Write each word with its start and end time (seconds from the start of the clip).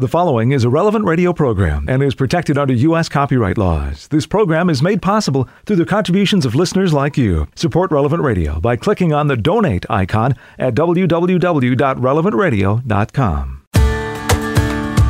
The 0.00 0.06
following 0.06 0.52
is 0.52 0.62
a 0.62 0.70
relevant 0.70 1.06
radio 1.06 1.32
program 1.32 1.86
and 1.88 2.04
is 2.04 2.14
protected 2.14 2.56
under 2.56 2.72
U.S. 2.72 3.08
copyright 3.08 3.58
laws. 3.58 4.06
This 4.06 4.28
program 4.28 4.70
is 4.70 4.80
made 4.80 5.02
possible 5.02 5.48
through 5.66 5.74
the 5.74 5.84
contributions 5.84 6.46
of 6.46 6.54
listeners 6.54 6.92
like 6.92 7.18
you. 7.18 7.48
Support 7.56 7.90
Relevant 7.90 8.22
Radio 8.22 8.60
by 8.60 8.76
clicking 8.76 9.12
on 9.12 9.26
the 9.26 9.36
donate 9.36 9.84
icon 9.90 10.36
at 10.56 10.76
www.relevantradio.com. 10.76 13.62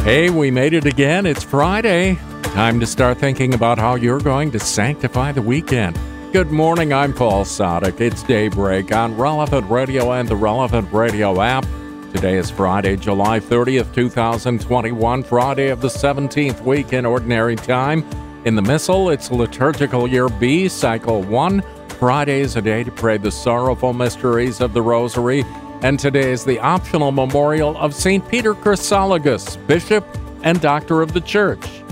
Hey, 0.04 0.30
we 0.30 0.50
made 0.50 0.72
it 0.72 0.86
again. 0.86 1.26
It's 1.26 1.44
Friday. 1.44 2.14
Time 2.44 2.80
to 2.80 2.86
start 2.86 3.18
thinking 3.18 3.52
about 3.52 3.76
how 3.76 3.96
you're 3.96 4.20
going 4.20 4.50
to 4.52 4.58
sanctify 4.58 5.32
the 5.32 5.42
weekend. 5.42 6.00
Good 6.32 6.50
morning, 6.50 6.94
I'm 6.94 7.12
Paul 7.12 7.44
Sadek. 7.44 8.00
It's 8.00 8.22
daybreak 8.22 8.90
on 8.90 9.18
Relevant 9.18 9.70
Radio 9.70 10.12
and 10.12 10.26
the 10.26 10.36
Relevant 10.36 10.90
Radio 10.94 11.42
app. 11.42 11.66
Today 12.14 12.38
is 12.38 12.50
Friday, 12.50 12.96
July 12.96 13.38
30th, 13.38 13.94
2021, 13.94 15.22
Friday 15.24 15.68
of 15.68 15.82
the 15.82 15.88
17th 15.88 16.62
week 16.62 16.94
in 16.94 17.04
Ordinary 17.04 17.54
Time. 17.54 18.02
In 18.46 18.56
the 18.56 18.62
Missal, 18.62 19.10
it's 19.10 19.30
Liturgical 19.30 20.08
Year 20.08 20.30
B, 20.30 20.68
Cycle 20.68 21.22
1. 21.22 21.62
Friday 21.98 22.40
is 22.40 22.56
a 22.56 22.62
day 22.62 22.82
to 22.82 22.90
pray 22.90 23.18
the 23.18 23.30
sorrowful 23.30 23.92
mysteries 23.92 24.62
of 24.62 24.72
the 24.72 24.80
Rosary, 24.80 25.44
and 25.82 26.00
today 26.00 26.32
is 26.32 26.46
the 26.46 26.58
optional 26.60 27.12
memorial 27.12 27.76
of 27.76 27.94
St. 27.94 28.26
Peter 28.26 28.54
Chrysologus, 28.54 29.58
Bishop 29.66 30.06
and 30.42 30.62
Doctor 30.62 31.02
of 31.02 31.12
the 31.12 31.20
Church. 31.20 31.82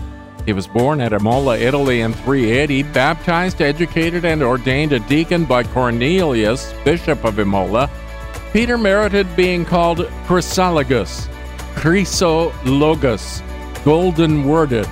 He 0.47 0.55
was 0.55 0.67
born 0.67 1.03
at 1.03 1.13
Imola, 1.13 1.59
Italy 1.59 2.01
in 2.01 2.15
380, 2.15 2.85
baptized, 2.85 3.61
educated, 3.61 4.25
and 4.25 4.43
ordained 4.43 4.93
a 4.93 5.01
deacon 5.01 5.45
by 5.45 5.63
Cornelius, 5.63 6.73
Bishop 6.85 7.23
of 7.23 7.39
Imola. 7.39 7.91
Peter 8.53 8.79
merited 8.79 9.27
being 9.37 9.65
called 9.65 9.99
Chrysologus, 10.27 11.29
Chrysologus, 11.75 13.43
golden 13.85 14.45
worded, 14.45 14.87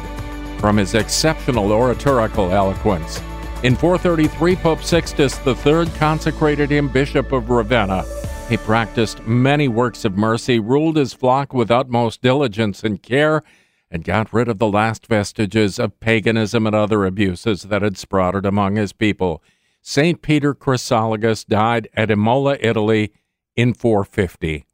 from 0.59 0.77
his 0.77 0.95
exceptional 0.95 1.73
oratorical 1.73 2.51
eloquence. 2.51 3.21
In 3.63 3.75
433, 3.75 4.57
Pope 4.57 4.83
Sixtus 4.83 5.39
III 5.47 5.87
consecrated 5.99 6.71
him 6.71 6.89
Bishop 6.89 7.33
of 7.33 7.49
Ravenna. 7.49 8.05
He 8.49 8.59
practiced 8.59 9.27
many 9.27 9.69
works 9.69 10.05
of 10.05 10.19
mercy, 10.19 10.59
ruled 10.59 10.97
his 10.97 11.15
flock 11.15 11.55
with 11.55 11.71
utmost 11.71 12.21
diligence 12.21 12.85
and 12.85 13.03
care, 13.03 13.43
and 13.91 14.05
got 14.05 14.33
rid 14.35 14.49
of 14.49 14.59
the 14.59 14.69
last 14.69 15.07
vestiges 15.07 15.79
of 15.79 15.99
paganism 16.01 16.67
and 16.67 16.77
other 16.77 17.07
abuses 17.07 17.63
that 17.63 17.81
had 17.81 17.97
sprouted 17.97 18.45
among 18.45 18.77
his 18.77 18.93
people. 18.93 19.43
St. 19.81 20.21
Peter 20.21 20.55
Chrysologus 20.55 21.47
died 21.47 21.89
at 21.95 22.11
Imola, 22.11 22.59
Italy, 22.61 23.13
in 23.57 23.75
450. 23.75 24.67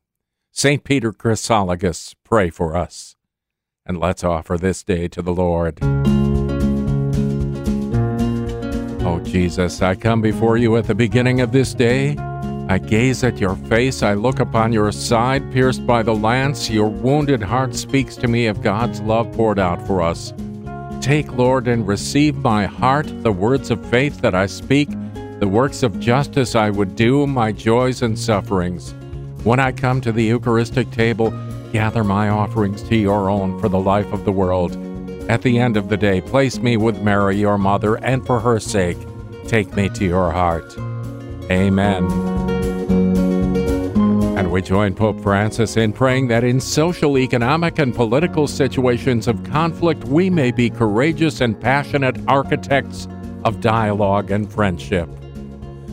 St. 0.52 0.84
Peter 0.84 1.12
Chrysologus, 1.12 2.14
pray 2.24 2.50
for 2.50 2.76
us. 2.76 3.16
And 3.86 3.98
let's 3.98 4.24
offer 4.24 4.56
this 4.56 4.82
day 4.82 5.08
to 5.08 5.22
the 5.22 5.32
Lord. 5.32 5.78
Oh, 9.02 9.20
Jesus, 9.24 9.80
I 9.82 9.94
come 9.94 10.20
before 10.20 10.56
you 10.56 10.76
at 10.76 10.86
the 10.86 10.94
beginning 10.94 11.40
of 11.40 11.52
this 11.52 11.72
day. 11.74 12.16
I 12.68 12.78
gaze 12.78 13.24
at 13.24 13.38
your 13.38 13.56
face, 13.56 14.02
I 14.02 14.14
look 14.14 14.38
upon 14.38 14.72
your 14.72 14.92
side 14.92 15.50
pierced 15.52 15.86
by 15.86 16.02
the 16.02 16.14
lance. 16.14 16.70
Your 16.70 16.88
wounded 16.88 17.42
heart 17.42 17.74
speaks 17.74 18.14
to 18.16 18.28
me 18.28 18.46
of 18.46 18.62
God's 18.62 19.00
love 19.00 19.32
poured 19.32 19.58
out 19.58 19.84
for 19.86 20.02
us. 20.02 20.32
Take, 21.00 21.32
Lord, 21.32 21.66
and 21.66 21.88
receive 21.88 22.36
my 22.36 22.66
heart, 22.66 23.06
the 23.22 23.32
words 23.32 23.70
of 23.70 23.84
faith 23.90 24.20
that 24.20 24.34
I 24.34 24.46
speak 24.46 24.88
the 25.41 25.48
works 25.48 25.83
of 25.83 25.98
justice 25.98 26.55
I 26.55 26.69
would 26.69 26.94
do, 26.94 27.27
my 27.27 27.50
joys 27.50 28.02
and 28.02 28.19
sufferings. 28.19 28.92
When 29.42 29.58
I 29.58 29.72
come 29.72 30.02
to 30.02 30.12
the 30.12 30.22
Eucharistic 30.22 30.91
table, 30.91 31.30
gather 31.72 32.05
my 32.05 32.28
offerings 32.28 32.82
to 32.84 32.97
your 32.97 33.30
own 33.30 33.58
for 33.58 33.70
the 33.70 33.78
life 33.78 34.12
of 34.12 34.27
the 34.27 34.32
world. 34.32 34.77
At 35.30 35.41
the 35.41 35.58
end 35.58 35.78
of 35.78 35.88
the 35.88 35.97
day, 35.97 36.20
place 36.20 36.58
me 36.58 36.77
with 36.77 37.00
Mary, 37.00 37.38
your 37.38 37.56
mother, 37.56 37.97
and 38.05 38.27
for 38.27 38.38
her 38.38 38.60
sake, 38.60 38.98
take 39.47 39.74
me 39.74 39.88
to 39.88 40.05
your 40.05 40.30
heart. 40.30 40.77
Amen. 41.50 42.04
And 44.37 44.53
we 44.53 44.60
join 44.60 44.94
Pope 44.94 45.22
Francis 45.22 45.78
in 45.78 45.94
praying 45.94 46.28
that 46.28 46.44
in 46.44 46.60
social, 46.60 47.16
economic, 47.16 47.78
and 47.78 47.94
political 47.94 48.47
situations 48.47 49.26
of 49.26 49.43
conflict, 49.44 50.04
we 50.04 50.28
may 50.28 50.50
be 50.50 50.69
courageous 50.69 51.41
and 51.41 51.59
passionate 51.59 52.19
architects 52.28 53.09
of 53.44 53.62
dialogue 53.62 54.31
and 54.31 54.53
friendship. 54.53 55.09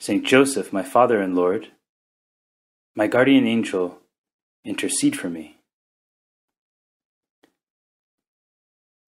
Saint 0.00 0.24
Joseph, 0.24 0.72
my 0.72 0.82
Father 0.82 1.20
and 1.20 1.34
Lord, 1.34 1.68
my 2.94 3.08
guardian 3.08 3.46
angel, 3.46 3.98
intercede 4.64 5.18
for 5.18 5.28
me. 5.28 5.56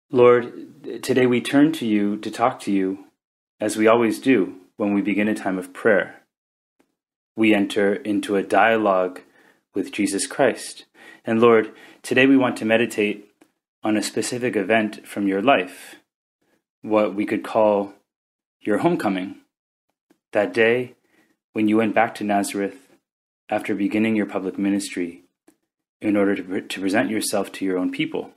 Lord, 0.09 1.03
today 1.03 1.25
we 1.25 1.41
turn 1.41 1.73
to 1.73 1.85
you 1.85 2.15
to 2.17 2.31
talk 2.31 2.61
to 2.61 2.71
you, 2.71 3.05
as 3.59 3.75
we 3.75 3.87
always 3.87 4.19
do 4.19 4.55
when 4.77 4.93
we 4.93 5.01
begin 5.01 5.27
a 5.27 5.35
time 5.35 5.57
of 5.57 5.73
prayer. 5.73 6.21
We 7.35 7.53
enter 7.53 7.93
into 7.93 8.37
a 8.37 8.43
dialogue 8.43 9.21
with 9.75 9.91
Jesus 9.91 10.25
Christ. 10.25 10.85
And 11.25 11.41
Lord, 11.41 11.73
today 12.01 12.25
we 12.25 12.37
want 12.37 12.55
to 12.57 12.65
meditate 12.65 13.29
on 13.83 13.97
a 13.97 14.03
specific 14.03 14.55
event 14.55 15.05
from 15.05 15.27
your 15.27 15.41
life, 15.41 15.95
what 16.81 17.13
we 17.13 17.25
could 17.25 17.43
call 17.43 17.93
your 18.61 18.77
homecoming 18.77 19.35
that 20.37 20.53
day 20.53 20.93
when 21.53 21.67
you 21.67 21.77
went 21.77 21.95
back 21.95 22.13
to 22.13 22.23
Nazareth 22.23 22.77
after 23.49 23.73
beginning 23.73 24.15
your 24.15 24.27
public 24.27 24.55
ministry 24.55 25.23
in 25.99 26.15
order 26.15 26.35
to, 26.35 26.43
pre- 26.43 26.61
to 26.61 26.79
present 26.79 27.09
yourself 27.09 27.51
to 27.51 27.65
your 27.65 27.75
own 27.75 27.91
people. 27.91 28.29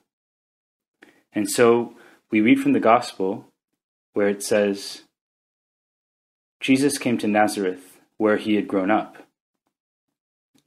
And 1.34 1.46
so 1.46 1.94
we 2.30 2.40
read 2.40 2.58
from 2.58 2.72
the 2.72 2.80
Gospel 2.80 3.44
where 4.14 4.30
it 4.30 4.42
says, 4.42 5.02
Jesus 6.58 6.96
came 6.96 7.18
to 7.18 7.28
Nazareth 7.28 8.00
where 8.16 8.38
he 8.38 8.54
had 8.54 8.66
grown 8.66 8.90
up 8.90 9.18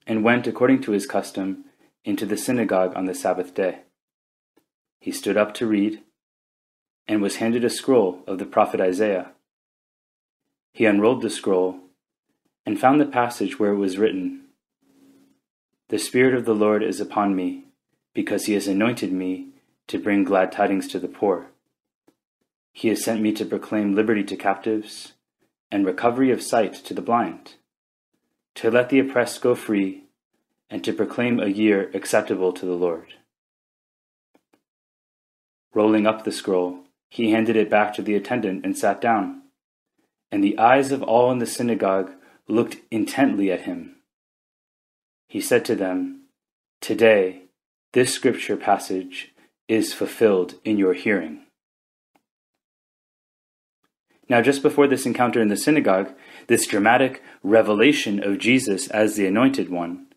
and 0.06 0.24
went 0.24 0.46
according 0.46 0.82
to 0.84 0.92
his 0.92 1.08
custom 1.08 1.66
into 2.06 2.28
the 2.28 2.38
synagogue 2.38 2.94
on 2.96 3.06
the 3.06 3.16
Sabbath 3.16 3.56
day. 3.56 3.80
He 5.00 5.12
stood 5.12 5.36
up 5.36 5.56
to 5.56 5.66
read 5.66 6.04
and 7.08 7.24
was 7.24 7.38
handed 7.38 7.66
a 7.66 7.72
scroll 7.72 8.22
of 8.28 8.38
the 8.38 8.46
prophet 8.46 8.80
Isaiah. 8.80 9.33
He 10.74 10.86
unrolled 10.86 11.22
the 11.22 11.30
scroll 11.30 11.80
and 12.66 12.80
found 12.80 13.00
the 13.00 13.06
passage 13.06 13.60
where 13.60 13.74
it 13.74 13.78
was 13.78 14.00
written 14.00 14.46
The 15.90 16.00
Spirit 16.00 16.34
of 16.34 16.46
the 16.46 16.56
Lord 16.56 16.82
is 16.82 17.00
upon 17.00 17.36
me, 17.36 17.66
because 18.16 18.46
he 18.46 18.54
has 18.54 18.68
anointed 18.68 19.12
me 19.12 19.50
to 19.88 20.00
bring 20.00 20.24
glad 20.24 20.52
tidings 20.52 20.88
to 20.88 21.00
the 21.00 21.08
poor. 21.08 21.52
He 22.72 22.88
has 22.88 23.04
sent 23.04 23.22
me 23.22 23.34
to 23.34 23.46
proclaim 23.46 23.94
liberty 23.94 24.24
to 24.24 24.36
captives 24.36 25.14
and 25.72 25.86
recovery 25.86 26.32
of 26.32 26.42
sight 26.42 26.74
to 26.74 26.96
the 26.96 27.02
blind, 27.02 27.56
to 28.56 28.72
let 28.72 28.90
the 28.90 29.00
oppressed 29.00 29.42
go 29.42 29.54
free, 29.54 30.06
and 30.72 30.84
to 30.84 30.92
proclaim 30.92 31.40
a 31.40 31.48
year 31.48 31.92
acceptable 31.94 32.52
to 32.52 32.66
the 32.66 32.74
Lord. 32.74 33.14
Rolling 35.76 36.08
up 36.08 36.24
the 36.24 36.32
scroll, 36.32 36.86
he 37.10 37.30
handed 37.30 37.56
it 37.56 37.70
back 37.70 37.94
to 37.94 38.02
the 38.02 38.16
attendant 38.16 38.66
and 38.66 38.76
sat 38.76 39.00
down 39.00 39.43
and 40.34 40.44
the 40.44 40.58
eyes 40.58 40.92
of 40.92 41.04
all 41.04 41.32
in 41.32 41.38
the 41.38 41.46
synagogue 41.46 42.10
looked 42.48 42.78
intently 42.90 43.52
at 43.52 43.62
him. 43.62 43.98
He 45.28 45.40
said 45.40 45.64
to 45.66 45.76
them, 45.76 46.24
Today, 46.82 47.44
this 47.92 48.12
scripture 48.12 48.58
passage 48.58 49.32
is 49.68 49.94
fulfilled 49.94 50.56
in 50.66 50.80
your 50.80 50.96
hearing. 50.96 51.44
Now, 54.28 54.42
just 54.42 54.64
before 54.64 54.88
this 54.88 55.06
encounter 55.06 55.40
in 55.40 55.50
the 55.50 55.56
synagogue, 55.56 56.12
this 56.48 56.66
dramatic 56.66 57.22
revelation 57.44 58.24
of 58.24 58.40
Jesus 58.40 58.88
as 58.88 59.16
the 59.16 59.28
Anointed 59.28 59.70
One, 59.70 60.08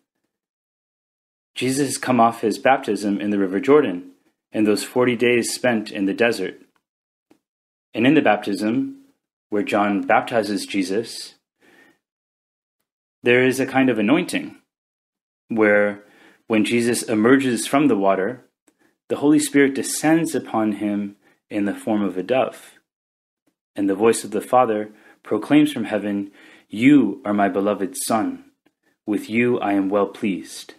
Jesus 1.53 1.89
has 1.89 1.97
come 1.99 2.19
off 2.19 2.41
his 2.41 2.57
baptism 2.57 3.21
in 3.21 3.29
the 3.29 3.37
River 3.37 3.59
Jordan 3.59 4.13
and 4.51 4.65
those 4.65 4.83
40 4.83 5.15
days 5.15 5.53
spent 5.53 5.91
in 5.91 6.05
the 6.05 6.13
desert. 6.15 6.59
And 7.93 8.07
in 8.07 8.15
the 8.15 8.21
baptism, 8.23 8.96
where 9.49 9.63
John 9.63 10.01
baptizes 10.01 10.65
Jesus, 10.65 11.35
there 13.23 13.43
is 13.43 13.59
a 13.59 13.65
kind 13.65 13.89
of 13.89 13.99
anointing 13.99 14.57
where 15.49 16.03
when 16.47 16.65
Jesus 16.65 17.03
emerges 17.03 17.67
from 17.67 17.87
the 17.87 17.97
water, 17.97 18.45
the 19.09 19.17
Holy 19.17 19.39
Spirit 19.39 19.75
descends 19.75 20.35
upon 20.35 20.73
him 20.73 21.15
in 21.49 21.65
the 21.65 21.73
form 21.75 22.03
of 22.03 22.17
a 22.17 22.23
dove. 22.23 22.79
And 23.75 23.89
the 23.89 23.95
voice 23.95 24.23
of 24.23 24.31
the 24.31 24.41
Father 24.41 24.89
proclaims 25.23 25.71
from 25.71 25.85
heaven, 25.85 26.31
You 26.67 27.21
are 27.23 27.33
my 27.33 27.49
beloved 27.49 27.95
Son. 28.05 28.45
With 29.05 29.29
you 29.29 29.59
I 29.59 29.73
am 29.73 29.89
well 29.89 30.07
pleased. 30.07 30.73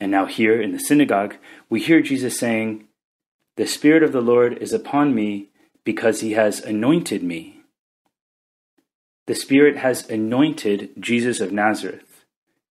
And 0.00 0.10
now, 0.10 0.24
here 0.24 0.60
in 0.60 0.72
the 0.72 0.80
synagogue, 0.80 1.36
we 1.68 1.80
hear 1.80 2.00
Jesus 2.00 2.38
saying, 2.38 2.88
The 3.56 3.66
Spirit 3.66 4.02
of 4.02 4.12
the 4.12 4.22
Lord 4.22 4.56
is 4.58 4.72
upon 4.72 5.14
me 5.14 5.49
because 5.84 6.20
he 6.20 6.32
has 6.32 6.60
anointed 6.60 7.22
me. 7.22 7.62
The 9.26 9.34
Spirit 9.34 9.76
has 9.76 10.08
anointed 10.08 10.90
Jesus 10.98 11.40
of 11.40 11.52
Nazareth. 11.52 12.24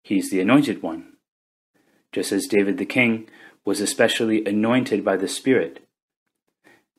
He's 0.04 0.30
the 0.30 0.42
anointed 0.42 0.82
one. 0.84 1.14
Just 2.12 2.32
as 2.32 2.48
David 2.48 2.78
the 2.78 2.86
king 2.86 3.30
was 3.64 3.80
especially 3.80 4.46
anointed 4.46 5.06
by 5.06 5.16
the 5.16 5.28
Spirit. 5.28 5.86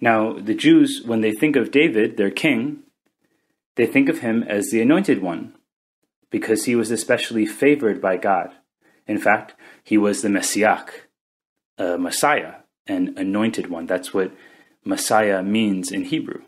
Now, 0.01 0.33
the 0.33 0.55
Jews, 0.55 1.03
when 1.05 1.21
they 1.21 1.33
think 1.33 1.57
of 1.57 1.71
David, 1.71 2.17
their 2.17 2.31
king, 2.31 2.85
they 3.77 3.87
think 3.87 4.09
of 4.09 4.21
him 4.21 4.43
as 4.43 4.71
the 4.71 4.81
anointed 4.81 5.21
one, 5.21 5.55
because 6.31 6.65
he 6.65 6.75
was 6.75 6.91
especially 6.91 7.45
favored 7.45 8.01
by 8.01 8.17
God. 8.17 8.53
In 9.07 9.19
fact, 9.19 9.55
he 9.83 9.99
was 9.99 10.23
the 10.23 10.29
Messiah, 10.29 10.85
a 11.77 11.99
Messiah, 11.99 12.55
an 12.87 13.15
anointed 13.17 13.69
one. 13.69 13.87
That's 13.87 14.15
what 14.15 14.33
Messiah 14.85 15.43
means 15.43 15.93
in 15.93 16.05
Hebrew. 16.05 16.43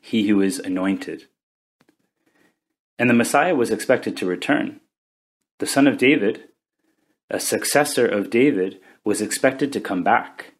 He 0.00 0.28
who 0.28 0.40
is 0.40 0.58
anointed. 0.58 1.26
And 2.98 3.08
the 3.08 3.14
Messiah 3.14 3.54
was 3.54 3.70
expected 3.70 4.16
to 4.16 4.26
return. 4.26 4.80
The 5.58 5.66
son 5.66 5.86
of 5.86 5.96
David, 5.96 6.48
a 7.30 7.40
successor 7.40 8.06
of 8.06 8.30
David, 8.30 8.78
was 9.04 9.20
expected 9.20 9.72
to 9.72 9.80
come 9.80 10.02
back 10.02 10.52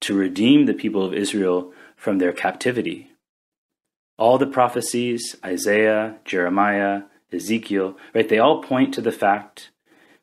to 0.00 0.14
redeem 0.14 0.66
the 0.66 0.74
people 0.74 1.04
of 1.04 1.14
Israel 1.14 1.72
from 1.96 2.18
their 2.18 2.32
captivity. 2.32 3.12
All 4.18 4.38
the 4.38 4.46
prophecies, 4.46 5.36
Isaiah, 5.44 6.16
Jeremiah, 6.24 7.02
Ezekiel, 7.32 7.96
right, 8.14 8.28
they 8.28 8.38
all 8.38 8.62
point 8.62 8.92
to 8.94 9.00
the 9.00 9.12
fact 9.12 9.70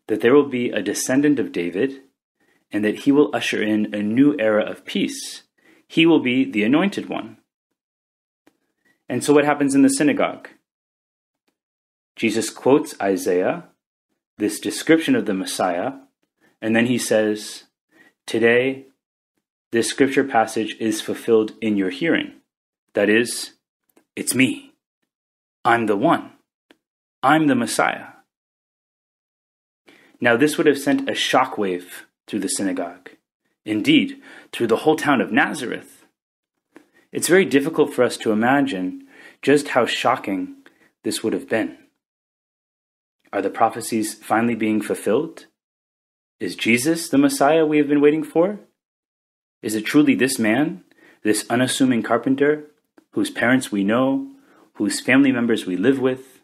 that 0.08 0.22
there 0.22 0.34
will 0.34 0.50
be 0.50 0.70
a 0.70 0.82
descendant 0.82 1.40
of 1.40 1.52
David 1.52 2.02
and 2.72 2.84
that 2.84 3.00
he 3.00 3.12
will 3.12 3.34
usher 3.34 3.62
in 3.62 3.94
a 3.94 4.02
new 4.02 4.36
era 4.40 4.64
of 4.64 4.86
peace. 4.86 5.44
He 5.94 6.08
will 6.08 6.22
be 6.22 6.44
the 6.44 6.64
anointed 6.64 7.08
one. 7.08 7.38
And 9.08 9.24
so, 9.24 9.32
what 9.32 9.46
happens 9.46 9.76
in 9.76 9.84
the 9.84 9.90
synagogue? 9.90 10.50
Jesus 12.16 12.50
quotes 12.50 13.00
Isaiah, 13.00 13.66
this 14.40 14.60
description 14.60 15.16
of 15.16 15.28
the 15.28 15.36
Messiah, 15.36 15.92
and 16.64 16.76
then 16.76 16.88
he 16.88 16.98
says, 16.98 17.66
Today, 18.26 18.88
this 19.72 19.88
scripture 19.88 20.24
passage 20.24 20.76
is 20.80 21.00
fulfilled 21.00 21.52
in 21.62 21.78
your 21.78 21.92
hearing. 21.92 22.42
That 22.96 23.08
is, 23.08 23.52
it's 24.16 24.34
me. 24.34 24.74
I'm 25.64 25.86
the 25.86 25.96
one. 25.96 26.32
I'm 27.22 27.46
the 27.46 27.54
Messiah. 27.54 28.14
Now, 30.20 30.38
this 30.38 30.58
would 30.58 30.66
have 30.66 30.80
sent 30.80 31.08
a 31.08 31.14
shockwave 31.14 32.06
through 32.26 32.40
the 32.40 32.50
synagogue, 32.50 33.12
indeed, 33.66 34.22
through 34.52 34.68
the 34.68 34.78
whole 34.78 34.96
town 34.96 35.22
of 35.22 35.32
Nazareth. 35.32 36.06
It's 37.12 37.28
very 37.28 37.46
difficult 37.46 37.94
for 37.94 38.04
us 38.04 38.18
to 38.18 38.32
imagine 38.32 39.08
just 39.42 39.70
how 39.70 39.86
shocking 39.86 40.56
this 41.04 41.24
would 41.24 41.34
have 41.34 41.50
been. 41.50 41.78
Are 43.32 43.42
the 43.42 43.50
prophecies 43.50 44.14
finally 44.14 44.56
being 44.56 44.82
fulfilled? 44.82 45.48
Is 46.40 46.56
Jesus 46.56 47.10
the 47.10 47.18
Messiah 47.18 47.66
we 47.66 47.78
have 47.78 47.88
been 47.88 48.02
waiting 48.02 48.24
for? 48.24 48.60
Is 49.62 49.76
it 49.76 49.86
truly 49.86 50.16
this 50.16 50.38
man, 50.38 50.84
this 51.24 51.46
unassuming 51.50 52.04
carpenter, 52.04 52.66
whose 53.12 53.30
parents 53.30 53.72
we 53.72 53.84
know, 53.84 54.28
whose 54.74 55.00
family 55.00 55.32
members 55.32 55.66
we 55.66 55.78
live 55.78 56.00
with? 56.00 56.42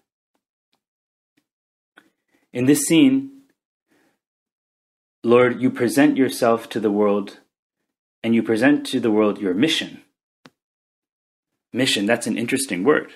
In 2.53 2.65
this 2.65 2.81
scene, 2.81 3.38
Lord, 5.23 5.61
you 5.61 5.69
present 5.69 6.15
yourself 6.15 6.69
to 6.69 6.79
the 6.79 6.91
world 6.91 7.39
and 8.23 8.33
you 8.33 8.41
present 8.41 8.85
to 8.87 8.99
the 8.99 9.11
world 9.11 9.39
your 9.39 9.53
mission. 9.53 10.01
Mission, 11.73 12.05
that's 12.05 12.27
an 12.27 12.37
interesting 12.37 12.83
word. 12.83 13.11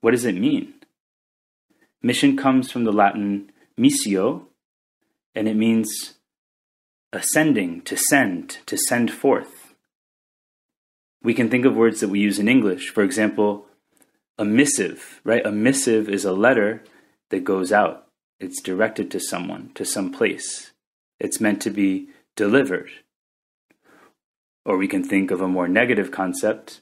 What 0.00 0.10
does 0.10 0.24
it 0.24 0.34
mean? 0.34 0.74
Mission 2.02 2.36
comes 2.36 2.70
from 2.70 2.84
the 2.84 2.92
Latin 2.92 3.50
missio, 3.78 4.46
and 5.34 5.48
it 5.48 5.56
means 5.56 6.14
ascending, 7.12 7.82
to 7.82 7.96
send, 7.96 8.58
to 8.66 8.76
send 8.76 9.10
forth. 9.10 9.74
We 11.22 11.34
can 11.34 11.50
think 11.50 11.64
of 11.64 11.74
words 11.74 12.00
that 12.00 12.08
we 12.08 12.20
use 12.20 12.38
in 12.38 12.48
English. 12.48 12.90
For 12.90 13.02
example, 13.02 13.66
a 14.38 14.44
missive, 14.44 15.20
right? 15.24 15.44
A 15.44 15.52
missive 15.52 16.08
is 16.08 16.24
a 16.24 16.32
letter 16.32 16.82
that 17.30 17.44
goes 17.44 17.72
out. 17.72 18.06
It's 18.38 18.62
directed 18.62 19.10
to 19.10 19.20
someone, 19.20 19.70
to 19.74 19.84
some 19.84 20.12
place. 20.12 20.70
It's 21.20 21.40
meant 21.40 21.60
to 21.62 21.70
be 21.70 22.08
delivered. 22.34 22.90
Or 24.64 24.76
we 24.76 24.88
can 24.88 25.04
think 25.04 25.30
of 25.30 25.40
a 25.40 25.48
more 25.48 25.68
negative 25.68 26.10
concept, 26.10 26.80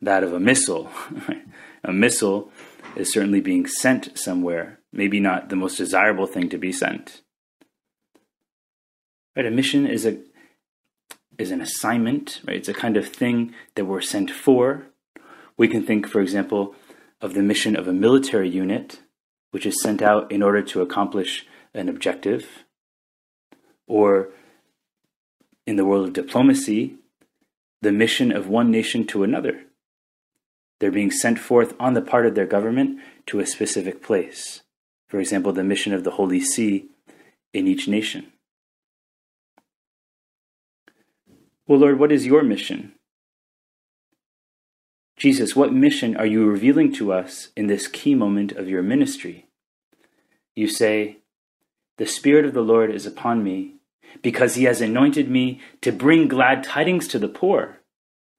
that 0.00 0.22
of 0.24 0.32
a 0.32 0.40
missile. 0.40 0.90
a 1.84 1.92
missile 1.92 2.50
is 2.96 3.12
certainly 3.12 3.40
being 3.40 3.66
sent 3.66 4.18
somewhere, 4.18 4.80
maybe 4.92 5.20
not 5.20 5.48
the 5.48 5.56
most 5.56 5.78
desirable 5.78 6.26
thing 6.26 6.48
to 6.48 6.58
be 6.58 6.72
sent. 6.72 7.22
Right, 9.36 9.46
a 9.46 9.50
mission 9.50 9.86
is 9.86 10.06
a 10.06 10.18
is 11.36 11.50
an 11.50 11.60
assignment, 11.60 12.40
right? 12.46 12.56
It's 12.56 12.68
a 12.68 12.74
kind 12.74 12.96
of 12.96 13.08
thing 13.08 13.54
that 13.74 13.86
we're 13.86 14.00
sent 14.00 14.30
for. 14.30 14.86
We 15.56 15.66
can 15.66 15.84
think, 15.84 16.06
for 16.06 16.20
example, 16.20 16.76
of 17.20 17.34
the 17.34 17.42
mission 17.42 17.74
of 17.74 17.88
a 17.88 17.92
military 17.92 18.48
unit, 18.48 19.00
which 19.50 19.66
is 19.66 19.82
sent 19.82 20.00
out 20.00 20.30
in 20.30 20.42
order 20.42 20.62
to 20.62 20.80
accomplish 20.80 21.46
an 21.72 21.88
objective. 21.88 22.64
Or 23.86 24.30
in 25.66 25.76
the 25.76 25.84
world 25.84 26.06
of 26.06 26.12
diplomacy, 26.12 26.96
the 27.80 27.92
mission 27.92 28.32
of 28.32 28.48
one 28.48 28.70
nation 28.70 29.06
to 29.08 29.22
another. 29.22 29.64
They're 30.80 30.90
being 30.90 31.10
sent 31.10 31.38
forth 31.38 31.74
on 31.78 31.94
the 31.94 32.02
part 32.02 32.26
of 32.26 32.34
their 32.34 32.46
government 32.46 33.00
to 33.26 33.40
a 33.40 33.46
specific 33.46 34.02
place. 34.02 34.62
For 35.06 35.20
example, 35.20 35.52
the 35.52 35.64
mission 35.64 35.92
of 35.92 36.04
the 36.04 36.12
Holy 36.12 36.40
See 36.40 36.88
in 37.52 37.68
each 37.68 37.86
nation. 37.86 38.32
Well, 41.66 41.78
Lord, 41.78 41.98
what 41.98 42.12
is 42.12 42.26
your 42.26 42.42
mission? 42.42 42.92
Jesus, 45.16 45.54
what 45.54 45.72
mission 45.72 46.16
are 46.16 46.26
you 46.26 46.44
revealing 46.44 46.92
to 46.94 47.12
us 47.12 47.48
in 47.56 47.68
this 47.68 47.86
key 47.86 48.14
moment 48.14 48.52
of 48.52 48.68
your 48.68 48.82
ministry? 48.82 49.46
You 50.56 50.68
say, 50.68 51.18
The 51.96 52.06
Spirit 52.06 52.44
of 52.44 52.54
the 52.54 52.62
Lord 52.62 52.90
is 52.90 53.06
upon 53.06 53.44
me, 53.44 53.76
because 54.22 54.54
he 54.54 54.64
has 54.64 54.80
anointed 54.80 55.30
me 55.30 55.60
to 55.80 55.92
bring 55.92 56.28
glad 56.28 56.64
tidings 56.64 57.06
to 57.08 57.18
the 57.18 57.28
poor. 57.28 57.78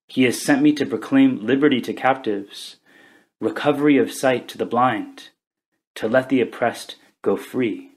He 0.07 0.23
has 0.23 0.43
sent 0.43 0.61
me 0.61 0.73
to 0.73 0.85
proclaim 0.85 1.45
liberty 1.45 1.81
to 1.81 1.93
captives, 1.93 2.77
recovery 3.39 3.97
of 3.97 4.11
sight 4.11 4.47
to 4.49 4.57
the 4.57 4.65
blind, 4.65 5.29
to 5.95 6.07
let 6.07 6.29
the 6.29 6.41
oppressed 6.41 6.97
go 7.21 7.37
free. 7.37 7.91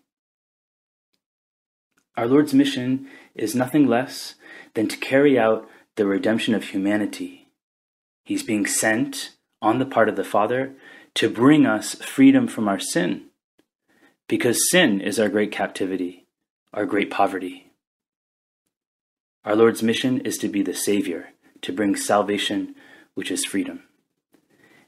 Our 2.16 2.26
Lord's 2.26 2.54
mission 2.54 3.08
is 3.34 3.54
nothing 3.54 3.86
less 3.86 4.34
than 4.74 4.88
to 4.88 4.96
carry 4.96 5.38
out 5.38 5.68
the 5.96 6.06
redemption 6.06 6.54
of 6.54 6.64
humanity. 6.64 7.48
He's 8.24 8.42
being 8.42 8.66
sent 8.66 9.36
on 9.60 9.78
the 9.78 9.86
part 9.86 10.08
of 10.08 10.16
the 10.16 10.24
Father 10.24 10.74
to 11.14 11.28
bring 11.28 11.66
us 11.66 11.94
freedom 11.96 12.46
from 12.46 12.68
our 12.68 12.78
sin, 12.78 13.26
because 14.28 14.70
sin 14.70 15.00
is 15.00 15.18
our 15.18 15.30
great 15.30 15.50
captivity, 15.50 16.26
our 16.72 16.84
great 16.84 17.10
poverty. 17.10 17.72
Our 19.44 19.56
Lord's 19.56 19.82
mission 19.82 20.20
is 20.20 20.36
to 20.38 20.48
be 20.48 20.62
the 20.62 20.74
Savior, 20.74 21.30
to 21.62 21.72
bring 21.72 21.96
salvation, 21.96 22.74
which 23.14 23.30
is 23.30 23.46
freedom. 23.46 23.84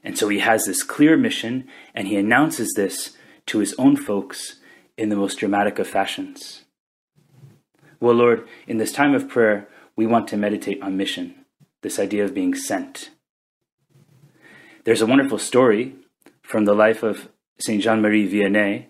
And 0.03 0.17
so 0.17 0.29
he 0.29 0.39
has 0.39 0.65
this 0.65 0.83
clear 0.83 1.17
mission, 1.17 1.67
and 1.95 2.07
he 2.07 2.17
announces 2.17 2.73
this 2.75 3.17
to 3.47 3.59
his 3.59 3.73
own 3.79 3.95
folks 3.95 4.59
in 4.97 5.09
the 5.09 5.15
most 5.15 5.39
dramatic 5.39 5.79
of 5.79 5.87
fashions. 5.87 6.63
Well, 7.99 8.15
Lord, 8.15 8.47
in 8.67 8.77
this 8.77 8.91
time 8.91 9.15
of 9.15 9.27
prayer, 9.27 9.67
we 9.95 10.05
want 10.05 10.27
to 10.29 10.37
meditate 10.37 10.81
on 10.81 10.97
mission, 10.97 11.45
this 11.81 11.99
idea 11.99 12.23
of 12.23 12.33
being 12.33 12.53
sent. 12.53 13.09
There's 14.83 15.01
a 15.01 15.07
wonderful 15.07 15.39
story 15.39 15.95
from 16.41 16.65
the 16.65 16.73
life 16.75 17.03
of 17.03 17.29
Saint 17.59 17.83
Jean 17.83 18.01
Marie 18.01 18.31
Vianney, 18.31 18.87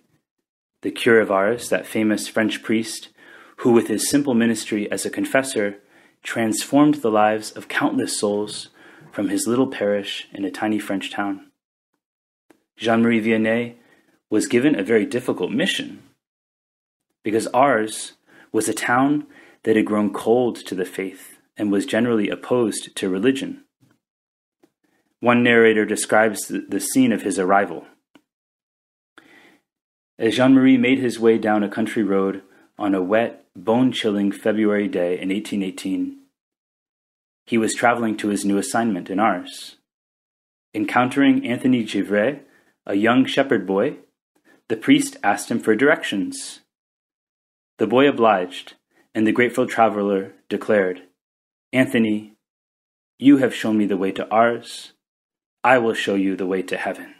the 0.81 0.91
cure 0.91 1.19
of 1.19 1.31
Ars, 1.31 1.69
that 1.69 1.85
famous 1.85 2.27
French 2.27 2.63
priest 2.63 3.09
who, 3.57 3.71
with 3.71 3.87
his 3.87 4.09
simple 4.09 4.33
ministry 4.33 4.91
as 4.91 5.05
a 5.05 5.09
confessor, 5.09 5.77
transformed 6.23 6.95
the 6.95 7.11
lives 7.11 7.51
of 7.51 7.67
countless 7.67 8.19
souls 8.19 8.69
from 9.11 9.29
his 9.29 9.47
little 9.47 9.67
parish 9.67 10.27
in 10.33 10.43
a 10.45 10.51
tiny 10.51 10.79
French 10.79 11.11
town. 11.11 11.51
Jean 12.77 13.03
Marie 13.03 13.21
Vianney 13.21 13.75
was 14.29 14.47
given 14.47 14.77
a 14.77 14.83
very 14.83 15.05
difficult 15.05 15.51
mission 15.51 16.01
because 17.23 17.47
Ars 17.47 18.13
was 18.51 18.67
a 18.67 18.73
town 18.73 19.27
that 19.63 19.75
had 19.75 19.85
grown 19.85 20.11
cold 20.11 20.55
to 20.65 20.73
the 20.73 20.85
faith 20.85 21.37
and 21.55 21.71
was 21.71 21.85
generally 21.85 22.29
opposed 22.29 22.95
to 22.95 23.09
religion. 23.09 23.63
One 25.19 25.43
narrator 25.43 25.85
describes 25.85 26.47
the 26.47 26.79
scene 26.79 27.11
of 27.11 27.21
his 27.21 27.37
arrival. 27.37 27.85
As 30.21 30.35
Jean 30.35 30.53
Marie 30.53 30.77
made 30.77 30.99
his 30.99 31.19
way 31.19 31.39
down 31.39 31.63
a 31.63 31.67
country 31.67 32.03
road 32.03 32.43
on 32.77 32.93
a 32.93 33.01
wet, 33.01 33.43
bone 33.55 33.91
chilling 33.91 34.31
February 34.31 34.87
day 34.87 35.19
in 35.19 35.29
1818, 35.29 36.15
he 37.47 37.57
was 37.57 37.73
traveling 37.73 38.15
to 38.17 38.27
his 38.27 38.45
new 38.45 38.59
assignment 38.59 39.09
in 39.09 39.19
Ars. 39.19 39.77
Encountering 40.75 41.47
Anthony 41.47 41.83
Givray, 41.83 42.41
a 42.85 42.93
young 42.93 43.25
shepherd 43.25 43.65
boy, 43.65 43.95
the 44.67 44.77
priest 44.77 45.17
asked 45.23 45.49
him 45.49 45.59
for 45.59 45.75
directions. 45.75 46.59
The 47.79 47.87
boy 47.87 48.07
obliged, 48.07 48.75
and 49.15 49.25
the 49.25 49.31
grateful 49.31 49.65
traveler 49.65 50.33
declared, 50.49 51.01
Anthony, 51.73 52.33
you 53.17 53.37
have 53.37 53.55
shown 53.55 53.75
me 53.75 53.87
the 53.87 53.97
way 53.97 54.11
to 54.11 54.29
Ars. 54.29 54.93
I 55.63 55.79
will 55.79 55.95
show 55.95 56.13
you 56.13 56.35
the 56.35 56.45
way 56.45 56.61
to 56.61 56.77
heaven. 56.77 57.15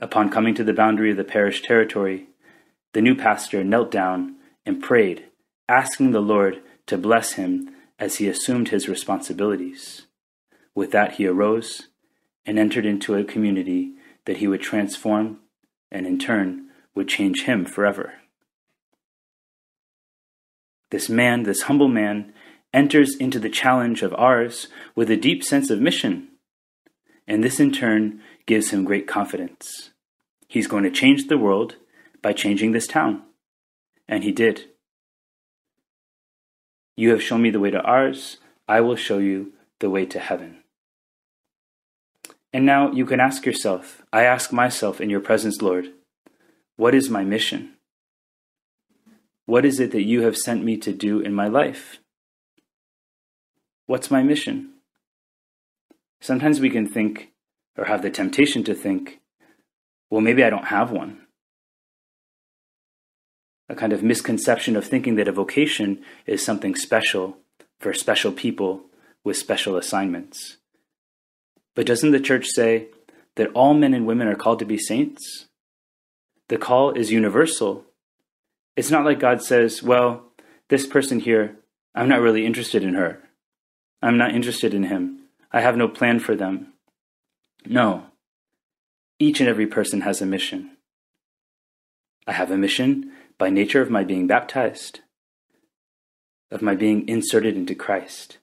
Upon 0.00 0.30
coming 0.30 0.54
to 0.54 0.64
the 0.64 0.72
boundary 0.72 1.10
of 1.10 1.18
the 1.18 1.24
parish 1.24 1.62
territory, 1.62 2.28
the 2.94 3.02
new 3.02 3.14
pastor 3.14 3.62
knelt 3.62 3.90
down 3.90 4.36
and 4.64 4.82
prayed, 4.82 5.26
asking 5.68 6.10
the 6.10 6.20
Lord 6.20 6.62
to 6.86 6.96
bless 6.96 7.32
him 7.32 7.70
as 7.98 8.16
he 8.16 8.26
assumed 8.26 8.70
his 8.70 8.88
responsibilities. 8.88 10.06
With 10.74 10.90
that, 10.92 11.12
he 11.12 11.26
arose 11.26 11.88
and 12.46 12.58
entered 12.58 12.86
into 12.86 13.14
a 13.14 13.24
community 13.24 13.92
that 14.24 14.38
he 14.38 14.48
would 14.48 14.62
transform 14.62 15.40
and 15.92 16.06
in 16.06 16.18
turn 16.18 16.68
would 16.94 17.08
change 17.08 17.42
him 17.42 17.66
forever. 17.66 18.14
This 20.90 21.08
man, 21.08 21.42
this 21.42 21.62
humble 21.62 21.88
man, 21.88 22.32
enters 22.72 23.16
into 23.16 23.38
the 23.38 23.50
challenge 23.50 24.02
of 24.02 24.14
Ars 24.14 24.68
with 24.94 25.10
a 25.10 25.16
deep 25.16 25.44
sense 25.44 25.70
of 25.70 25.80
mission, 25.80 26.29
and 27.30 27.44
this 27.44 27.60
in 27.60 27.70
turn 27.70 28.20
gives 28.44 28.70
him 28.70 28.82
great 28.82 29.06
confidence. 29.06 29.90
He's 30.48 30.66
going 30.66 30.82
to 30.82 30.90
change 30.90 31.28
the 31.28 31.38
world 31.38 31.76
by 32.20 32.32
changing 32.32 32.72
this 32.72 32.88
town. 32.88 33.22
And 34.08 34.24
he 34.24 34.32
did. 34.32 34.64
You 36.96 37.10
have 37.10 37.22
shown 37.22 37.40
me 37.40 37.50
the 37.50 37.60
way 37.60 37.70
to 37.70 37.80
Ars, 37.80 38.38
I 38.66 38.80
will 38.80 38.96
show 38.96 39.18
you 39.18 39.52
the 39.78 39.88
way 39.88 40.06
to 40.06 40.18
heaven. 40.18 40.64
And 42.52 42.66
now 42.66 42.90
you 42.90 43.06
can 43.06 43.20
ask 43.20 43.46
yourself, 43.46 44.02
I 44.12 44.24
ask 44.24 44.52
myself 44.52 45.00
in 45.00 45.08
your 45.08 45.20
presence, 45.20 45.62
Lord, 45.62 45.86
what 46.76 46.96
is 46.96 47.08
my 47.08 47.22
mission? 47.22 47.74
What 49.46 49.64
is 49.64 49.78
it 49.78 49.92
that 49.92 50.02
you 50.02 50.22
have 50.22 50.36
sent 50.36 50.64
me 50.64 50.76
to 50.78 50.92
do 50.92 51.20
in 51.20 51.32
my 51.32 51.46
life? 51.46 52.00
What's 53.86 54.10
my 54.10 54.24
mission? 54.24 54.79
Sometimes 56.20 56.60
we 56.60 56.70
can 56.70 56.86
think, 56.86 57.30
or 57.76 57.86
have 57.86 58.02
the 58.02 58.10
temptation 58.10 58.62
to 58.64 58.74
think, 58.74 59.20
well, 60.10 60.20
maybe 60.20 60.44
I 60.44 60.50
don't 60.50 60.66
have 60.66 60.90
one. 60.90 61.26
A 63.68 63.74
kind 63.74 63.92
of 63.92 64.02
misconception 64.02 64.76
of 64.76 64.84
thinking 64.84 65.14
that 65.14 65.28
a 65.28 65.32
vocation 65.32 66.02
is 66.26 66.44
something 66.44 66.74
special 66.74 67.38
for 67.78 67.94
special 67.94 68.32
people 68.32 68.82
with 69.24 69.36
special 69.36 69.76
assignments. 69.76 70.58
But 71.74 71.86
doesn't 71.86 72.10
the 72.10 72.20
church 72.20 72.46
say 72.46 72.88
that 73.36 73.52
all 73.52 73.74
men 73.74 73.94
and 73.94 74.06
women 74.06 74.28
are 74.28 74.34
called 74.34 74.58
to 74.58 74.64
be 74.64 74.76
saints? 74.76 75.46
The 76.48 76.58
call 76.58 76.90
is 76.90 77.12
universal. 77.12 77.84
It's 78.76 78.90
not 78.90 79.04
like 79.04 79.20
God 79.20 79.42
says, 79.42 79.82
well, 79.82 80.24
this 80.68 80.86
person 80.86 81.20
here, 81.20 81.56
I'm 81.94 82.08
not 82.08 82.20
really 82.20 82.44
interested 82.44 82.82
in 82.82 82.94
her. 82.94 83.22
I'm 84.02 84.18
not 84.18 84.34
interested 84.34 84.74
in 84.74 84.84
him. 84.84 85.19
I 85.52 85.60
have 85.60 85.76
no 85.76 85.88
plan 85.88 86.20
for 86.20 86.36
them. 86.36 86.72
No. 87.66 88.06
Each 89.18 89.40
and 89.40 89.48
every 89.48 89.66
person 89.66 90.02
has 90.02 90.22
a 90.22 90.26
mission. 90.26 90.76
I 92.26 92.32
have 92.32 92.50
a 92.50 92.56
mission 92.56 93.12
by 93.38 93.50
nature 93.50 93.82
of 93.82 93.90
my 93.90 94.04
being 94.04 94.26
baptized, 94.26 95.00
of 96.50 96.62
my 96.62 96.74
being 96.74 97.08
inserted 97.08 97.56
into 97.56 97.74
Christ. 97.74 98.38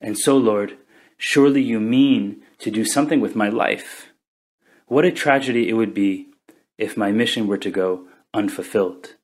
And 0.00 0.18
so, 0.18 0.36
Lord, 0.36 0.76
Surely 1.16 1.62
you 1.62 1.80
mean 1.80 2.42
to 2.58 2.70
do 2.70 2.84
something 2.84 3.20
with 3.20 3.36
my 3.36 3.48
life. 3.48 4.08
What 4.86 5.04
a 5.04 5.12
tragedy 5.12 5.68
it 5.68 5.74
would 5.74 5.94
be 5.94 6.28
if 6.76 6.96
my 6.96 7.12
mission 7.12 7.46
were 7.46 7.58
to 7.58 7.70
go 7.70 8.08
unfulfilled. 8.32 9.14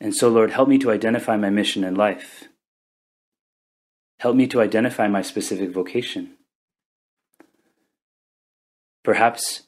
And 0.00 0.14
so, 0.14 0.28
Lord, 0.28 0.50
help 0.50 0.68
me 0.68 0.78
to 0.78 0.90
identify 0.90 1.36
my 1.36 1.50
mission 1.50 1.84
in 1.84 1.94
life. 1.94 2.44
Help 4.24 4.36
me 4.36 4.46
to 4.46 4.62
identify 4.62 5.06
my 5.06 5.20
specific 5.20 5.70
vocation. 5.70 6.30
Perhaps 9.02 9.64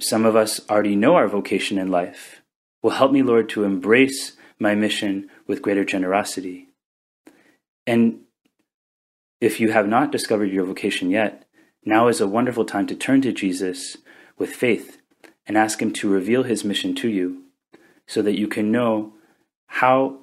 some 0.00 0.24
of 0.24 0.34
us 0.34 0.62
already 0.70 0.96
know 0.96 1.16
our 1.16 1.28
vocation 1.28 1.76
in 1.76 1.90
life. 1.90 2.40
Will 2.82 2.92
help 2.92 3.12
me, 3.12 3.20
Lord, 3.22 3.50
to 3.50 3.64
embrace 3.64 4.38
my 4.58 4.74
mission 4.74 5.28
with 5.46 5.60
greater 5.60 5.84
generosity. 5.84 6.68
And 7.86 8.20
if 9.38 9.60
you 9.60 9.70
have 9.72 9.86
not 9.86 10.12
discovered 10.12 10.50
your 10.50 10.64
vocation 10.64 11.10
yet, 11.10 11.44
now 11.84 12.08
is 12.08 12.22
a 12.22 12.26
wonderful 12.26 12.64
time 12.64 12.86
to 12.86 12.94
turn 12.94 13.20
to 13.20 13.32
Jesus 13.32 13.98
with 14.38 14.48
faith 14.48 14.96
and 15.46 15.58
ask 15.58 15.82
Him 15.82 15.92
to 15.92 16.08
reveal 16.08 16.44
His 16.44 16.64
mission 16.64 16.94
to 16.94 17.08
you 17.10 17.42
so 18.06 18.22
that 18.22 18.38
you 18.38 18.48
can 18.48 18.72
know 18.72 19.12
how 19.66 20.20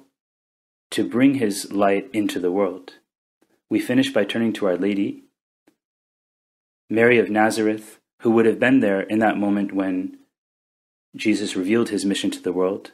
to 0.90 1.08
bring 1.08 1.34
His 1.34 1.70
light 1.70 2.10
into 2.12 2.40
the 2.40 2.50
world. 2.50 2.94
We 3.68 3.80
finish 3.80 4.12
by 4.12 4.24
turning 4.24 4.52
to 4.54 4.66
Our 4.66 4.76
Lady, 4.76 5.24
Mary 6.88 7.18
of 7.18 7.30
Nazareth, 7.30 7.98
who 8.22 8.30
would 8.30 8.46
have 8.46 8.60
been 8.60 8.80
there 8.80 9.00
in 9.00 9.18
that 9.18 9.36
moment 9.36 9.72
when 9.72 10.18
Jesus 11.16 11.56
revealed 11.56 11.88
His 11.88 12.04
mission 12.04 12.30
to 12.30 12.40
the 12.40 12.52
world. 12.52 12.92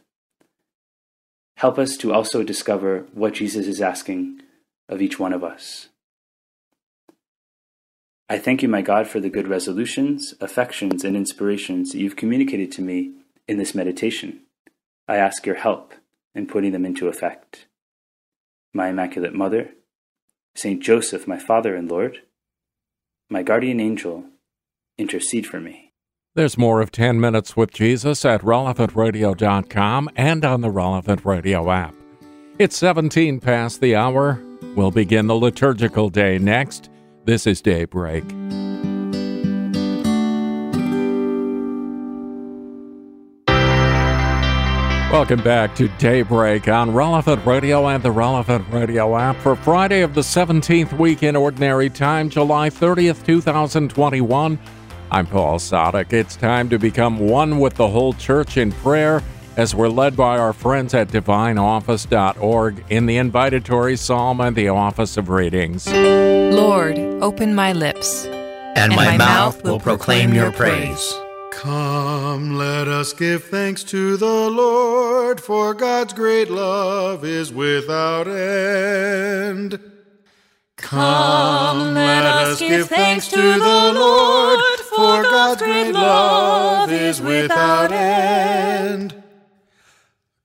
Help 1.57 1.79
us 1.79 1.97
to 1.99 2.13
also 2.13 2.43
discover 2.43 3.07
what 3.13 3.35
Jesus 3.35 3.67
is 3.67 3.81
asking 3.81 4.41
of 4.89 5.03
each 5.03 5.19
one 5.19 5.33
of 5.33 5.45
us. 5.45 5.89
I 8.29 8.39
thank 8.39 8.63
you, 8.63 8.69
my 8.69 8.81
God, 8.81 9.07
for 9.07 9.21
the 9.21 9.29
good 9.29 9.47
resolutions, 9.47 10.35
affections, 10.41 11.05
and 11.05 11.15
inspirations 11.15 11.93
that 11.93 11.99
you've 11.99 12.17
communicated 12.17 12.73
to 12.73 12.83
me 12.83 13.13
in 13.47 13.59
this 13.59 13.75
meditation. 13.75 14.41
I 15.07 15.17
ask 15.17 15.45
your 15.45 15.57
help 15.57 15.93
in 16.35 16.47
putting 16.47 16.73
them 16.73 16.87
into 16.87 17.09
effect. 17.09 17.67
My 18.73 18.89
Immaculate 18.89 19.35
Mother, 19.35 19.73
Saint 20.55 20.83
Joseph, 20.83 21.27
my 21.27 21.39
Father 21.39 21.75
and 21.75 21.91
Lord, 21.91 22.19
my 23.31 23.43
guardian 23.43 23.81
angel, 23.81 24.25
intercede 24.99 25.47
for 25.47 25.61
me. 25.61 25.93
There's 26.35 26.57
more 26.57 26.81
of 26.81 26.91
10 26.91 27.21
Minutes 27.21 27.57
with 27.57 27.73
Jesus 27.73 28.25
at 28.25 28.43
relevantradio.com 28.43 30.11
and 30.17 30.45
on 30.45 30.61
the 30.61 30.71
Relevant 30.71 31.25
Radio 31.25 31.71
app. 31.71 31.95
It's 32.59 32.77
17 32.77 33.41
past 33.41 33.81
the 33.81 33.97
hour. 33.97 34.43
We'll 34.75 34.91
begin 34.91 35.27
the 35.27 35.35
liturgical 35.35 36.09
day 36.09 36.39
next. 36.39 36.91
This 37.25 37.47
is 37.47 37.61
Daybreak. 37.61 38.25
Welcome 45.13 45.43
back 45.43 45.75
to 45.77 45.89
Daybreak 45.99 46.69
on 46.69 46.95
Relevant 46.95 47.45
Radio 47.45 47.87
and 47.89 48.03
the 48.03 48.11
Relevant 48.11 48.65
Radio 48.71 49.15
app 49.15 49.37
for 49.37 49.55
Friday 49.55 50.01
of 50.01 50.15
the 50.15 50.23
17th 50.23 50.99
week 50.99 51.23
in 51.23 51.37
Ordinary 51.37 51.91
Time, 51.91 52.31
July 52.31 52.71
30th, 52.71 53.23
2021. 53.27 54.59
I'm 55.11 55.27
Paul 55.27 55.59
Sadek. 55.59 56.15
It's 56.15 56.35
time 56.35 56.71
to 56.71 56.79
become 56.79 57.19
one 57.19 57.59
with 57.59 57.75
the 57.75 57.89
whole 57.89 58.15
church 58.15 58.57
in 58.57 58.73
prayer 58.73 59.23
as 59.59 59.75
we're 59.75 59.91
led 59.91 60.17
by 60.17 60.39
our 60.39 60.55
friends 60.55 60.95
at 60.95 61.09
divineoffice.org 61.09 62.83
in 62.89 63.05
the 63.05 63.19
invitatory 63.19 63.99
psalm 63.99 64.41
and 64.41 64.57
the 64.57 64.69
office 64.69 65.19
of 65.19 65.29
readings. 65.29 65.87
Lord, 65.93 66.99
open 67.21 67.55
my 67.55 67.75
lips, 67.75 68.25
and, 68.25 68.79
and 68.79 68.97
my, 68.97 69.09
my, 69.09 69.17
mouth 69.19 69.63
will 69.63 69.79
proclaim 69.79 70.33
your 70.33 70.53
praise. 70.53 71.15
Come, 71.53 72.57
let 72.57 72.89
us 72.89 73.13
give 73.13 73.45
thanks 73.45 73.85
to 73.85 74.17
the 74.17 74.51
Lord, 74.51 75.39
for 75.39 75.75
God's 75.75 76.15
great 76.15 76.51
love 76.51 77.25
is 77.25 77.53
without 77.53 78.27
end. 78.27 79.79
Come, 80.79 81.95
let 81.95 82.25
us 82.25 82.59
give 82.59 82.89
thanks 82.89 83.29
to 83.29 83.37
the 83.37 83.93
Lord, 83.95 84.81
for 84.81 85.23
God's 85.23 85.63
great 85.63 85.93
love 85.93 86.91
is 86.91 87.21
without 87.21 87.93
end. 87.93 89.23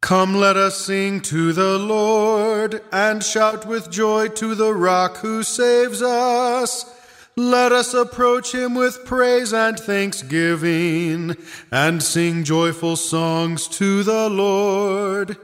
Come, 0.01 0.35
let 0.35 0.57
us 0.57 0.77
sing 0.85 1.21
to 1.21 1.53
the 1.53 1.79
Lord 1.79 2.81
and 2.91 3.23
shout 3.23 3.65
with 3.65 3.89
joy 3.89 4.27
to 4.27 4.55
the 4.55 4.73
rock 4.73 5.17
who 5.17 5.41
saves 5.41 6.01
us. 6.01 6.96
Let 7.39 7.71
us 7.71 7.93
approach 7.93 8.51
him 8.51 8.73
with 8.73 9.05
praise 9.05 9.53
and 9.53 9.79
thanksgiving, 9.79 11.37
and 11.71 12.01
sing 12.01 12.43
joyful 12.43 12.95
songs 12.95 13.67
to 13.77 14.01
the 14.01 14.27
Lord. 14.27 15.37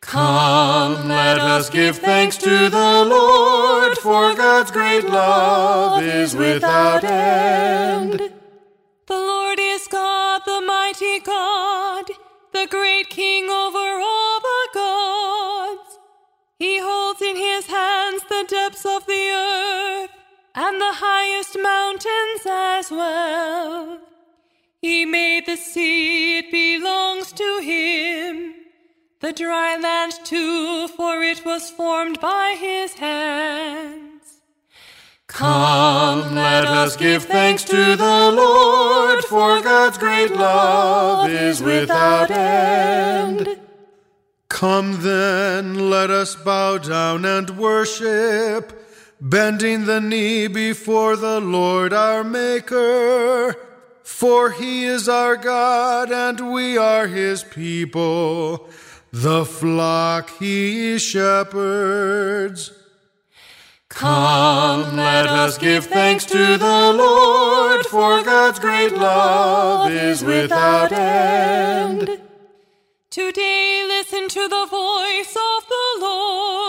Come, 0.00 1.06
let 1.06 1.38
us 1.38 1.70
give 1.70 1.98
thanks 1.98 2.36
to 2.38 2.68
the 2.68 3.04
Lord, 3.04 3.96
for 3.98 4.34
God's 4.34 4.72
great 4.72 5.04
love 5.04 6.02
is 6.02 6.34
without 6.34 7.04
end. 7.04 8.32
The 9.06 9.14
Lord 9.14 9.60
is 9.60 9.86
God, 9.86 10.42
the 10.44 10.62
mighty 10.62 11.20
God, 11.20 12.06
the 12.52 12.66
great 12.68 13.08
King 13.08 13.44
over 13.44 14.00
all 14.02 14.40
the 14.40 14.68
gods. 14.74 15.98
He 16.58 16.80
holds 16.80 17.22
in 17.22 17.36
his 17.36 17.66
hands 17.66 18.24
the 18.28 18.44
depths 18.48 18.84
of 18.84 19.06
the 19.06 19.30
earth 19.30 20.13
and 20.54 20.80
the 20.80 20.92
highest 20.92 21.58
mountains 21.60 22.42
as 22.46 22.90
well. 22.90 23.98
He 24.80 25.04
made 25.04 25.46
the 25.46 25.56
sea, 25.56 26.38
it 26.38 26.50
belongs 26.52 27.32
to 27.32 27.60
him. 27.62 28.54
The 29.20 29.32
dry 29.32 29.76
land 29.76 30.12
too, 30.24 30.88
for 30.88 31.22
it 31.22 31.44
was 31.44 31.70
formed 31.70 32.20
by 32.20 32.56
his 32.58 32.94
hands. 32.94 34.40
Come, 35.26 36.34
let 36.34 36.66
us 36.66 36.96
give 36.96 37.24
thanks 37.24 37.64
to 37.64 37.96
the 37.96 38.30
Lord, 38.30 39.24
for 39.24 39.60
God's 39.60 39.98
great 39.98 40.30
love 40.30 41.30
is 41.30 41.60
without 41.62 42.30
end. 42.30 43.58
Come 44.48 45.02
then, 45.02 45.90
let 45.90 46.10
us 46.10 46.36
bow 46.36 46.78
down 46.78 47.24
and 47.24 47.58
worship 47.58 48.83
bending 49.20 49.86
the 49.86 50.00
knee 50.00 50.46
before 50.46 51.16
the 51.16 51.40
Lord 51.40 51.92
our 51.92 52.24
Maker. 52.24 53.56
For 54.02 54.50
he 54.50 54.84
is 54.84 55.08
our 55.08 55.36
God, 55.36 56.12
and 56.12 56.52
we 56.52 56.76
are 56.76 57.06
his 57.06 57.42
people, 57.42 58.68
the 59.12 59.46
flock 59.46 60.30
he 60.38 60.98
shepherds. 60.98 62.72
Come, 63.88 64.96
let 64.96 65.26
us 65.26 65.56
give 65.56 65.86
thanks 65.86 66.26
to 66.26 66.58
the 66.58 66.92
Lord, 66.92 67.86
for 67.86 68.22
God's 68.22 68.58
great 68.58 68.92
love 68.92 69.90
is 69.90 70.22
without 70.24 70.92
end. 70.92 72.20
Today 73.08 73.84
listen 73.86 74.28
to 74.28 74.48
the 74.48 74.66
voice 74.68 75.36
of 75.36 75.68
the 75.68 76.00
Lord. 76.00 76.63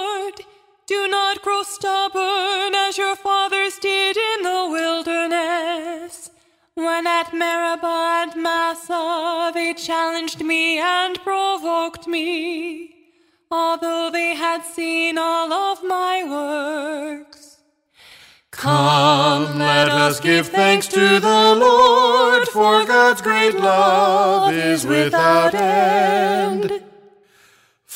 Do 0.88 1.08
not 1.08 1.42
grow 1.42 1.64
stubborn 1.64 2.76
as 2.76 2.96
your 2.96 3.16
fathers 3.16 3.80
did 3.80 4.16
in 4.16 4.44
the 4.44 4.68
wilderness. 4.70 6.30
When 6.76 7.08
at 7.08 7.34
Meribah 7.34 8.28
and 8.28 8.44
Massah 8.44 9.52
they 9.52 9.74
challenged 9.74 10.44
me 10.44 10.78
and 10.78 11.20
provoked 11.24 12.06
me, 12.06 12.94
although 13.50 14.12
they 14.12 14.36
had 14.36 14.64
seen 14.64 15.18
all 15.18 15.52
of 15.52 15.84
my 15.84 16.24
works. 16.24 17.58
Come, 18.52 19.58
let 19.58 19.90
us 19.90 20.20
give 20.20 20.50
thanks 20.50 20.88
to 20.90 21.20
the 21.20 21.56
Lord, 21.56 22.48
for 22.48 22.86
God's 22.86 23.22
great 23.24 23.56
love 23.56 24.54
is 24.54 24.86
without 24.86 25.56
end. 25.56 26.84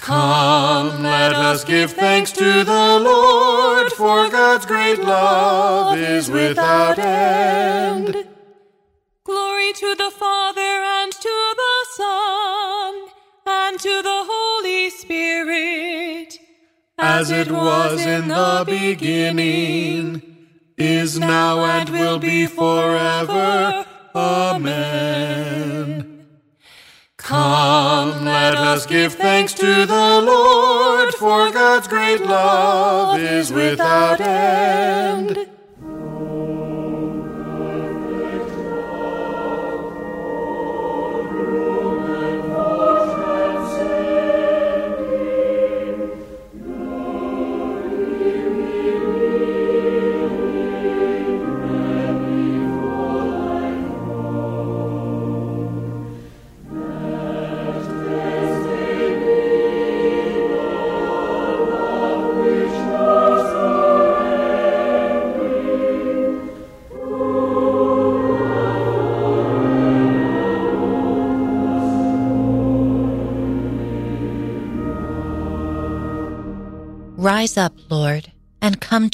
Come, 0.00 1.02
let 1.02 1.34
us 1.34 1.64
give 1.64 1.92
thanks 1.92 2.32
to 2.32 2.64
the 2.64 2.98
Lord, 2.98 3.92
for 3.92 4.30
God's 4.30 4.64
great 4.64 5.00
love 5.00 5.98
is 5.98 6.30
without 6.30 6.98
end. 6.98 8.26
Glory 9.24 9.72
to 9.74 9.94
the 9.96 10.10
Father 10.10 10.60
and 10.60 11.12
to 11.12 11.54
the 11.56 11.86
Son 11.96 13.08
and 13.46 13.78
to 13.80 14.02
the 14.02 14.24
Holy 14.26 14.88
Spirit, 14.88 16.38
as 16.96 17.30
it 17.30 17.50
was 17.50 18.00
in 18.00 18.28
the 18.28 18.64
beginning, 18.66 20.22
is 20.78 21.18
now, 21.18 21.64
and 21.64 21.90
will 21.90 22.18
be 22.18 22.46
forever. 22.46 23.84
Amen. 24.14 26.17
Come, 27.28 28.24
let 28.24 28.54
us 28.54 28.86
give 28.86 29.12
thanks 29.12 29.52
to 29.52 29.84
the 29.84 30.22
Lord, 30.22 31.12
for 31.12 31.50
God's 31.50 31.86
great 31.86 32.22
love 32.22 33.20
is 33.20 33.52
without 33.52 34.18
end. 34.18 35.57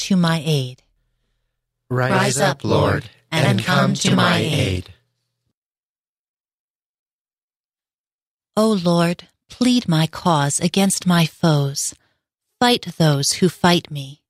To 0.05 0.17
my 0.17 0.43
aid. 0.45 0.83
Rise, 1.89 2.39
up, 2.39 2.63
Lord, 2.63 3.09
and 3.33 3.65
come 3.65 3.95
to 3.95 4.15
my 4.15 4.37
aid. 4.37 4.93
O 8.55 8.73
Lord, 8.73 9.29
plead 9.49 9.89
my 9.89 10.07
cause 10.07 10.61
against 10.61 11.07
my 11.07 11.25
foes. 11.25 11.95
Fight 12.61 12.97
those 12.99 13.33
who 13.35 13.49
fight 13.49 13.91
me. 13.91 14.21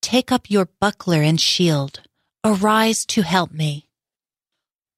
Take 0.00 0.32
up 0.32 0.50
your 0.50 0.68
buckler 0.80 1.20
and 1.20 1.38
shield. 1.38 2.00
Arise 2.42 3.04
to 3.06 3.22
help 3.22 3.52
me. 3.52 3.90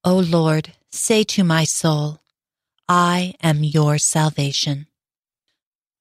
O 0.05 0.19
Lord, 0.19 0.73
say 0.93 1.25
to 1.25 1.43
my 1.43 1.65
soul, 1.65 2.21
I 2.89 3.35
am 3.43 3.65
your 3.65 3.99
salvation. 3.99 4.87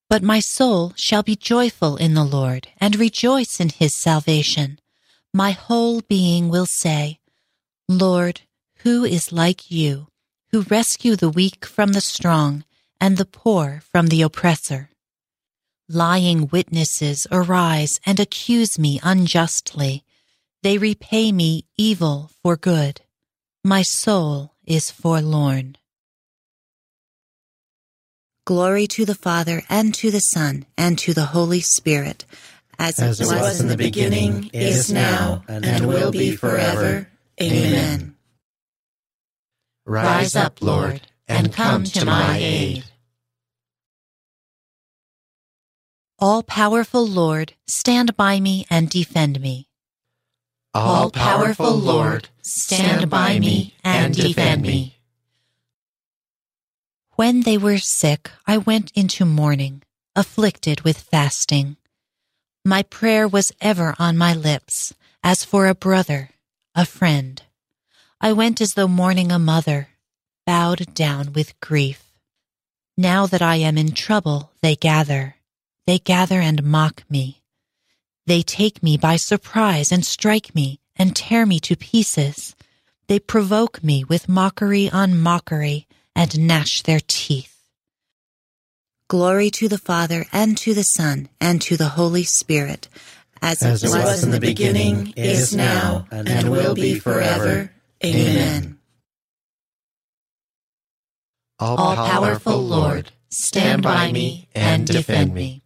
But 0.09 0.23
my 0.23 0.39
soul 0.39 0.93
shall 0.95 1.23
be 1.23 1.35
joyful 1.35 1.97
in 1.97 2.13
the 2.13 2.23
Lord 2.23 2.67
and 2.79 2.95
rejoice 2.95 3.59
in 3.59 3.69
his 3.69 3.95
salvation. 3.95 4.79
My 5.33 5.51
whole 5.51 6.01
being 6.01 6.49
will 6.49 6.67
say, 6.67 7.19
Lord, 7.89 8.41
who 8.77 9.03
is 9.03 9.31
like 9.31 9.71
you, 9.71 10.07
who 10.51 10.61
rescue 10.61 11.15
the 11.15 11.29
weak 11.29 11.65
from 11.65 11.93
the 11.93 12.01
strong 12.01 12.63
and 13.01 13.17
the 13.17 13.25
poor 13.25 13.81
from 13.91 14.07
the 14.07 14.21
oppressor? 14.21 14.91
Lying 15.89 16.47
witnesses 16.51 17.27
arise 17.31 17.99
and 18.05 18.19
accuse 18.19 18.79
me 18.79 18.99
unjustly. 19.03 20.03
They 20.63 20.77
repay 20.77 21.31
me 21.31 21.65
evil 21.77 22.31
for 22.41 22.55
good. 22.55 23.01
My 23.63 23.81
soul 23.81 24.53
is 24.65 24.89
forlorn. 24.89 25.77
Glory 28.45 28.85
to 28.85 29.05
the 29.05 29.15
Father, 29.15 29.63
and 29.69 29.93
to 29.95 30.11
the 30.11 30.19
Son, 30.19 30.65
and 30.77 30.99
to 30.99 31.15
the 31.15 31.25
Holy 31.25 31.61
Spirit, 31.61 32.25
as, 32.77 32.99
as 32.99 33.19
it 33.19 33.25
was, 33.25 33.41
was 33.41 33.61
in 33.61 33.67
the 33.67 33.77
beginning, 33.77 34.51
is 34.53 34.91
now, 34.91 35.43
and, 35.47 35.65
and 35.65 35.87
will 35.87 36.11
be 36.11 36.35
forever. 36.35 37.09
Amen. 37.41 38.15
Rise 39.85 40.35
up, 40.35 40.61
Lord, 40.61 41.01
and 41.27 41.51
come 41.51 41.85
to 41.85 42.05
my 42.05 42.37
aid. 42.37 42.83
All 46.19 46.43
powerful 46.43 47.05
Lord, 47.05 47.53
stand 47.67 48.15
by 48.15 48.39
me 48.39 48.65
and 48.69 48.89
defend 48.89 49.41
me. 49.41 49.67
All 50.73 51.09
powerful 51.09 51.75
Lord, 51.75 52.29
stand 52.41 53.09
by 53.09 53.39
me 53.39 53.73
and 53.83 54.15
defend 54.15 54.61
me. 54.61 54.94
When 57.15 57.43
they 57.43 57.57
were 57.57 57.77
sick, 57.77 58.29
I 58.45 58.57
went 58.57 58.91
into 58.93 59.23
mourning, 59.23 59.83
afflicted 60.17 60.81
with 60.81 60.99
fasting. 60.99 61.77
My 62.65 62.83
prayer 62.83 63.25
was 63.25 63.53
ever 63.61 63.95
on 63.97 64.17
my 64.17 64.33
lips, 64.33 64.93
as 65.23 65.45
for 65.45 65.67
a 65.67 65.75
brother, 65.75 66.31
a 66.75 66.85
friend. 66.85 67.41
I 68.19 68.33
went 68.33 68.59
as 68.59 68.73
though 68.73 68.89
mourning 68.89 69.31
a 69.31 69.39
mother, 69.39 69.87
bowed 70.45 70.93
down 70.93 71.31
with 71.31 71.57
grief. 71.61 72.11
Now 72.97 73.27
that 73.27 73.41
I 73.41 73.55
am 73.57 73.77
in 73.77 73.93
trouble, 73.93 74.51
they 74.61 74.75
gather. 74.75 75.35
They 75.87 75.99
gather 75.99 76.41
and 76.41 76.63
mock 76.65 77.05
me. 77.09 77.43
They 78.27 78.41
take 78.41 78.83
me 78.83 78.97
by 78.97 79.15
surprise 79.15 79.89
and 79.89 80.05
strike 80.05 80.53
me 80.53 80.81
and 80.97 81.15
tear 81.15 81.45
me 81.45 81.61
to 81.61 81.77
pieces. 81.77 82.57
They 83.07 83.19
provoke 83.19 83.81
me 83.81 84.03
with 84.03 84.27
mockery 84.27 84.89
on 84.89 85.17
mockery 85.17 85.87
and 86.15 86.39
gnash 86.39 86.81
their 86.83 87.01
teeth. 87.05 87.51
Glory 89.07 89.51
to 89.51 89.67
the 89.67 89.77
Father 89.77 90.25
and 90.31 90.57
to 90.57 90.73
the 90.73 90.83
Son 90.83 91.29
and 91.39 91.61
to 91.61 91.77
the 91.77 91.89
Holy 91.89 92.23
Spirit, 92.23 92.87
as, 93.41 93.61
as 93.61 93.83
it 93.83 93.89
was 93.89 94.23
in 94.23 94.31
the 94.31 94.39
beginning, 94.39 95.13
is 95.15 95.55
now, 95.55 96.07
and 96.09 96.49
will 96.49 96.73
be 96.73 96.97
forever. 96.97 97.71
Amen. 98.03 98.79
All 101.59 101.95
powerful 101.95 102.61
Lord, 102.61 103.11
stand 103.29 103.83
by 103.83 104.11
me 104.11 104.49
and 104.55 104.87
defend 104.87 105.33
me. 105.33 105.61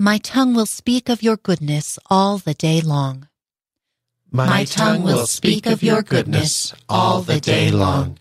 My 0.00 0.18
tongue 0.18 0.52
will 0.52 0.66
speak 0.66 1.08
of 1.08 1.22
your 1.22 1.36
goodness 1.36 1.96
all 2.10 2.38
the 2.38 2.54
day 2.54 2.80
long. 2.80 3.28
My 4.34 4.64
tongue 4.64 5.02
will 5.02 5.26
speak 5.26 5.66
of 5.66 5.82
your 5.82 6.00
goodness 6.00 6.72
all 6.88 7.20
the 7.20 7.38
day 7.38 7.70
long. 7.70 8.18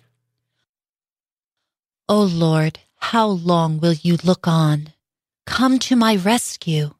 O 2.09 2.21
Lord, 2.23 2.79
how 2.97 3.27
long 3.27 3.79
will 3.79 3.93
you 3.93 4.17
look 4.21 4.45
on? 4.45 4.89
Come 5.45 5.79
to 5.79 5.95
my 5.95 6.17
rescue. 6.17 6.95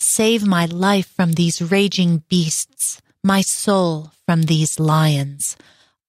Save 0.00 0.44
my 0.44 0.66
life 0.66 1.06
from 1.14 1.34
these 1.34 1.62
raging 1.62 2.24
beasts, 2.28 3.00
my 3.22 3.40
soul 3.40 4.10
from 4.26 4.42
these 4.42 4.80
lions. 4.80 5.56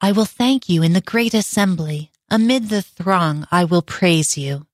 I 0.02 0.12
will 0.12 0.26
thank 0.26 0.68
you 0.68 0.82
in 0.82 0.94
the 0.94 1.02
great 1.02 1.36
assembly. 1.36 2.10
Amid 2.32 2.70
the 2.70 2.82
throng, 2.82 3.46
I 3.52 3.66
will 3.66 3.84
praise 3.84 4.36
you. 4.36 4.66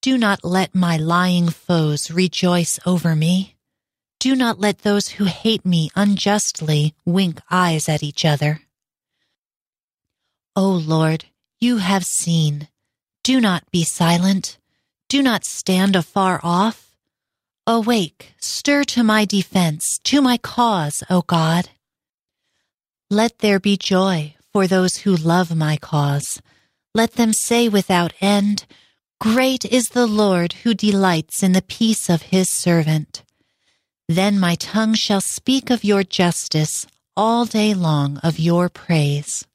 Do 0.00 0.16
not 0.16 0.44
let 0.44 0.74
my 0.74 0.96
lying 0.96 1.50
foes 1.50 2.10
rejoice 2.10 2.80
over 2.86 3.14
me. 3.14 3.51
Do 4.22 4.36
not 4.36 4.60
let 4.60 4.82
those 4.82 5.08
who 5.08 5.24
hate 5.24 5.66
me 5.66 5.90
unjustly 5.96 6.94
wink 7.04 7.40
eyes 7.50 7.88
at 7.88 8.04
each 8.04 8.24
other. 8.24 8.60
O 10.54 10.68
Lord, 10.70 11.24
you 11.58 11.78
have 11.78 12.04
seen. 12.04 12.68
Do 13.24 13.40
not 13.40 13.68
be 13.72 13.82
silent. 13.82 14.58
Do 15.08 15.24
not 15.24 15.44
stand 15.44 15.96
afar 15.96 16.38
off. 16.44 16.94
Awake, 17.66 18.32
stir 18.38 18.84
to 18.94 19.02
my 19.02 19.24
defense, 19.24 19.98
to 20.04 20.22
my 20.22 20.38
cause, 20.38 21.02
O 21.10 21.22
God. 21.22 21.70
Let 23.10 23.40
there 23.40 23.58
be 23.58 23.76
joy 23.76 24.36
for 24.52 24.68
those 24.68 24.98
who 24.98 25.16
love 25.16 25.52
my 25.56 25.76
cause. 25.76 26.40
Let 26.94 27.14
them 27.14 27.32
say 27.32 27.68
without 27.68 28.12
end, 28.20 28.66
Great 29.20 29.64
is 29.64 29.88
the 29.88 30.06
Lord 30.06 30.52
who 30.62 30.74
delights 30.74 31.42
in 31.42 31.54
the 31.54 31.68
peace 31.76 32.08
of 32.08 32.30
his 32.30 32.48
servant. 32.48 33.24
Then 34.08 34.38
my 34.38 34.56
tongue 34.56 34.94
shall 34.94 35.20
speak 35.20 35.70
of 35.70 35.84
your 35.84 36.02
justice 36.02 36.86
all 37.16 37.44
day 37.44 37.74
long 37.74 38.18
of 38.18 38.38
your 38.38 38.68
praise. 38.68 39.46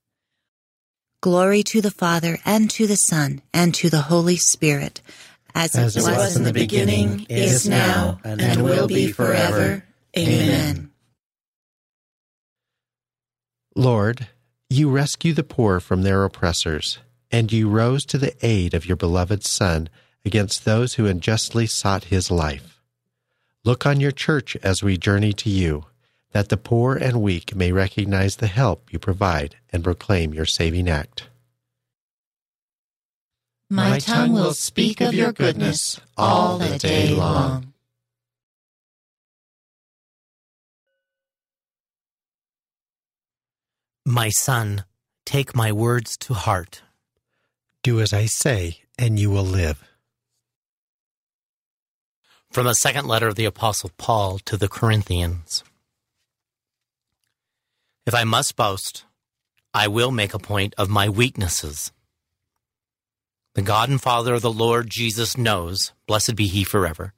Glory 1.22 1.64
to 1.64 1.82
the 1.82 1.92
Father 1.92 2.38
and 2.46 2.70
to 2.72 2.88
the 2.88 2.96
Son 2.96 3.42
and 3.54 3.74
to 3.76 3.90
the 3.90 4.02
Holy 4.02 4.38
Spirit, 4.38 5.02
as, 5.56 5.76
as 5.76 5.98
it 5.98 6.02
was, 6.02 6.18
was 6.18 6.38
in 6.38 6.44
the 6.44 6.54
beginning, 6.54 7.26
is 7.30 7.68
now, 7.68 8.20
and, 8.24 8.42
and 8.42 8.64
will 8.64 8.88
be 8.88 9.12
forever. 9.12 9.84
Amen. 10.18 10.92
Lord, 13.76 14.28
you 14.70 14.90
rescue 14.90 15.34
the 15.34 15.44
poor 15.44 15.80
from 15.80 16.04
their 16.04 16.24
oppressors 16.24 17.00
and 17.32 17.52
you 17.52 17.70
rose 17.70 18.06
to 18.06 18.18
the 18.18 18.34
aid 18.46 18.74
of 18.74 18.86
your 18.86 18.96
beloved 18.96 19.44
Son 19.44 19.90
against 20.26 20.66
those 20.66 20.96
who 20.96 21.06
unjustly 21.06 21.66
sought 21.68 22.06
his 22.06 22.32
life. 22.32 22.77
Look 23.68 23.86
on 23.86 24.00
your 24.00 24.14
church 24.14 24.56
as 24.64 24.82
we 24.82 24.98
journey 24.98 25.34
to 25.34 25.50
you, 25.50 25.88
that 26.32 26.48
the 26.48 26.56
poor 26.56 26.96
and 26.96 27.22
weak 27.22 27.54
may 27.54 27.74
recognize 27.74 28.38
the 28.38 28.48
help 28.48 28.94
you 28.94 28.98
provide 28.98 29.58
and 29.74 29.84
proclaim 29.84 30.34
your 30.34 30.46
saving 30.46 30.88
act. 30.88 31.28
My 33.70 34.00
tongue 34.00 34.32
will 34.32 34.54
speak 34.54 35.02
of 35.02 35.14
your 35.14 35.34
goodness 35.34 36.00
all 36.16 36.58
the 36.58 36.78
day 36.80 37.10
long. 37.10 37.74
My 44.06 44.30
son, 44.30 44.86
take 45.26 45.54
my 45.54 45.74
words 45.74 46.16
to 46.20 46.34
heart. 46.34 46.84
Do 47.84 48.00
as 48.00 48.14
I 48.14 48.28
say, 48.28 48.78
and 48.98 49.20
you 49.20 49.30
will 49.30 49.44
live. 49.44 49.84
From 52.58 52.66
the 52.66 52.74
second 52.74 53.06
letter 53.06 53.28
of 53.28 53.36
the 53.36 53.46
Apostle 53.46 53.92
Paul 54.00 54.40
to 54.46 54.58
the 54.58 54.68
Corinthians 54.68 55.64
If 58.08 58.16
I 58.16 58.24
must 58.24 58.56
boast, 58.56 59.06
I 59.76 59.88
will 59.88 60.10
make 60.10 60.34
a 60.34 60.40
point 60.40 60.74
of 60.76 60.90
my 60.90 61.08
weaknesses. 61.08 61.92
The 63.54 63.62
God 63.62 63.90
and 63.90 64.02
Father 64.02 64.34
of 64.34 64.42
the 64.42 64.52
Lord 64.52 64.90
Jesus 64.90 65.38
knows, 65.38 65.92
blessed 66.08 66.36
be 66.36 66.48
he 66.48 66.64
forever, 66.64 67.14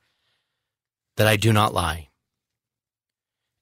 that 1.16 1.26
I 1.26 1.38
do 1.38 1.54
not 1.54 1.74
lie. 1.74 2.10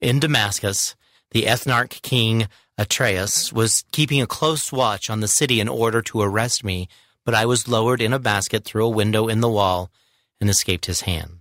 In 0.01 0.19
Damascus, 0.19 0.95
the 1.29 1.43
ethnarch 1.43 2.01
king 2.01 2.47
Aretas 2.79 3.53
was 3.53 3.83
keeping 3.91 4.19
a 4.19 4.25
close 4.25 4.71
watch 4.71 5.11
on 5.11 5.19
the 5.19 5.27
city 5.27 5.59
in 5.59 5.69
order 5.69 6.01
to 6.01 6.21
arrest 6.21 6.63
me, 6.63 6.89
but 7.23 7.35
I 7.35 7.45
was 7.45 7.67
lowered 7.67 8.01
in 8.01 8.13
a 8.13 8.17
basket 8.33 8.65
through 8.65 8.87
a 8.87 8.89
window 8.89 9.27
in 9.27 9.41
the 9.41 9.47
wall 9.47 9.91
and 10.41 10.49
escaped 10.49 10.87
his 10.87 11.01
hands. 11.01 11.37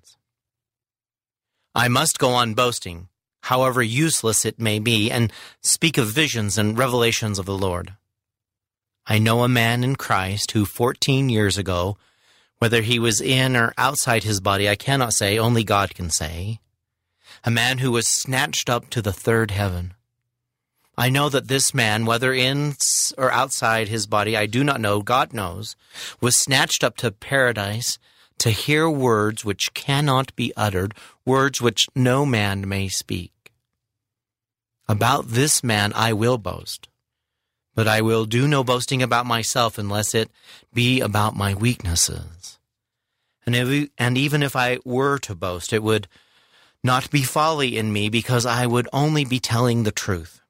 I 1.77 1.89
must 1.89 2.19
go 2.19 2.31
on 2.31 2.55
boasting, 2.55 3.09
however 3.43 3.83
useless 3.83 4.47
it 4.47 4.59
may 4.59 4.79
be, 4.79 5.11
and 5.11 5.31
speak 5.61 5.99
of 5.99 6.09
visions 6.09 6.57
and 6.57 6.79
revelations 6.79 7.39
of 7.39 7.45
the 7.45 7.57
Lord. 7.57 7.93
I 9.07 9.19
know 9.19 9.45
a 9.45 9.49
man 9.49 9.85
in 9.85 9.97
Christ 9.97 10.53
who 10.53 10.65
fourteen 10.65 11.29
years 11.29 11.59
ago, 11.59 11.99
whether 12.61 12.81
he 12.81 12.99
was 12.99 13.21
in 13.21 13.55
or 13.55 13.75
outside 13.77 14.25
his 14.25 14.41
body, 14.41 14.71
I 14.71 14.75
cannot 14.75 15.13
say, 15.13 15.39
only 15.39 15.65
God 15.65 15.95
can 15.95 16.09
say, 16.09 16.61
a 17.45 17.51
man 17.51 17.77
who 17.77 17.93
was 17.93 18.09
snatched 18.09 18.71
up 18.71 18.89
to 18.89 19.03
the 19.03 19.13
third 19.13 19.51
heaven. 19.51 19.93
I 20.97 21.11
know 21.11 21.29
that 21.29 21.49
this 21.49 21.75
man, 21.75 22.07
whether 22.07 22.33
in 22.33 22.77
or 23.19 23.31
outside 23.31 23.89
his 23.89 24.07
body, 24.07 24.35
I 24.35 24.47
do 24.47 24.65
not 24.65 24.81
know, 24.81 25.03
God 25.03 25.35
knows, 25.35 25.77
was 26.23 26.41
snatched 26.41 26.83
up 26.83 26.97
to 26.97 27.11
paradise 27.11 27.99
to 28.39 28.51
hear 28.51 28.89
words 28.89 29.45
which 29.45 29.75
cannot 29.75 30.35
be 30.37 30.53
uttered, 30.57 30.95
words 31.25 31.61
which 31.61 31.87
no 31.95 32.27
man 32.27 32.69
may 32.69 32.89
speak. 32.89 33.33
About 34.89 35.29
this 35.29 35.65
man 35.65 35.93
I 35.95 36.13
will 36.13 36.39
boast, 36.39 36.89
but 37.75 37.89
I 37.89 38.01
will 38.01 38.25
do 38.25 38.47
no 38.47 38.63
boasting 38.63 39.03
about 39.03 39.27
myself 39.27 39.79
unless 39.79 40.15
it 40.15 40.31
be 40.73 41.01
about 41.01 41.35
my 41.35 41.55
weaknesses. 41.55 42.59
And, 43.47 43.55
if, 43.55 43.91
and 43.99 44.19
even 44.19 44.43
if 44.43 44.57
I 44.57 44.79
were 44.85 45.19
to 45.19 45.35
boast, 45.35 45.73
it 45.73 45.83
would 45.83 46.09
not 46.85 47.11
be 47.11 47.23
folly 47.23 47.77
in 47.77 47.93
me 47.93 48.09
because 48.09 48.47
I 48.47 48.67
would 48.67 48.89
only 48.93 49.25
be 49.25 49.41
telling 49.41 49.83
the 49.83 49.93
truth 49.93 50.41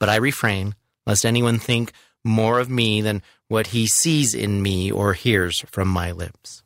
but 0.00 0.08
I 0.08 0.16
refrain, 0.16 0.74
lest 1.06 1.24
anyone 1.24 1.60
think 1.60 1.92
more 2.24 2.58
of 2.58 2.68
me 2.68 3.00
than 3.02 3.22
what 3.46 3.68
he 3.68 3.86
sees 3.86 4.34
in 4.34 4.62
me 4.62 4.90
or 4.90 5.12
hears 5.12 5.60
from 5.70 5.86
my 5.86 6.10
lips. 6.10 6.64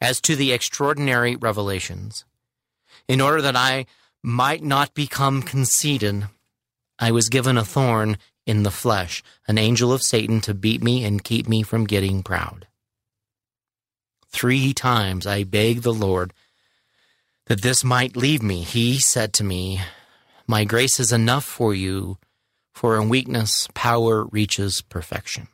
As 0.00 0.20
to 0.22 0.36
the 0.36 0.52
extraordinary 0.52 1.36
revelations, 1.36 2.24
in 3.08 3.20
order 3.20 3.40
that 3.42 3.56
I 3.56 3.86
might 4.22 4.62
not 4.62 4.94
become 4.94 5.42
conceited, 5.42 6.26
I 6.98 7.10
was 7.12 7.28
given 7.28 7.56
a 7.56 7.64
thorn 7.64 8.18
in 8.46 8.62
the 8.62 8.70
flesh, 8.70 9.22
an 9.48 9.58
angel 9.58 9.92
of 9.92 10.02
Satan 10.02 10.40
to 10.42 10.54
beat 10.54 10.82
me 10.82 11.04
and 11.04 11.24
keep 11.24 11.48
me 11.48 11.62
from 11.62 11.86
getting 11.86 12.22
proud. 12.22 12.66
Three 14.28 14.74
times 14.74 15.26
I 15.26 15.44
begged 15.44 15.82
the 15.82 15.94
Lord 15.94 16.32
that 17.46 17.62
this 17.62 17.82
might 17.82 18.16
leave 18.16 18.42
me. 18.42 18.62
He 18.62 18.98
said 18.98 19.32
to 19.34 19.44
me, 19.44 19.80
my 20.46 20.64
grace 20.64 21.00
is 21.00 21.12
enough 21.12 21.44
for 21.44 21.74
you, 21.74 22.18
for 22.72 23.00
in 23.00 23.08
weakness 23.08 23.68
power 23.74 24.24
reaches 24.24 24.80
perfection. 24.82 25.48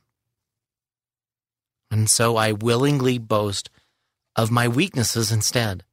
And 1.91 2.11
so 2.11 2.37
I 2.37 2.53
willingly 2.53 3.19
boast 3.19 3.71
of 4.37 4.51
my 4.51 4.67
weaknesses 4.69 5.31
instead, 5.31 5.85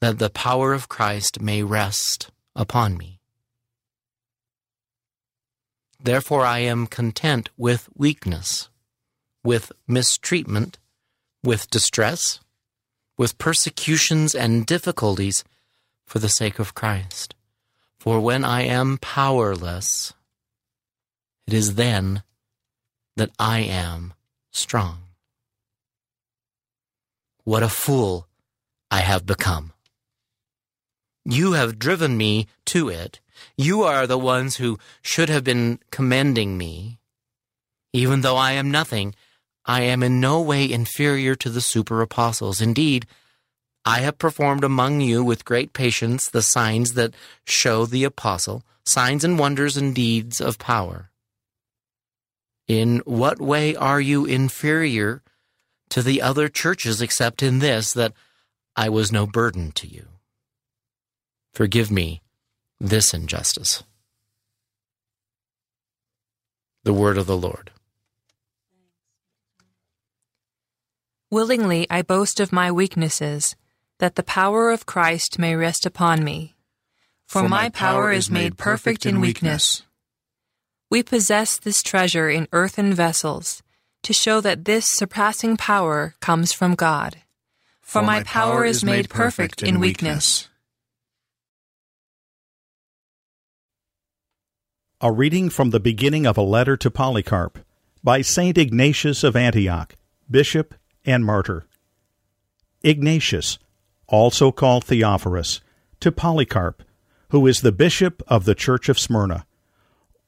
that 0.00 0.18
the 0.18 0.30
power 0.30 0.72
of 0.72 0.88
Christ 0.88 1.40
may 1.40 1.62
rest 1.62 2.30
upon 2.56 2.96
me. 2.96 3.20
Therefore, 6.02 6.44
I 6.44 6.58
am 6.58 6.88
content 6.88 7.48
with 7.56 7.88
weakness, 7.94 8.68
with 9.44 9.70
mistreatment, 9.86 10.78
with 11.44 11.70
distress, 11.70 12.40
with 13.16 13.38
persecutions 13.38 14.34
and 14.34 14.66
difficulties 14.66 15.44
for 16.06 16.18
the 16.18 16.28
sake 16.28 16.58
of 16.58 16.74
Christ. 16.74 17.34
For 18.00 18.18
when 18.18 18.44
I 18.44 18.62
am 18.62 18.98
powerless, 18.98 20.12
it 21.46 21.54
is 21.54 21.76
then 21.76 22.24
that 23.16 23.30
I 23.38 23.60
am 23.60 24.14
strong. 24.50 25.01
What 27.44 27.64
a 27.64 27.68
fool 27.68 28.28
I 28.90 29.00
have 29.00 29.26
become. 29.26 29.72
You 31.24 31.52
have 31.52 31.78
driven 31.78 32.16
me 32.16 32.46
to 32.66 32.88
it. 32.88 33.20
You 33.56 33.82
are 33.82 34.06
the 34.06 34.18
ones 34.18 34.56
who 34.56 34.78
should 35.02 35.28
have 35.28 35.42
been 35.42 35.80
commending 35.90 36.56
me. 36.56 36.98
Even 37.92 38.20
though 38.20 38.36
I 38.36 38.52
am 38.52 38.70
nothing, 38.70 39.14
I 39.64 39.82
am 39.82 40.02
in 40.02 40.20
no 40.20 40.40
way 40.40 40.70
inferior 40.70 41.34
to 41.36 41.50
the 41.50 41.60
super 41.60 42.00
apostles. 42.00 42.60
Indeed, 42.60 43.06
I 43.84 44.00
have 44.00 44.18
performed 44.18 44.62
among 44.62 45.00
you 45.00 45.24
with 45.24 45.44
great 45.44 45.72
patience 45.72 46.28
the 46.28 46.42
signs 46.42 46.94
that 46.94 47.14
show 47.44 47.86
the 47.86 48.04
apostle, 48.04 48.62
signs 48.84 49.24
and 49.24 49.36
wonders 49.36 49.76
and 49.76 49.92
deeds 49.92 50.40
of 50.40 50.58
power. 50.58 51.10
In 52.68 52.98
what 53.04 53.40
way 53.40 53.74
are 53.74 54.00
you 54.00 54.24
inferior 54.24 55.22
to 55.92 56.00
the 56.00 56.22
other 56.22 56.48
churches 56.48 57.02
except 57.02 57.42
in 57.42 57.58
this, 57.58 57.92
that 57.92 58.14
I 58.74 58.88
was 58.88 59.12
no 59.12 59.26
burden 59.26 59.72
to 59.72 59.86
you? 59.86 60.06
Forgive 61.52 61.90
me 61.90 62.22
this 62.80 63.12
injustice. 63.12 63.84
The 66.82 66.94
word 66.94 67.18
of 67.18 67.26
the 67.26 67.36
Lord. 67.36 67.72
Willingly 71.30 71.86
I 71.90 72.00
boast 72.00 72.40
of 72.40 72.52
my 72.52 72.72
weaknesses, 72.72 73.54
that 73.98 74.14
the 74.14 74.22
power 74.22 74.70
of 74.70 74.86
Christ 74.86 75.38
may 75.38 75.54
rest 75.54 75.84
upon 75.84 76.24
me. 76.24 76.54
For, 77.26 77.46
my 77.46 77.68
power 77.68 78.10
is 78.10 78.30
made 78.30 78.56
perfect 78.56 79.04
in 79.04 79.20
weakness. 79.20 79.82
We 80.88 81.02
possess 81.02 81.58
this 81.58 81.82
treasure 81.82 82.30
in 82.30 82.48
earthen 82.50 82.94
vessels, 82.94 83.62
to 84.02 84.12
show 84.12 84.40
that 84.40 84.64
this 84.64 84.86
surpassing 84.88 85.56
power 85.56 86.14
comes 86.20 86.52
from 86.52 86.74
God. 86.74 87.18
For 87.80 88.02
my 88.02 88.22
power 88.22 88.64
is 88.64 88.84
made 88.84 89.10
perfect 89.10 89.62
in 89.62 89.78
weakness. 89.78 90.48
A 95.00 95.12
reading 95.12 95.50
from 95.50 95.70
the 95.70 95.80
beginning 95.80 96.26
of 96.26 96.36
a 96.38 96.42
letter 96.42 96.76
to 96.76 96.90
Polycarp 96.90 97.58
by 98.02 98.22
St. 98.22 98.56
Ignatius 98.56 99.22
of 99.22 99.36
Antioch, 99.36 99.96
Bishop 100.30 100.74
and 101.04 101.24
Martyr. 101.24 101.66
Ignatius, 102.82 103.58
also 104.06 104.52
called 104.52 104.84
Theophorus, 104.84 105.60
to 106.00 106.10
Polycarp, 106.10 106.82
who 107.30 107.46
is 107.46 107.60
the 107.60 107.72
bishop 107.72 108.22
of 108.26 108.44
the 108.44 108.54
church 108.54 108.88
of 108.88 108.98
Smyrna, 108.98 109.46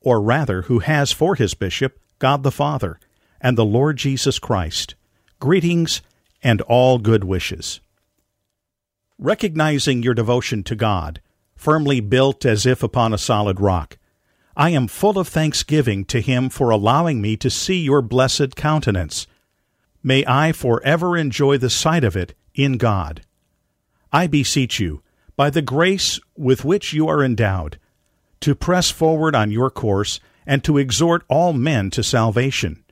or 0.01 0.21
rather, 0.21 0.63
who 0.63 0.81
has 0.81 1.13
for 1.13 1.35
his 1.35 1.55
bishop 1.55 1.99
God 2.19 2.43
the 2.43 2.53
Father 2.53 2.99
and 3.45 3.59
the 3.59 3.65
Lord 3.65 3.99
Jesus 3.99 4.39
Christ. 4.39 4.95
Greetings 5.39 6.01
and 6.43 6.63
all 6.63 6.97
good 6.99 7.25
wishes. 7.25 7.79
Recognizing 9.19 10.03
your 10.03 10.15
devotion 10.15 10.63
to 10.65 10.75
God, 10.75 11.21
firmly 11.55 12.01
built 12.01 12.47
as 12.47 12.65
if 12.65 12.83
upon 12.83 13.13
a 13.13 13.19
solid 13.19 13.61
rock, 13.61 13.99
I 14.57 14.71
am 14.71 14.89
full 14.89 15.19
of 15.19 15.29
thanksgiving 15.29 16.07
to 16.07 16.23
Him 16.23 16.49
for 16.49 16.71
allowing 16.71 17.21
me 17.21 17.37
to 17.37 17.51
see 17.51 17.81
your 17.81 18.01
blessed 18.01 18.57
countenance. 18.57 19.27
May 20.03 20.25
I 20.27 20.53
forever 20.53 21.15
enjoy 21.15 21.59
the 21.59 21.69
sight 21.69 22.03
of 22.03 22.17
it 22.17 22.35
in 22.55 22.79
God. 22.79 23.27
I 24.11 24.27
beseech 24.27 24.81
you, 24.81 25.03
by 25.37 25.51
the 25.51 25.63
grace 25.63 26.19
with 26.35 26.65
which 26.65 26.95
you 26.95 27.09
are 27.09 27.23
endowed, 27.23 27.79
to 28.41 28.55
press 28.55 28.91
forward 28.91 29.35
on 29.35 29.51
your 29.51 29.71
course 29.71 30.19
and 30.47 30.65
to 30.65 30.79
exhort 30.79 31.25
all 31.29 31.53
men 31.53 31.91
to 31.91 32.03
salvation. 32.03 32.84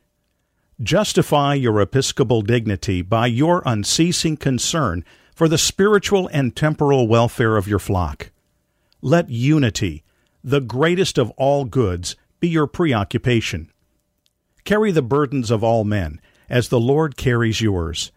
Justify 0.83 1.55
your 1.55 1.81
episcopal 1.81 2.43
dignity 2.43 3.03
by 3.03 3.29
your 3.29 3.63
unceasing 3.65 4.37
concern 4.37 5.05
for 5.33 5.47
the 5.47 5.59
spiritual 5.59 6.29
and 6.33 6.57
temporal 6.57 7.07
welfare 7.07 7.57
of 7.57 7.69
your 7.69 7.79
flock. 7.79 8.33
Let 9.01 9.31
unity, 9.31 10.03
the 10.43 10.61
greatest 10.61 11.19
of 11.19 11.31
all 11.37 11.67
goods, 11.67 12.17
be 12.41 12.49
your 12.49 12.67
preoccupation. 12.67 13.71
Carry 14.65 14.91
the 14.91 15.03
burdens 15.03 15.53
of 15.53 15.63
all 15.63 15.85
men, 15.85 16.21
as 16.49 16.69
the 16.69 16.81
Lord 16.81 17.17
carries 17.17 17.61
yours. 17.61 18.11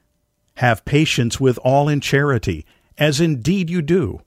Have 0.55 0.85
patience 0.85 1.39
with 1.39 1.59
all 1.59 1.87
in 1.87 2.01
charity, 2.01 2.65
as 2.97 3.21
indeed 3.21 3.69
you 3.69 3.83
do. 3.83 4.21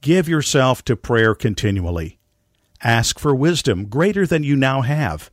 Give 0.00 0.26
yourself 0.28 0.82
to 0.84 0.96
prayer 0.96 1.34
continually. 1.34 2.18
Ask 2.82 3.18
for 3.18 3.34
wisdom 3.34 3.84
greater 3.84 4.26
than 4.26 4.44
you 4.44 4.56
now 4.56 4.80
have. 4.80 5.30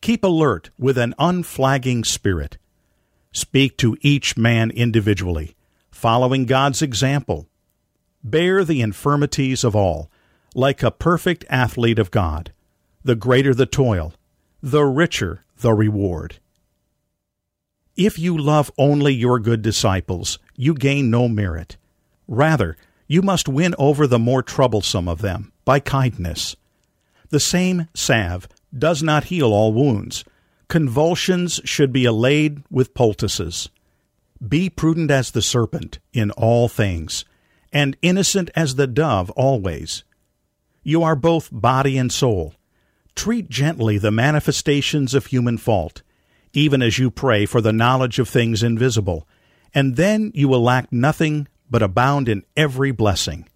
Keep 0.00 0.24
alert 0.24 0.70
with 0.78 0.98
an 0.98 1.14
unflagging 1.18 2.04
spirit. 2.04 2.58
Speak 3.32 3.76
to 3.78 3.96
each 4.00 4.36
man 4.36 4.70
individually, 4.70 5.56
following 5.90 6.46
God's 6.46 6.82
example. 6.82 7.48
Bear 8.22 8.64
the 8.64 8.80
infirmities 8.80 9.62
of 9.64 9.76
all 9.76 10.10
like 10.54 10.82
a 10.82 10.90
perfect 10.90 11.44
athlete 11.50 11.98
of 11.98 12.10
God. 12.10 12.52
The 13.04 13.14
greater 13.14 13.54
the 13.54 13.66
toil, 13.66 14.14
the 14.62 14.84
richer 14.84 15.44
the 15.58 15.74
reward. 15.74 16.38
If 17.94 18.18
you 18.18 18.36
love 18.36 18.72
only 18.78 19.14
your 19.14 19.38
good 19.38 19.62
disciples, 19.62 20.38
you 20.56 20.74
gain 20.74 21.10
no 21.10 21.28
merit. 21.28 21.76
Rather, 22.26 22.76
you 23.06 23.22
must 23.22 23.48
win 23.48 23.74
over 23.78 24.06
the 24.06 24.18
more 24.18 24.42
troublesome 24.42 25.08
of 25.08 25.20
them 25.20 25.52
by 25.64 25.78
kindness. 25.78 26.56
The 27.28 27.40
same 27.40 27.88
salve 27.94 28.48
does 28.78 29.02
not 29.02 29.24
heal 29.24 29.52
all 29.52 29.72
wounds. 29.72 30.24
Convulsions 30.68 31.60
should 31.64 31.92
be 31.92 32.04
allayed 32.04 32.62
with 32.70 32.94
poultices. 32.94 33.68
Be 34.46 34.68
prudent 34.68 35.10
as 35.10 35.30
the 35.30 35.42
serpent 35.42 35.98
in 36.12 36.30
all 36.32 36.68
things, 36.68 37.24
and 37.72 37.96
innocent 38.02 38.50
as 38.54 38.74
the 38.74 38.86
dove 38.86 39.30
always. 39.30 40.04
You 40.82 41.02
are 41.02 41.16
both 41.16 41.48
body 41.50 41.96
and 41.96 42.12
soul. 42.12 42.54
Treat 43.14 43.48
gently 43.48 43.98
the 43.98 44.10
manifestations 44.10 45.14
of 45.14 45.26
human 45.26 45.56
fault, 45.56 46.02
even 46.52 46.82
as 46.82 46.98
you 46.98 47.10
pray 47.10 47.46
for 47.46 47.60
the 47.60 47.72
knowledge 47.72 48.18
of 48.18 48.28
things 48.28 48.62
invisible, 48.62 49.26
and 49.74 49.96
then 49.96 50.32
you 50.34 50.48
will 50.48 50.62
lack 50.62 50.92
nothing 50.92 51.48
but 51.70 51.82
abound 51.82 52.28
in 52.28 52.44
every 52.56 52.90
blessing. 52.92 53.48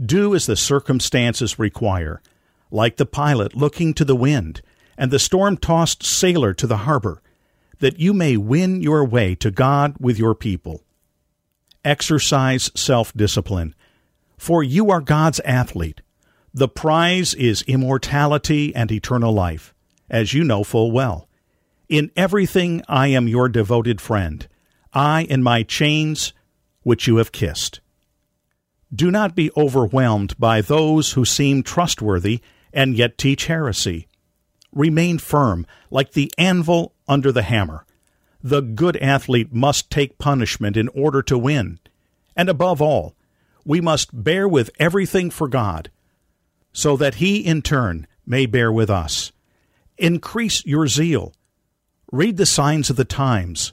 Do 0.00 0.34
as 0.34 0.46
the 0.46 0.56
circumstances 0.56 1.58
require, 1.58 2.22
like 2.70 2.96
the 2.96 3.06
pilot 3.06 3.56
looking 3.56 3.94
to 3.94 4.04
the 4.04 4.16
wind, 4.16 4.62
and 4.96 5.10
the 5.10 5.18
storm 5.18 5.56
tossed 5.56 6.04
sailor 6.04 6.52
to 6.54 6.66
the 6.66 6.78
harbor, 6.78 7.22
that 7.78 7.98
you 7.98 8.12
may 8.12 8.36
win 8.36 8.80
your 8.80 9.04
way 9.04 9.34
to 9.36 9.50
God 9.50 9.96
with 9.98 10.18
your 10.18 10.34
people. 10.34 10.82
Exercise 11.84 12.70
self 12.74 13.12
discipline, 13.14 13.74
for 14.36 14.62
you 14.62 14.90
are 14.90 15.00
God's 15.00 15.40
athlete 15.40 16.02
the 16.52 16.68
prize 16.68 17.32
is 17.34 17.62
immortality 17.62 18.74
and 18.74 18.90
eternal 18.90 19.32
life, 19.32 19.72
as 20.08 20.34
you 20.34 20.42
know 20.42 20.64
full 20.64 20.90
well. 20.90 21.28
In 21.88 22.10
everything 22.16 22.82
I 22.88 23.08
am 23.08 23.28
your 23.28 23.48
devoted 23.48 24.00
friend, 24.00 24.46
I 24.92 25.22
in 25.22 25.42
my 25.42 25.62
chains 25.62 26.32
which 26.82 27.06
you 27.06 27.16
have 27.16 27.30
kissed. 27.30 27.80
Do 28.92 29.10
not 29.10 29.36
be 29.36 29.50
overwhelmed 29.56 30.36
by 30.38 30.60
those 30.60 31.12
who 31.12 31.24
seem 31.24 31.62
trustworthy 31.62 32.40
and 32.72 32.96
yet 32.96 33.18
teach 33.18 33.46
heresy. 33.46 34.08
Remain 34.72 35.18
firm, 35.18 35.66
like 35.90 36.12
the 36.12 36.32
anvil 36.38 36.94
under 37.08 37.32
the 37.32 37.42
hammer. 37.42 37.84
The 38.42 38.62
good 38.62 38.96
athlete 38.96 39.52
must 39.52 39.90
take 39.90 40.18
punishment 40.18 40.76
in 40.76 40.88
order 40.88 41.22
to 41.22 41.36
win. 41.36 41.78
And 42.36 42.48
above 42.48 42.80
all, 42.80 43.14
we 43.64 43.80
must 43.80 44.24
bear 44.24 44.48
with 44.48 44.70
everything 44.78 45.30
for 45.30 45.48
God 45.48 45.90
so 46.72 46.96
that 46.96 47.16
he 47.16 47.38
in 47.38 47.62
turn 47.62 48.06
may 48.24 48.46
bear 48.46 48.72
with 48.72 48.88
us. 48.88 49.32
Increase 49.98 50.64
your 50.64 50.86
zeal. 50.86 51.34
Read 52.12 52.36
the 52.36 52.46
signs 52.46 52.90
of 52.90 52.96
the 52.96 53.04
times. 53.04 53.72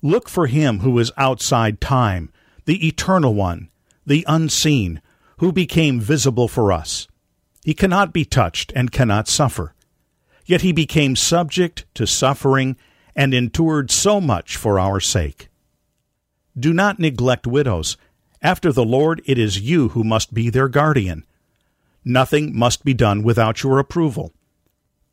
Look 0.00 0.28
for 0.28 0.46
him 0.46 0.80
who 0.80 0.98
is 0.98 1.12
outside 1.16 1.80
time, 1.80 2.32
the 2.64 2.86
eternal 2.86 3.34
one, 3.34 3.70
the 4.04 4.24
unseen, 4.26 5.00
who 5.38 5.52
became 5.52 6.00
visible 6.00 6.48
for 6.48 6.72
us. 6.72 7.06
He 7.64 7.74
cannot 7.74 8.12
be 8.12 8.24
touched 8.24 8.72
and 8.74 8.92
cannot 8.92 9.28
suffer. 9.28 9.74
Yet 10.44 10.62
he 10.62 10.72
became 10.72 11.16
subject 11.16 11.84
to 11.94 12.06
suffering 12.06 12.76
and 13.14 13.32
endured 13.32 13.90
so 13.90 14.20
much 14.20 14.56
for 14.56 14.80
our 14.80 15.00
sake. 15.00 15.48
Do 16.58 16.72
not 16.72 16.98
neglect 16.98 17.46
widows. 17.46 17.96
After 18.42 18.72
the 18.72 18.84
Lord, 18.84 19.22
it 19.24 19.38
is 19.38 19.60
you 19.60 19.90
who 19.90 20.02
must 20.02 20.34
be 20.34 20.50
their 20.50 20.68
guardian 20.68 21.24
Nothing 22.04 22.56
must 22.56 22.84
be 22.84 22.94
done 22.94 23.22
without 23.22 23.62
your 23.62 23.78
approval. 23.78 24.32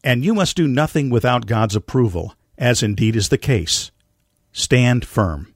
And 0.04 0.26
you 0.26 0.34
must 0.34 0.56
do 0.56 0.68
nothing 0.68 1.10
without 1.10 1.46
God's 1.46 1.76
approval, 1.76 2.34
as 2.58 2.82
indeed 2.82 3.16
is 3.16 3.30
the 3.30 3.38
case. 3.38 3.92
Stand 4.52 5.06
firm. 5.06 5.54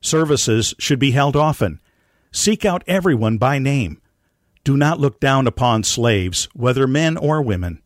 Services 0.00 0.74
should 0.78 0.98
be 0.98 1.12
held 1.12 1.36
often. 1.36 1.78
Seek 2.32 2.64
out 2.64 2.82
everyone 2.88 3.38
by 3.38 3.58
name. 3.58 4.00
Do 4.64 4.76
not 4.76 5.00
look 5.00 5.18
down 5.18 5.46
upon 5.46 5.82
slaves, 5.82 6.48
whether 6.54 6.86
men 6.86 7.16
or 7.16 7.42
women. 7.42 7.82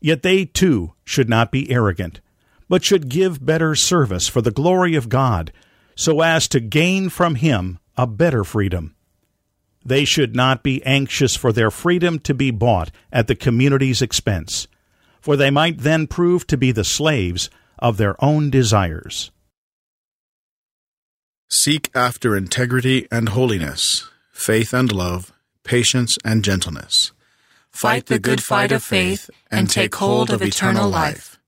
Yet 0.00 0.22
they 0.22 0.44
too 0.44 0.94
should 1.04 1.28
not 1.28 1.50
be 1.50 1.70
arrogant, 1.70 2.20
but 2.68 2.84
should 2.84 3.08
give 3.08 3.44
better 3.44 3.74
service 3.74 4.28
for 4.28 4.42
the 4.42 4.50
glory 4.50 4.94
of 4.94 5.08
God, 5.08 5.52
so 5.94 6.20
as 6.20 6.48
to 6.48 6.60
gain 6.60 7.08
from 7.08 7.36
Him 7.36 7.78
a 7.96 8.06
better 8.06 8.44
freedom. 8.44 8.94
They 9.84 10.04
should 10.04 10.36
not 10.36 10.62
be 10.62 10.84
anxious 10.84 11.34
for 11.36 11.52
their 11.52 11.70
freedom 11.70 12.18
to 12.20 12.34
be 12.34 12.50
bought 12.50 12.90
at 13.12 13.26
the 13.26 13.34
community's 13.34 14.02
expense, 14.02 14.68
for 15.20 15.36
they 15.36 15.50
might 15.50 15.78
then 15.78 16.06
prove 16.06 16.46
to 16.48 16.56
be 16.56 16.72
the 16.72 16.84
slaves 16.84 17.50
of 17.78 17.96
their 17.96 18.22
own 18.24 18.50
desires. 18.50 19.30
Seek 21.48 21.90
after 21.94 22.36
integrity 22.36 23.06
and 23.10 23.30
holiness, 23.30 24.08
faith 24.32 24.72
and 24.72 24.90
love, 24.90 25.32
patience 25.64 26.16
and 26.24 26.44
gentleness. 26.44 27.12
Fight 27.70 28.06
the 28.06 28.18
good 28.18 28.42
fight 28.42 28.72
of 28.72 28.82
faith 28.82 29.30
and 29.50 29.68
take 29.68 29.94
hold 29.94 30.30
of 30.30 30.42
eternal 30.42 30.88
life. 30.88 31.38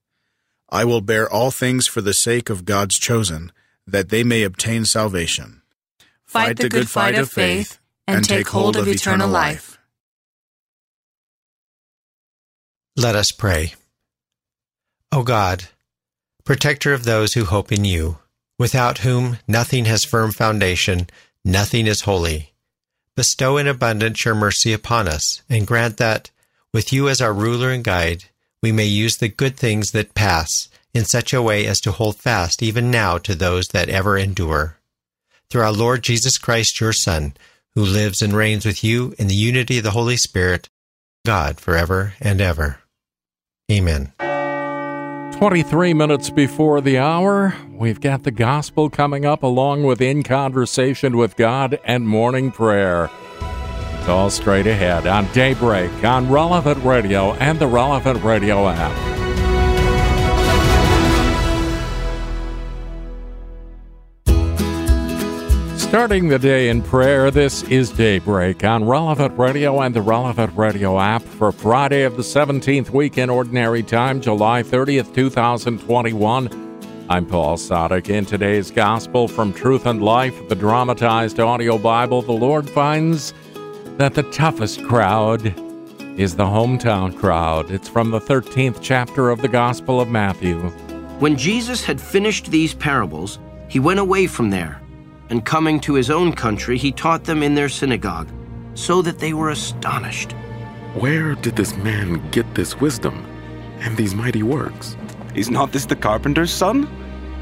I 0.70 0.84
will 0.84 1.00
bear 1.00 1.30
all 1.30 1.50
things 1.50 1.86
for 1.86 2.00
the 2.00 2.14
sake 2.14 2.50
of 2.50 2.64
God's 2.64 2.98
chosen, 2.98 3.52
that 3.86 4.08
they 4.08 4.24
may 4.24 4.42
obtain 4.42 4.84
salvation. 4.84 5.62
Fight 6.24 6.56
the 6.56 6.68
good 6.68 6.88
fight 6.88 7.14
of 7.14 7.30
faith 7.30 7.78
and 8.06 8.24
take 8.24 8.48
hold 8.48 8.76
of 8.76 8.88
eternal 8.88 9.28
life. 9.28 9.78
Let 12.96 13.14
us 13.14 13.32
pray. 13.32 13.74
O 15.12 15.22
God, 15.22 15.64
protector 16.44 16.92
of 16.92 17.04
those 17.04 17.34
who 17.34 17.44
hope 17.44 17.70
in 17.70 17.84
you, 17.84 18.18
without 18.58 18.98
whom 18.98 19.38
nothing 19.46 19.84
has 19.84 20.04
firm 20.04 20.32
foundation, 20.32 21.08
nothing 21.44 21.86
is 21.86 22.02
holy, 22.02 22.53
bestow 23.16 23.56
in 23.56 23.66
abundance 23.66 24.24
your 24.24 24.34
mercy 24.34 24.72
upon 24.72 25.08
us, 25.08 25.42
and 25.48 25.66
grant 25.66 25.96
that, 25.98 26.30
with 26.72 26.92
you 26.92 27.08
as 27.08 27.20
our 27.20 27.32
ruler 27.32 27.70
and 27.70 27.84
guide, 27.84 28.24
we 28.62 28.72
may 28.72 28.86
use 28.86 29.16
the 29.16 29.28
good 29.28 29.56
things 29.56 29.92
that 29.92 30.14
pass 30.14 30.68
in 30.92 31.04
such 31.04 31.32
a 31.32 31.42
way 31.42 31.66
as 31.66 31.80
to 31.80 31.92
hold 31.92 32.16
fast 32.16 32.62
even 32.62 32.90
now 32.90 33.18
to 33.18 33.34
those 33.34 33.68
that 33.68 33.88
ever 33.88 34.16
endure. 34.16 34.78
Through 35.50 35.62
our 35.62 35.72
Lord 35.72 36.02
Jesus 36.02 36.38
Christ, 36.38 36.80
your 36.80 36.92
Son, 36.92 37.34
who 37.74 37.84
lives 37.84 38.22
and 38.22 38.32
reigns 38.32 38.64
with 38.64 38.82
you 38.82 39.14
in 39.18 39.26
the 39.26 39.34
unity 39.34 39.78
of 39.78 39.84
the 39.84 39.90
Holy 39.90 40.16
Spirit, 40.16 40.68
God, 41.24 41.60
forever 41.60 42.14
and 42.20 42.40
ever. 42.40 42.78
Amen. 43.70 44.12
23 45.34 45.92
minutes 45.94 46.30
before 46.30 46.80
the 46.80 46.96
hour, 46.96 47.56
we've 47.72 48.00
got 48.00 48.22
the 48.22 48.30
gospel 48.30 48.88
coming 48.88 49.26
up 49.26 49.42
along 49.42 49.82
with 49.82 50.00
In 50.00 50.22
Conversation 50.22 51.16
with 51.16 51.34
God 51.34 51.80
and 51.84 52.06
morning 52.06 52.52
prayer. 52.52 53.10
It's 53.98 54.08
all 54.08 54.30
straight 54.30 54.68
ahead 54.68 55.08
on 55.08 55.26
Daybreak 55.32 56.04
on 56.04 56.30
Relevant 56.30 56.84
Radio 56.84 57.32
and 57.34 57.58
the 57.58 57.66
Relevant 57.66 58.22
Radio 58.22 58.68
app. 58.68 59.23
Starting 65.94 66.26
the 66.26 66.40
day 66.40 66.70
in 66.70 66.82
prayer, 66.82 67.30
this 67.30 67.62
is 67.62 67.88
Daybreak 67.90 68.64
on 68.64 68.84
Relevant 68.84 69.38
Radio 69.38 69.80
and 69.80 69.94
the 69.94 70.02
Relevant 70.02 70.52
Radio 70.56 70.98
app 70.98 71.22
for 71.22 71.52
Friday 71.52 72.02
of 72.02 72.16
the 72.16 72.22
17th 72.24 72.90
week 72.90 73.16
in 73.16 73.30
Ordinary 73.30 73.84
Time, 73.84 74.20
July 74.20 74.64
30th, 74.64 75.14
2021. 75.14 77.06
I'm 77.08 77.24
Paul 77.24 77.56
Sadek. 77.56 78.08
In 78.08 78.26
today's 78.26 78.72
Gospel 78.72 79.28
from 79.28 79.52
Truth 79.52 79.86
and 79.86 80.02
Life, 80.02 80.48
the 80.48 80.56
dramatized 80.56 81.38
audio 81.38 81.78
Bible, 81.78 82.22
the 82.22 82.32
Lord 82.32 82.68
finds 82.68 83.32
that 83.96 84.14
the 84.14 84.24
toughest 84.32 84.82
crowd 84.82 85.46
is 86.18 86.34
the 86.34 86.42
hometown 86.42 87.16
crowd. 87.16 87.70
It's 87.70 87.88
from 87.88 88.10
the 88.10 88.20
13th 88.20 88.78
chapter 88.82 89.30
of 89.30 89.42
the 89.42 89.48
Gospel 89.48 90.00
of 90.00 90.08
Matthew. 90.08 90.58
When 91.20 91.36
Jesus 91.36 91.84
had 91.84 92.00
finished 92.00 92.50
these 92.50 92.74
parables, 92.74 93.38
he 93.68 93.78
went 93.78 94.00
away 94.00 94.26
from 94.26 94.50
there 94.50 94.80
and 95.30 95.44
coming 95.44 95.80
to 95.80 95.94
his 95.94 96.10
own 96.10 96.32
country, 96.32 96.76
he 96.78 96.92
taught 96.92 97.24
them 97.24 97.42
in 97.42 97.54
their 97.54 97.68
synagogue, 97.68 98.28
so 98.74 99.02
that 99.02 99.18
they 99.18 99.32
were 99.32 99.50
astonished. 99.50 100.32
Where 100.94 101.34
did 101.34 101.56
this 101.56 101.76
man 101.76 102.28
get 102.30 102.54
this 102.54 102.80
wisdom 102.80 103.24
and 103.80 103.96
these 103.96 104.14
mighty 104.14 104.42
works? 104.42 104.96
Is 105.34 105.50
not 105.50 105.72
this 105.72 105.86
the 105.86 105.96
carpenter's 105.96 106.52
son? 106.52 106.88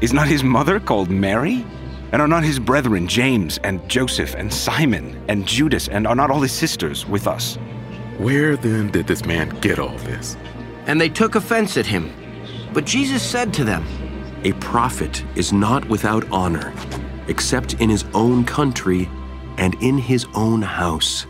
Is 0.01 0.13
not 0.13 0.27
his 0.27 0.43
mother 0.43 0.79
called 0.79 1.09
Mary? 1.09 1.65
And 2.11 2.21
are 2.21 2.27
not 2.27 2.43
his 2.43 2.59
brethren 2.59 3.07
James 3.07 3.59
and 3.63 3.87
Joseph 3.89 4.35
and 4.35 4.53
Simon 4.53 5.23
and 5.27 5.47
Judas, 5.47 5.87
and 5.87 6.05
are 6.05 6.15
not 6.15 6.29
all 6.29 6.41
his 6.41 6.51
sisters 6.51 7.07
with 7.07 7.27
us? 7.27 7.55
Where 8.17 8.55
then 8.55 8.91
did 8.91 9.07
this 9.07 9.25
man 9.25 9.49
get 9.61 9.79
all 9.79 9.97
this? 9.99 10.37
And 10.85 11.01
they 11.01 11.09
took 11.09 11.35
offense 11.35 11.77
at 11.77 11.87
him. 11.87 12.11
But 12.71 12.85
Jesus 12.85 13.23
said 13.23 13.53
to 13.55 13.63
them, 13.63 13.85
A 14.43 14.53
prophet 14.53 15.23
is 15.35 15.51
not 15.53 15.87
without 15.89 16.27
honor 16.31 16.73
except 17.27 17.75
in 17.75 17.89
his 17.89 18.05
own 18.13 18.45
country 18.45 19.09
and 19.57 19.75
in 19.81 19.97
his 19.97 20.25
own 20.33 20.61
house. 20.61 21.25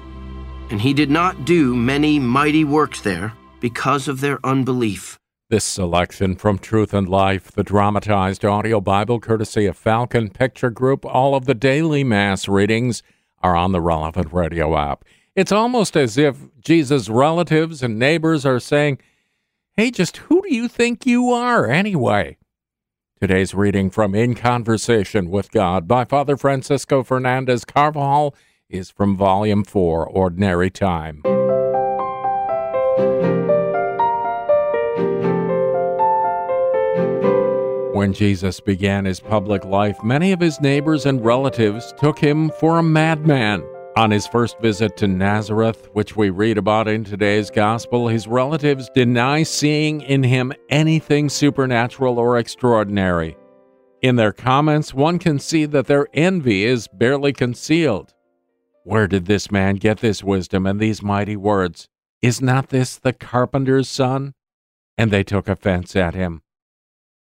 And 0.69 0.82
he 0.82 0.93
did 0.93 1.10
not 1.10 1.45
do 1.45 1.75
many 1.75 2.19
mighty 2.19 2.63
works 2.63 3.01
there 3.01 3.34
because 3.60 4.08
of 4.08 4.21
their 4.21 4.39
unbelief. 4.45 5.19
This 5.49 5.63
selection 5.63 6.36
from 6.36 6.58
Truth 6.58 6.93
and 6.93 7.08
Life, 7.08 7.51
the 7.51 7.63
dramatized 7.63 8.43
audio 8.43 8.82
Bible 8.82 9.19
courtesy 9.19 9.65
of 9.67 9.77
Falcon 9.77 10.29
Picture 10.29 10.71
Group, 10.71 11.06
all 11.06 11.36
of 11.36 11.45
the 11.45 11.53
daily 11.53 12.03
Mass 12.03 12.47
readings 12.47 13.03
are 13.43 13.56
on 13.56 13.71
the 13.71 13.82
relevant 13.82 14.34
radio 14.34 14.75
app. 14.77 15.06
It's 15.36 15.51
almost 15.51 15.95
as 15.95 16.17
if 16.17 16.38
Jesus' 16.62 17.10
relatives 17.10 17.84
and 17.84 17.99
neighbors 17.99 18.45
are 18.45 18.60
saying, 18.60 18.99
Hey, 19.75 19.91
just 19.91 20.17
who 20.17 20.41
do 20.41 20.53
you 20.53 20.67
think 20.67 21.06
you 21.06 21.32
are 21.32 21.69
anyway? 21.69 22.38
Today's 23.24 23.54
reading 23.54 23.90
from 23.90 24.14
In 24.14 24.36
Conversation 24.36 25.30
with 25.30 25.50
God 25.50 25.88
by 25.88 26.04
Father 26.04 26.36
Francisco 26.36 27.04
Fernandez 27.04 27.64
Carvajal 27.64 28.36
is 28.68 28.90
from 28.90 29.16
Volume 29.16 29.64
4, 29.64 30.06
Ordinary 30.10 30.70
Time. 30.70 31.22
When 37.94 38.12
Jesus 38.12 38.60
began 38.60 39.06
his 39.06 39.22
public 39.22 39.64
life, 39.64 40.04
many 40.04 40.34
of 40.34 40.42
his 40.42 40.60
neighbors 40.60 41.06
and 41.06 41.24
relatives 41.24 41.94
took 41.98 42.20
him 42.20 42.52
for 42.60 42.78
a 42.78 42.84
madman. 42.84 43.64
On 43.95 44.10
his 44.10 44.25
first 44.25 44.60
visit 44.60 44.97
to 44.97 45.08
Nazareth, 45.08 45.88
which 45.93 46.15
we 46.15 46.32
read 46.32 46.58
about 46.58 46.88
in 46.88 47.03
today's 47.03 47.51
gospel, 47.51 48.08
his 48.08 48.27
relatives 48.27 48.89
deny 48.95 49.43
seeing 49.43 50.01
in 50.01 50.23
him 50.23 50.51
anything 50.69 51.29
supernatural 51.29 52.17
or 52.17 52.39
extraordinary. 52.39 53.38
In 54.01 54.15
their 54.15 54.34
comments, 54.34 54.95
one 54.95 55.19
can 55.19 55.38
see 55.38 55.65
that 55.65 55.86
their 55.86 56.08
envy 56.12 56.65
is 56.65 56.88
barely 56.88 57.34
concealed. 57.34 58.15
Where 58.84 59.08
did 59.08 59.27
this 59.27 59.51
man 59.51 59.75
get 59.75 59.99
this 59.99 60.23
wisdom 60.23 60.65
and 60.65 60.79
these 60.79 61.03
mighty 61.03 61.38
words? 61.38 61.88
Is 62.19 62.41
not 62.41 62.69
this 62.69 62.97
the 62.97 63.13
carpenter's 63.13 63.89
son? 63.89 64.34
And 64.97 65.12
they 65.12 65.23
took 65.23 65.47
offense 65.47 65.95
at 65.95 66.15
him. 66.15 66.41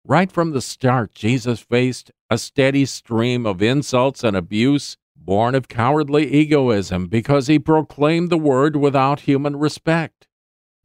Right 0.03 0.31
from 0.31 0.51
the 0.51 0.61
start, 0.61 1.13
Jesus 1.13 1.59
faced 1.59 2.11
a 2.31 2.39
steady 2.39 2.85
stream 2.85 3.45
of 3.45 3.61
insults 3.61 4.23
and 4.23 4.35
abuse 4.35 4.97
born 5.27 5.53
of 5.53 5.67
cowardly 5.67 6.25
egoism 6.33 7.07
because 7.07 7.47
he 7.47 7.59
proclaimed 7.59 8.29
the 8.29 8.37
word 8.37 8.77
without 8.77 9.19
human 9.19 9.57
respect. 9.57 10.25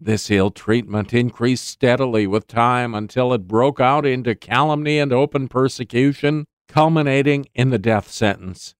This 0.00 0.32
ill 0.32 0.50
treatment 0.50 1.14
increased 1.14 1.64
steadily 1.64 2.26
with 2.26 2.48
time 2.48 2.92
until 2.92 3.32
it 3.32 3.46
broke 3.46 3.78
out 3.78 4.04
into 4.04 4.34
calumny 4.34 4.98
and 4.98 5.12
open 5.12 5.46
persecution, 5.46 6.46
culminating 6.66 7.46
in 7.54 7.70
the 7.70 7.78
death 7.78 8.10
sentence. 8.10 8.74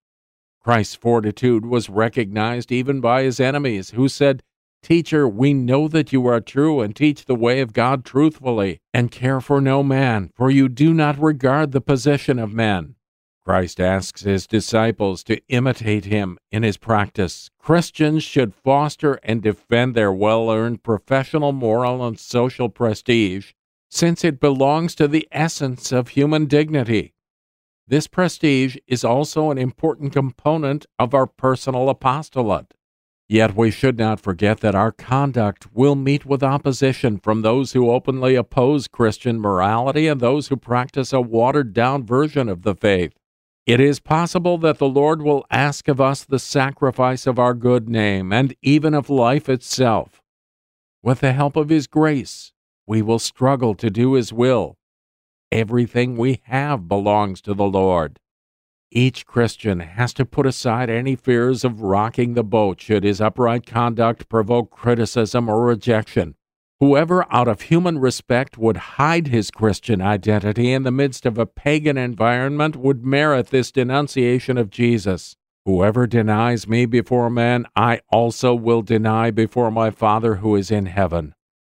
Christ's 0.61 0.97
fortitude 0.97 1.65
was 1.65 1.89
recognized 1.89 2.73
even 2.73 3.01
by 3.01 3.23
his 3.23 3.39
enemies, 3.39 3.91
who 3.91 4.09
said, 4.09 4.43
Teacher, 4.83 5.29
we 5.29 5.55
know 5.55 5.87
that 5.87 6.13
you 6.13 6.27
are 6.27 6.41
true 6.41 6.81
and 6.81 6.97
teach 6.97 7.25
the 7.25 7.37
way 7.37 7.61
of 7.61 7.73
God 7.73 8.05
truthfully, 8.05 8.81
and 8.93 9.13
care 9.13 9.41
for 9.41 9.61
no 9.61 9.85
man, 9.85 10.33
for 10.35 10.51
you 10.51 10.69
do 10.69 10.93
not 10.93 11.23
regard 11.23 11.71
the 11.71 11.81
position 11.81 12.41
of 12.41 12.53
men. 12.53 12.97
Christ 13.45 13.81
asks 13.81 14.23
his 14.23 14.47
disciples 14.47 15.25
to 15.25 15.41
imitate 15.49 16.05
him 16.05 16.39
in 16.53 16.63
his 16.63 16.77
practice. 16.77 17.51
Christians 17.59 18.23
should 18.23 18.55
foster 18.55 19.15
and 19.25 19.43
defend 19.43 19.95
their 19.95 20.13
well 20.13 20.49
earned 20.49 20.85
professional, 20.85 21.51
moral, 21.51 22.07
and 22.07 22.19
social 22.19 22.69
prestige, 22.69 23.53
since 23.91 24.25
it 24.25 24.39
belongs 24.39 24.95
to 24.95 25.09
the 25.09 25.27
essence 25.33 25.91
of 25.91 26.09
human 26.09 26.47
dignity. 26.47 27.15
This 27.89 28.07
prestige 28.07 28.77
is 28.87 29.03
also 29.03 29.51
an 29.51 29.59
important 29.59 30.13
component 30.13 30.87
of 30.99 31.13
our 31.13 31.27
personal 31.27 31.89
apostolate. 31.89 32.75
Yet 33.29 33.57
we 33.57 33.71
should 33.71 33.99
not 33.99 34.21
forget 34.21 34.61
that 34.61 34.75
our 34.75 34.93
conduct 34.93 35.67
will 35.75 35.95
meet 35.95 36.25
with 36.25 36.43
opposition 36.43 37.19
from 37.19 37.43
those 37.43 37.73
who 37.73 37.91
openly 37.91 38.37
oppose 38.37 38.89
Christian 38.89 39.41
morality 39.41 40.07
and 40.07 40.21
those 40.21 40.49
who 40.49 40.57
practice 40.57 41.13
a 41.13 41.21
watered 41.21 41.73
down 41.73 42.05
version 42.05 42.49
of 42.49 42.63
the 42.63 42.75
faith. 42.75 43.19
It 43.65 43.79
is 43.79 44.01
possible 44.01 44.59
that 44.59 44.79
the 44.79 44.89
Lord 44.89 45.23
will 45.23 45.47
ask 45.51 45.87
of 45.87 46.01
us 46.01 46.25
the 46.25 46.41
sacrifice 46.41 47.27
of 47.27 47.39
our 47.39 47.55
good 47.55 47.89
name 47.89 48.33
and 48.33 48.57
even 48.61 48.93
of 48.93 49.09
life 49.09 49.49
itself. 49.49 50.21
With 51.03 51.21
the 51.21 51.33
help 51.33 51.57
of 51.57 51.69
His 51.69 51.87
grace, 51.87 52.53
we 52.87 53.03
will 53.03 53.21
struggle 53.21 53.75
to 53.77 53.89
do 53.89 54.15
His 54.15 54.33
will. 54.33 54.79
Everything 55.53 56.17
we 56.17 56.41
have 56.45 56.89
belongs 56.89 57.41
to 57.43 57.55
the 57.55 57.67
Lord. 57.67 58.19
Each 58.91 59.25
Christian 59.25 59.81
has 59.81 60.13
to 60.15 60.27
put 60.27 60.45
aside 60.45 60.91
any 60.91 61.15
fears 61.17 61.65
of 61.65 61.81
rocking 61.81 62.35
the 62.35 62.45
boat 62.45 62.81
should 62.81 63.05
his 63.05 63.23
upright 63.23 63.65
conduct 63.65 64.29
provoke 64.29 64.71
criticism 64.71 65.49
or 65.49 65.65
rejection. 65.65 66.35
Whoever, 66.83 67.33
out 67.33 67.47
of 67.47 67.61
human 67.61 68.01
respect, 68.01 68.59
would 68.59 68.77
hide 68.99 69.29
his 69.29 69.53
Christian 69.53 70.03
identity 70.03 70.73
in 70.73 70.83
the 70.83 70.91
midst 70.91 71.25
of 71.25 71.39
a 71.39 71.47
pagan 71.47 71.97
environment 71.97 72.75
would 72.75 73.05
merit 73.05 73.51
this 73.51 73.71
denunciation 73.71 74.59
of 74.59 74.69
Jesus. 74.69 75.37
Whoever 75.65 76.09
denies 76.09 76.67
me 76.67 76.87
before 76.87 77.31
men, 77.31 77.67
I 77.77 78.01
also 78.09 78.53
will 78.53 78.83
deny 78.83 79.31
before 79.31 79.71
my 79.71 79.93
Father 79.93 80.35
who 80.43 80.57
is 80.57 80.73
in 80.73 80.87
heaven. 80.87 81.37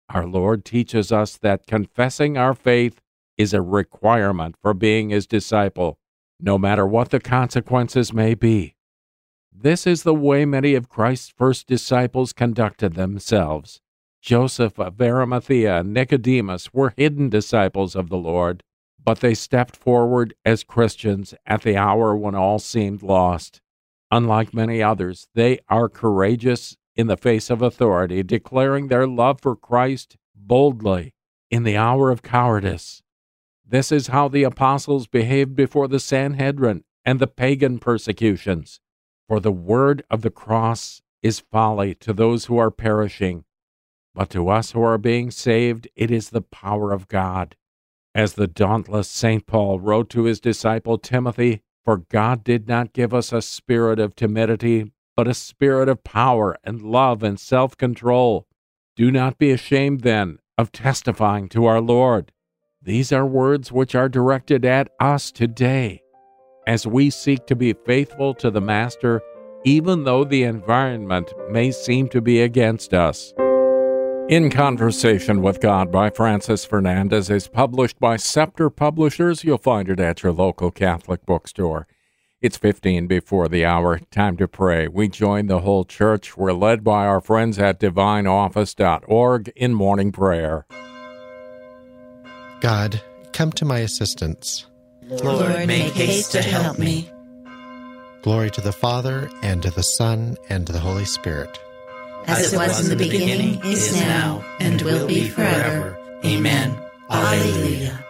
Our 0.07 0.25
Lord 0.25 0.63
teaches 0.63 1.11
us 1.11 1.35
that 1.35 1.67
confessing 1.67 2.37
our 2.37 2.53
faith 2.53 3.01
is 3.37 3.53
a 3.53 3.61
requirement 3.61 4.55
for 4.61 4.73
being 4.73 5.09
his 5.09 5.27
disciple 5.27 5.99
no 6.39 6.57
matter 6.57 6.87
what 6.87 7.09
the 7.09 7.19
consequences 7.19 8.13
may 8.13 8.35
be. 8.35 8.77
This 9.51 9.85
is 9.85 10.03
the 10.03 10.15
way 10.15 10.45
many 10.45 10.75
of 10.75 10.87
Christ's 10.87 11.27
first 11.27 11.67
disciples 11.67 12.31
conducted 12.31 12.93
themselves. 12.93 13.81
Joseph 14.23 14.79
of 14.79 15.01
Arimathea 15.01 15.81
and 15.81 15.93
Nicodemus 15.93 16.73
were 16.73 16.93
hidden 16.95 17.27
disciples 17.27 17.93
of 17.93 18.07
the 18.07 18.17
Lord, 18.17 18.63
but 19.03 19.19
they 19.19 19.33
stepped 19.33 19.75
forward 19.75 20.33
as 20.45 20.63
Christians 20.63 21.33
at 21.45 21.63
the 21.63 21.75
hour 21.75 22.15
when 22.15 22.33
all 22.33 22.57
seemed 22.57 23.03
lost. 23.03 23.59
Unlike 24.11 24.53
many 24.53 24.81
others, 24.81 25.27
they 25.35 25.59
are 25.67 25.89
courageous 25.89 26.77
in 26.95 27.07
the 27.07 27.17
face 27.17 27.49
of 27.49 27.61
authority, 27.61 28.23
declaring 28.23 28.87
their 28.87 29.05
love 29.05 29.41
for 29.41 29.57
Christ 29.57 30.15
boldly 30.33 31.13
in 31.51 31.63
the 31.63 31.75
hour 31.75 32.09
of 32.09 32.21
cowardice. 32.23 33.03
This 33.67 33.91
is 33.91 34.07
how 34.07 34.29
the 34.29 34.43
apostles 34.43 35.05
behaved 35.05 35.53
before 35.53 35.89
the 35.89 35.99
Sanhedrin 35.99 36.85
and 37.03 37.19
the 37.19 37.27
pagan 37.27 37.77
persecutions. 37.77 38.79
For 39.27 39.41
the 39.41 39.51
word 39.51 40.05
of 40.09 40.21
the 40.21 40.31
cross 40.31 41.01
is 41.21 41.41
folly 41.41 41.93
to 41.95 42.13
those 42.13 42.45
who 42.45 42.57
are 42.57 42.71
perishing, 42.71 43.43
but 44.15 44.29
to 44.31 44.49
us 44.49 44.71
who 44.71 44.81
are 44.81 44.97
being 44.97 45.31
saved, 45.31 45.87
it 45.95 46.11
is 46.11 46.29
the 46.29 46.41
power 46.41 46.91
of 46.91 47.07
God. 47.07 47.55
As 48.15 48.33
the 48.33 48.47
dauntless 48.47 49.09
St. 49.09 49.45
Paul 49.47 49.79
wrote 49.79 50.09
to 50.11 50.23
his 50.23 50.39
disciple 50.39 50.97
Timothy, 50.97 51.61
For 51.83 51.97
God 51.97 52.43
did 52.43 52.67
not 52.67 52.93
give 52.93 53.13
us 53.13 53.33
a 53.33 53.41
spirit 53.41 53.99
of 53.99 54.15
timidity, 54.15 54.91
but 55.15 55.27
a 55.27 55.33
spirit 55.33 55.89
of 55.89 56.03
power 56.03 56.57
and 56.63 56.81
love 56.81 57.23
and 57.23 57.39
self 57.39 57.75
control. 57.75 58.47
Do 58.95 59.11
not 59.11 59.39
be 59.39 59.51
ashamed, 59.51 60.01
then, 60.01 60.37
of 60.57 60.71
testifying 60.71 61.49
to 61.49 61.65
our 61.65 61.81
Lord. 61.81 62.31
These 62.81 63.11
are 63.11 63.25
words 63.25 63.71
which 63.71 63.95
are 63.95 64.09
directed 64.09 64.63
at 64.65 64.89
us 64.99 65.31
today 65.31 66.03
as 66.67 66.87
we 66.87 67.09
seek 67.09 67.45
to 67.47 67.55
be 67.55 67.73
faithful 67.73 68.33
to 68.35 68.49
the 68.49 68.61
Master, 68.61 69.21
even 69.63 70.03
though 70.03 70.23
the 70.23 70.43
environment 70.43 71.33
may 71.49 71.71
seem 71.71 72.07
to 72.09 72.21
be 72.21 72.41
against 72.41 72.93
us. 72.93 73.33
In 74.29 74.49
Conversation 74.49 75.41
with 75.41 75.59
God 75.59 75.91
by 75.91 76.09
Francis 76.09 76.63
Fernandez 76.63 77.29
is 77.29 77.49
published 77.49 77.99
by 77.99 78.15
Scepter 78.15 78.69
Publishers. 78.69 79.43
You'll 79.43 79.57
find 79.57 79.89
it 79.89 79.99
at 79.99 80.23
your 80.23 80.31
local 80.31 80.71
Catholic 80.71 81.25
bookstore. 81.25 81.87
It's 82.41 82.55
15 82.55 83.05
before 83.05 83.49
the 83.49 83.65
hour. 83.65 83.99
Time 84.11 84.37
to 84.37 84.47
pray. 84.47 84.87
We 84.87 85.09
join 85.09 85.47
the 85.47 85.59
whole 85.59 85.83
church. 85.83 86.37
We're 86.37 86.53
led 86.53 86.85
by 86.85 87.05
our 87.05 87.19
friends 87.19 87.59
at 87.59 87.81
divineoffice.org 87.81 89.51
in 89.57 89.73
morning 89.73 90.13
prayer. 90.13 90.65
God, 92.61 93.01
come 93.33 93.51
to 93.51 93.65
my 93.65 93.79
assistance. 93.79 94.67
Lord, 95.01 95.67
make 95.67 95.91
haste 95.93 96.31
to 96.31 96.41
help 96.41 96.79
me. 96.79 97.11
Glory 98.21 98.49
to 98.51 98.61
the 98.61 98.71
Father, 98.71 99.29
and 99.41 99.61
to 99.63 99.69
the 99.69 99.83
Son, 99.83 100.37
and 100.47 100.65
to 100.65 100.71
the 100.71 100.79
Holy 100.79 101.03
Spirit. 101.03 101.59
As 102.27 102.53
it 102.53 102.57
was 102.57 102.89
in 102.89 102.97
the 102.97 103.03
beginning, 103.03 103.59
is 103.65 103.93
now, 103.95 104.43
and 104.59 104.81
will 104.81 105.07
be 105.07 105.29
forever. 105.29 105.97
Amen. 106.25 106.77
Alleluia. 107.09 108.03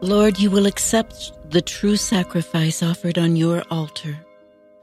Lord, 0.00 0.38
you 0.38 0.50
will 0.50 0.66
accept 0.66 1.32
the 1.50 1.62
true 1.62 1.96
sacrifice 1.96 2.82
offered 2.82 3.18
on 3.18 3.36
your 3.36 3.62
altar. 3.70 4.18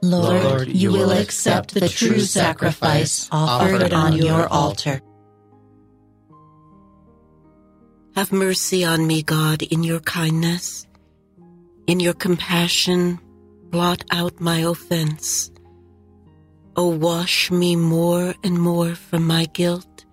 Lord, 0.02 0.44
Lord 0.44 0.68
you 0.68 0.92
will 0.92 1.10
accept 1.10 1.74
the 1.74 1.88
true 1.88 2.20
sacrifice 2.20 3.28
offered 3.30 3.92
on 3.92 4.14
your 4.14 4.48
altar. 4.48 5.02
Have 8.16 8.32
mercy 8.32 8.84
on 8.84 9.06
me, 9.06 9.22
God, 9.22 9.62
in 9.62 9.84
your 9.84 10.00
kindness. 10.00 10.86
In 11.86 12.00
your 12.00 12.14
compassion, 12.14 13.20
blot 13.70 14.04
out 14.10 14.40
my 14.40 14.60
offense. 14.60 15.50
O 16.76 16.84
oh, 16.84 16.96
wash 16.96 17.50
me 17.50 17.76
more 17.76 18.34
and 18.44 18.58
more 18.58 18.94
from 18.94 19.26
my 19.26 19.46
guilt 19.46 20.04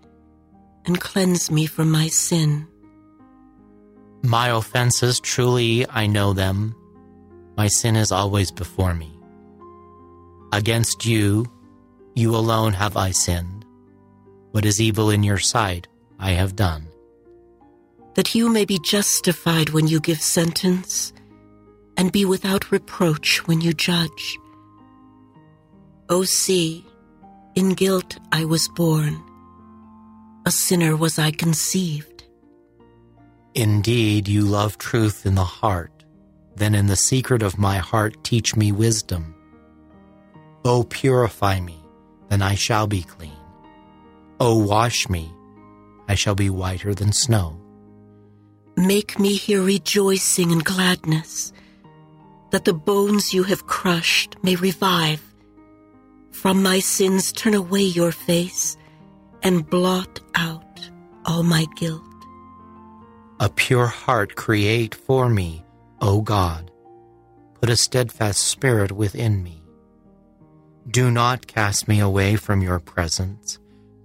and 0.85 0.99
cleanse 0.99 1.51
me 1.51 1.65
from 1.65 1.91
my 1.91 2.07
sin. 2.07 2.67
My 4.23 4.49
offenses, 4.49 5.19
truly 5.19 5.87
I 5.89 6.07
know 6.07 6.33
them. 6.33 6.75
My 7.55 7.67
sin 7.67 7.95
is 7.95 8.11
always 8.11 8.51
before 8.51 8.93
me. 8.93 9.11
Against 10.51 11.05
you, 11.05 11.45
you 12.15 12.35
alone 12.35 12.73
have 12.73 12.97
I 12.97 13.11
sinned. 13.11 13.65
What 14.51 14.65
is 14.65 14.81
evil 14.81 15.09
in 15.09 15.23
your 15.23 15.37
sight, 15.37 15.87
I 16.19 16.31
have 16.31 16.55
done 16.55 16.87
that 18.17 18.33
you 18.33 18.49
may 18.49 18.65
be 18.65 18.79
justified 18.79 19.69
when 19.69 19.87
you 19.87 19.99
give 19.99 20.19
sentence, 20.19 21.13
and 21.97 22.11
be 22.11 22.25
without 22.25 22.71
reproach 22.71 23.47
when 23.47 23.61
you 23.61 23.71
judge. 23.73 24.39
O 26.09 26.23
see, 26.23 26.85
in 27.55 27.73
guilt 27.73 28.17
I 28.31 28.45
was 28.45 28.69
born, 28.69 29.21
a 30.45 30.51
sinner 30.51 30.95
was 30.95 31.19
I 31.19 31.31
conceived. 31.31 32.23
Indeed, 33.53 34.29
you 34.29 34.43
love 34.45 34.77
truth 34.77 35.25
in 35.25 35.35
the 35.35 35.43
heart, 35.43 36.05
then 36.55 36.75
in 36.75 36.87
the 36.87 36.95
secret 36.95 37.43
of 37.43 37.57
my 37.57 37.77
heart 37.77 38.23
teach 38.23 38.55
me 38.55 38.71
wisdom. 38.71 39.35
O 40.63 40.83
purify 40.83 41.59
me, 41.59 41.83
then 42.29 42.41
I 42.41 42.55
shall 42.55 42.87
be 42.87 43.03
clean. 43.03 43.35
O 44.39 44.57
wash 44.63 45.09
me, 45.09 45.29
I 46.07 46.15
shall 46.15 46.35
be 46.35 46.49
whiter 46.49 46.95
than 46.95 47.11
snow. 47.11 47.59
Make 48.77 49.19
me 49.19 49.35
hear 49.35 49.61
rejoicing 49.61 50.53
and 50.53 50.63
gladness, 50.63 51.51
that 52.51 52.63
the 52.63 52.73
bones 52.73 53.33
you 53.33 53.43
have 53.43 53.67
crushed 53.67 54.37
may 54.41 54.55
revive. 54.55 55.26
From 56.41 56.61
my 56.61 56.79
sins 56.79 57.31
turn 57.31 57.55
away 57.55 57.81
your 57.81 58.11
face 58.11 58.77
and 59.41 59.67
blot 59.67 60.19
out 60.35 60.79
all 61.25 61.41
my 61.41 61.65
guilt. 61.75 62.03
A 63.39 63.49
pure 63.49 63.87
heart 63.87 64.35
create 64.35 64.93
for 64.93 65.29
me, 65.29 65.65
O 65.99 66.21
God. 66.21 66.69
Put 67.59 67.71
a 67.71 67.75
steadfast 67.75 68.43
spirit 68.43 68.91
within 68.91 69.41
me. 69.41 69.63
Do 70.91 71.09
not 71.09 71.47
cast 71.47 71.87
me 71.87 71.99
away 71.99 72.35
from 72.35 72.61
your 72.61 72.79
presence, 72.79 73.57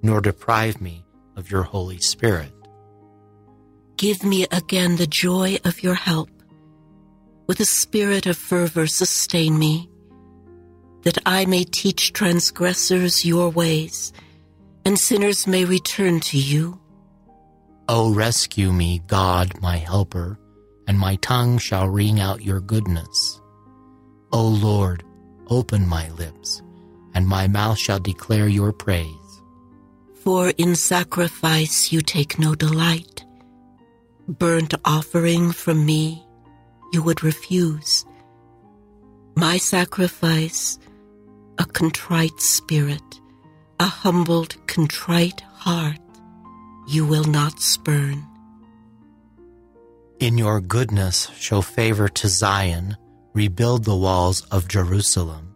nor 0.03 0.22
deprive 0.22 0.80
me 0.80 1.05
of 1.37 1.51
your 1.51 1.64
Holy 1.64 1.99
Spirit. 1.99 2.55
Give 3.99 4.24
me 4.24 4.47
again 4.51 4.97
the 4.97 5.07
joy 5.07 5.59
of 5.66 5.83
your 5.83 5.95
help. 5.95 6.30
With 7.47 7.61
a 7.61 7.66
spirit 7.66 8.24
of 8.24 8.39
fervor, 8.39 8.87
sustain 8.87 9.59
me, 9.59 9.91
that 11.03 11.18
I 11.26 11.46
may 11.46 11.64
teach 11.64 12.12
transgressors 12.12 13.24
your 13.24 13.50
ways, 13.50 14.12
and 14.84 14.98
sinners 14.98 15.46
may 15.46 15.64
return 15.64 16.20
to 16.20 16.38
you. 16.38 16.80
O 17.88 18.14
rescue 18.14 18.72
me, 18.72 19.03
God, 19.07 19.61
my 19.61 19.76
helper, 19.76 20.38
and 20.86 20.98
my 20.98 21.16
tongue 21.16 21.59
shall 21.59 21.88
ring 21.88 22.20
out 22.20 22.42
your 22.42 22.61
goodness. 22.61 23.40
O 24.32 24.46
Lord, 24.46 25.05
open 25.48 25.86
my 25.86 26.11
lips, 26.12 26.62
and 27.14 27.26
my 27.26 27.48
mouth 27.48 27.78
shall 27.78 27.98
declare 27.98 28.48
your 28.48 28.72
praise. 28.72 29.09
For 30.14 30.50
in 30.57 30.76
sacrifice 30.76 31.92
you 31.92 32.00
take 32.00 32.38
no 32.38 32.55
delight 32.55 33.24
burnt 34.28 34.74
offering 34.84 35.53
from 35.53 35.84
me 35.84 36.24
you 36.92 37.03
would 37.03 37.22
refuse. 37.22 38.05
My 39.34 39.57
sacrifice, 39.57 40.78
a 41.59 41.64
contrite 41.64 42.40
spirit, 42.40 43.20
a 43.80 43.84
humbled, 43.84 44.57
contrite 44.66 45.40
heart 45.40 45.98
you 46.86 47.07
will 47.07 47.24
not 47.24 47.61
spurn. 47.61 48.26
In 50.18 50.38
your 50.38 50.61
goodness, 50.61 51.30
show 51.36 51.62
favor 51.62 52.09
to 52.09 52.28
Zion, 52.28 52.96
rebuild 53.32 53.84
the 53.84 53.96
walls 53.96 54.42
of 54.50 54.68
Jerusalem. 54.68 55.55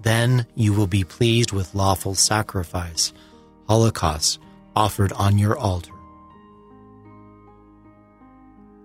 Then 0.00 0.46
you 0.54 0.72
will 0.72 0.86
be 0.86 1.04
pleased 1.04 1.52
with 1.52 1.74
lawful 1.74 2.14
sacrifice, 2.14 3.12
holocausts 3.68 4.38
offered 4.74 5.12
on 5.12 5.38
your 5.38 5.56
altar. 5.56 5.92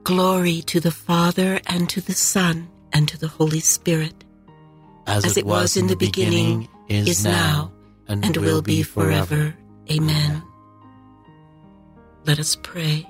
Glory 0.04 0.62
to 0.62 0.80
the 0.80 0.92
Father, 0.92 1.60
and 1.68 1.90
to 1.90 2.02
the 2.02 2.14
Son, 2.14 2.70
and 2.94 3.08
to 3.08 3.18
the 3.18 3.28
Holy 3.28 3.60
Spirit. 3.60 4.24
As, 5.08 5.24
As 5.24 5.38
it, 5.38 5.46
was, 5.46 5.54
was 5.54 5.78
in 5.78 5.88
the 5.88 5.96
beginning, 5.96 6.68
beginning 6.88 7.08
is 7.08 7.24
now, 7.24 7.72
and, 8.10 8.26
and 8.26 8.38
will 8.38 8.62
be 8.62 8.84
forever. 8.84 9.56
Amen. 9.90 10.44
Let 12.26 12.40
us 12.40 12.58
pray. 12.62 13.08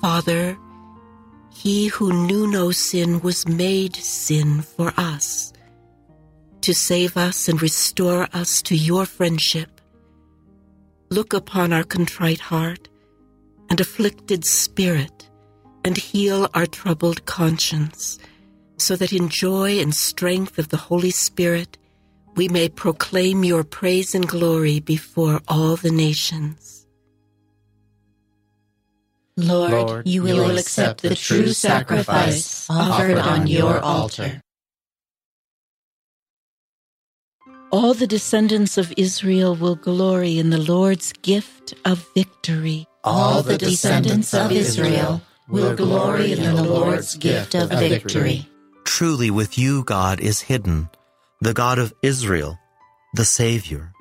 Father, 0.00 0.56
he 1.50 1.88
who 1.88 2.26
knew 2.26 2.46
no 2.46 2.70
sin 2.70 3.18
was 3.20 3.48
made 3.48 3.96
sin 3.96 4.62
for 4.62 4.92
us, 4.96 5.52
to 6.60 6.72
save 6.72 7.16
us 7.16 7.48
and 7.48 7.60
restore 7.60 8.28
us 8.32 8.62
to 8.62 8.76
your 8.76 9.06
friendship. 9.06 9.80
Look 11.10 11.32
upon 11.32 11.72
our 11.72 11.82
contrite 11.82 12.38
heart 12.40 12.88
and 13.70 13.80
afflicted 13.80 14.44
spirit, 14.44 15.28
and 15.84 15.96
heal 15.96 16.48
our 16.54 16.66
troubled 16.66 17.24
conscience, 17.26 18.18
so 18.78 18.96
that 18.96 19.12
in 19.12 19.28
joy 19.28 19.78
and 19.80 19.94
strength 19.94 20.58
of 20.58 20.68
the 20.68 20.76
Holy 20.76 21.10
Spirit 21.10 21.76
we 22.36 22.48
may 22.48 22.68
proclaim 22.68 23.42
your 23.42 23.64
praise 23.64 24.14
and 24.14 24.26
glory 24.26 24.78
before 24.78 25.40
all 25.48 25.76
the 25.76 25.90
nations. 25.90 26.86
Lord, 29.36 29.72
Lord 29.72 30.08
you, 30.08 30.22
will 30.22 30.28
you 30.28 30.42
will 30.42 30.58
accept 30.58 31.02
the 31.02 31.14
true 31.14 31.48
sacrifice 31.48 32.68
offered 32.70 33.18
on 33.18 33.46
your 33.46 33.80
altar. 33.80 34.40
All 37.70 37.92
the 37.92 38.06
descendants 38.06 38.78
of 38.78 38.94
Israel 38.96 39.54
will 39.54 39.76
glory 39.76 40.38
in 40.38 40.50
the 40.50 40.58
Lord's 40.58 41.12
gift 41.12 41.74
of 41.84 42.08
victory. 42.14 42.86
All 43.04 43.42
the 43.42 43.58
descendants 43.58 44.32
of 44.32 44.50
Israel 44.50 45.22
will 45.48 45.74
glory 45.76 46.32
in 46.32 46.54
the 46.54 46.62
Lord's 46.62 47.14
gift 47.16 47.54
of 47.54 47.70
victory. 47.70 48.47
Truly, 48.88 49.30
with 49.30 49.58
you, 49.58 49.84
God 49.84 50.18
is 50.18 50.40
hidden, 50.40 50.88
the 51.40 51.52
God 51.52 51.78
of 51.78 51.94
Israel, 52.02 52.58
the 53.14 53.24
Savior. 53.24 53.92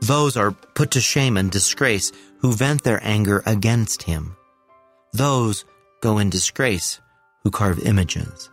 Those 0.00 0.36
are 0.36 0.50
put 0.50 0.90
to 0.90 1.00
shame 1.00 1.36
and 1.36 1.50
disgrace 1.50 2.10
who 2.40 2.52
vent 2.52 2.82
their 2.82 3.00
anger 3.02 3.42
against 3.46 4.02
him. 4.02 4.36
Those 5.12 5.64
go 6.02 6.18
in 6.18 6.28
disgrace 6.28 7.00
who 7.44 7.50
carve 7.50 7.78
images. 7.86 8.50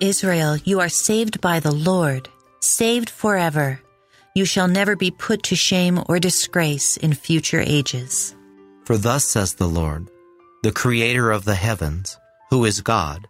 Israel, 0.00 0.56
you 0.56 0.80
are 0.80 0.90
saved 0.90 1.40
by 1.40 1.60
the 1.60 1.72
Lord, 1.72 2.28
saved 2.60 3.08
forever. 3.08 3.80
You 4.34 4.44
shall 4.44 4.68
never 4.68 4.96
be 4.96 5.12
put 5.12 5.44
to 5.44 5.56
shame 5.56 6.02
or 6.06 6.18
disgrace 6.18 6.96
in 6.96 7.14
future 7.14 7.62
ages. 7.64 8.34
For 8.84 8.98
thus 8.98 9.24
says 9.24 9.54
the 9.54 9.68
Lord, 9.68 10.10
the 10.64 10.72
Creator 10.72 11.30
of 11.30 11.44
the 11.44 11.54
heavens, 11.54 12.18
who 12.50 12.64
is 12.64 12.80
God, 12.80 13.28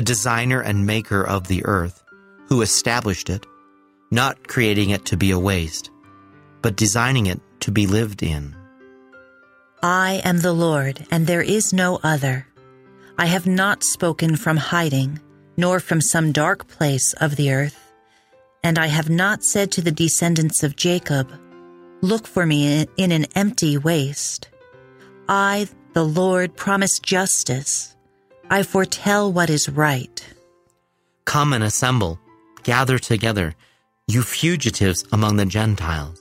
the 0.00 0.04
designer 0.06 0.62
and 0.62 0.86
maker 0.86 1.22
of 1.22 1.46
the 1.46 1.62
earth, 1.66 2.02
who 2.48 2.62
established 2.62 3.28
it, 3.28 3.44
not 4.10 4.48
creating 4.48 4.88
it 4.88 5.04
to 5.04 5.14
be 5.14 5.30
a 5.30 5.38
waste, 5.38 5.90
but 6.62 6.74
designing 6.74 7.26
it 7.26 7.38
to 7.60 7.70
be 7.70 7.86
lived 7.86 8.22
in. 8.22 8.56
I 9.82 10.22
am 10.24 10.38
the 10.38 10.54
Lord, 10.54 11.06
and 11.10 11.26
there 11.26 11.42
is 11.42 11.74
no 11.74 12.00
other. 12.02 12.46
I 13.18 13.26
have 13.26 13.46
not 13.46 13.84
spoken 13.84 14.36
from 14.36 14.56
hiding, 14.56 15.20
nor 15.58 15.80
from 15.80 16.00
some 16.00 16.32
dark 16.32 16.66
place 16.66 17.12
of 17.20 17.36
the 17.36 17.52
earth. 17.52 17.92
And 18.64 18.78
I 18.78 18.86
have 18.86 19.10
not 19.10 19.44
said 19.44 19.70
to 19.72 19.82
the 19.82 19.92
descendants 19.92 20.62
of 20.62 20.76
Jacob, 20.76 21.30
Look 22.00 22.26
for 22.26 22.46
me 22.46 22.86
in 22.96 23.12
an 23.12 23.26
empty 23.34 23.76
waste. 23.76 24.48
I, 25.28 25.68
the 25.92 26.06
Lord, 26.06 26.56
promise 26.56 26.98
justice. 27.00 27.96
I 28.50 28.64
foretell 28.64 29.32
what 29.32 29.48
is 29.48 29.68
right. 29.68 30.26
Come 31.24 31.52
and 31.52 31.62
assemble, 31.62 32.18
gather 32.64 32.98
together, 32.98 33.54
you 34.08 34.22
fugitives 34.22 35.04
among 35.12 35.36
the 35.36 35.46
Gentiles. 35.46 36.20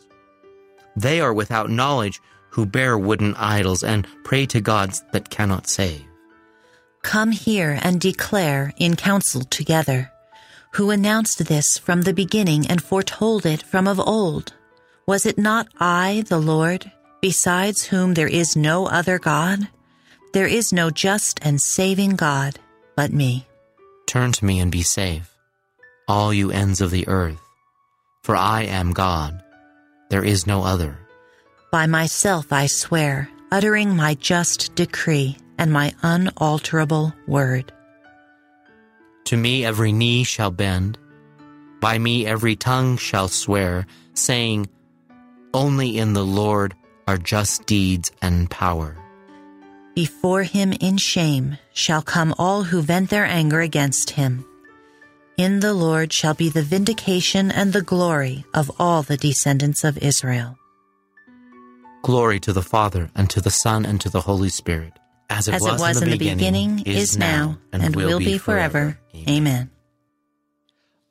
They 0.96 1.22
are 1.22 1.34
without 1.34 1.72
knowledge 1.72 2.22
who 2.52 2.68
bear 2.68 3.00
wooden 3.00 3.34
idols 3.36 3.84
and 3.84 4.08
pray 4.24 4.46
to 4.48 4.62
gods 4.62 5.04
that 5.12 5.32
cannot 5.32 5.68
save. 5.68 6.06
Come 7.02 7.32
here 7.32 7.80
and 7.82 8.00
declare 8.00 8.74
in 8.78 8.96
council 8.96 9.42
together. 9.42 10.12
Who 10.74 10.92
announced 10.92 11.48
this 11.48 11.80
from 11.80 12.04
the 12.04 12.14
beginning 12.14 12.68
and 12.68 12.84
foretold 12.84 13.46
it 13.48 13.64
from 13.64 13.88
of 13.88 14.00
old? 14.00 14.54
Was 15.08 15.26
it 15.26 15.40
not 15.40 15.68
I, 15.80 16.24
the 16.28 16.38
Lord, 16.38 16.92
besides 17.22 17.86
whom 17.86 18.14
there 18.14 18.28
is 18.28 18.56
no 18.56 18.86
other 18.86 19.18
God? 19.18 19.68
There 20.32 20.46
is 20.46 20.72
no 20.72 20.92
just 20.92 21.40
and 21.42 21.60
saving 21.60 22.16
God 22.16 22.60
but 22.96 23.12
me. 23.12 23.48
Turn 24.06 24.32
to 24.34 24.46
me 24.46 24.60
and 24.60 24.72
be 24.72 24.84
safe, 24.84 25.34
all 26.08 26.32
you 26.32 26.52
ends 26.52 26.82
of 26.82 26.92
the 26.92 27.08
earth, 27.08 27.42
for 28.24 28.36
I 28.36 28.64
am 28.64 28.94
God. 28.94 29.42
There 30.10 30.24
is 30.24 30.46
no 30.46 30.64
other. 30.64 31.00
By 31.72 31.88
myself 31.88 32.54
I 32.54 32.68
swear, 32.68 33.30
uttering 33.52 33.96
my 33.96 34.14
just 34.16 34.76
decree 34.76 35.38
and 35.58 35.74
my 35.74 35.94
unalterable 36.04 37.14
word. 37.26 37.72
To 39.26 39.38
me 39.38 39.66
every 39.66 39.92
knee 39.92 40.24
shall 40.24 40.52
bend, 40.52 41.00
by 41.80 41.98
me 41.98 42.28
every 42.28 42.56
tongue 42.56 42.98
shall 42.98 43.30
swear, 43.30 43.88
saying, 44.14 44.70
Only 45.56 45.98
in 45.98 46.14
the 46.14 46.26
Lord 46.26 46.76
are 47.08 47.18
just 47.18 47.66
deeds 47.66 48.12
and 48.22 48.50
power. 48.52 48.99
Before 50.00 50.44
him 50.44 50.72
in 50.80 50.96
shame 50.96 51.58
shall 51.74 52.02
come 52.02 52.34
all 52.40 52.64
who 52.64 52.82
vent 52.82 53.10
their 53.10 53.26
anger 53.26 53.60
against 53.60 54.12
him. 54.12 54.46
In 55.36 55.60
the 55.60 55.74
Lord 55.74 56.14
shall 56.14 56.34
be 56.34 56.48
the 56.48 56.62
vindication 56.62 57.52
and 57.52 57.74
the 57.74 57.82
glory 57.82 58.46
of 58.54 58.72
all 58.80 59.04
the 59.04 59.18
descendants 59.18 59.84
of 59.84 59.98
Israel. 59.98 60.58
Glory 62.02 62.40
to 62.40 62.54
the 62.54 62.62
Father, 62.62 63.12
and 63.14 63.30
to 63.30 63.42
the 63.42 63.52
Son, 63.52 63.86
and 63.86 64.00
to 64.00 64.08
the 64.08 64.22
Holy 64.22 64.48
Spirit, 64.48 64.94
as 65.30 65.50
it, 65.50 65.56
as 65.56 65.64
was, 65.64 65.82
it 65.82 65.84
was, 65.84 66.02
in 66.02 66.10
the, 66.12 66.18
beginning, 66.18 66.78
beginning 66.78 66.84
is 66.86 67.18
now, 67.18 67.58
and, 67.74 67.84
and 67.84 67.94
will, 67.94 68.12
will 68.12 68.20
be 68.20 68.38
forever. 68.38 68.98
forever. 69.12 69.28
Amen. 69.28 69.70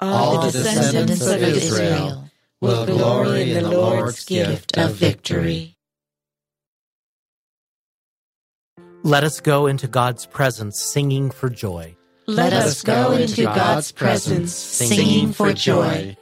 All 0.00 0.46
the 0.46 0.52
descendants 0.52 1.26
of 1.26 1.42
Israel 1.42 2.30
will 2.62 2.86
glory 2.86 3.52
in 3.52 3.64
the 3.64 3.70
Lord's 3.70 4.24
gift 4.24 4.78
of 4.78 4.94
victory. 4.94 5.77
Let 9.04 9.22
us 9.24 9.40
go 9.40 9.66
into 9.66 9.86
God's 9.86 10.26
presence 10.26 10.80
singing 10.80 11.30
for 11.30 11.48
joy. 11.48 11.96
Let 12.26 12.52
us 12.52 12.82
go 12.82 13.12
into 13.12 13.44
God's 13.44 13.92
presence 13.92 14.52
singing 14.52 15.32
for 15.32 15.52
joy. 15.52 16.16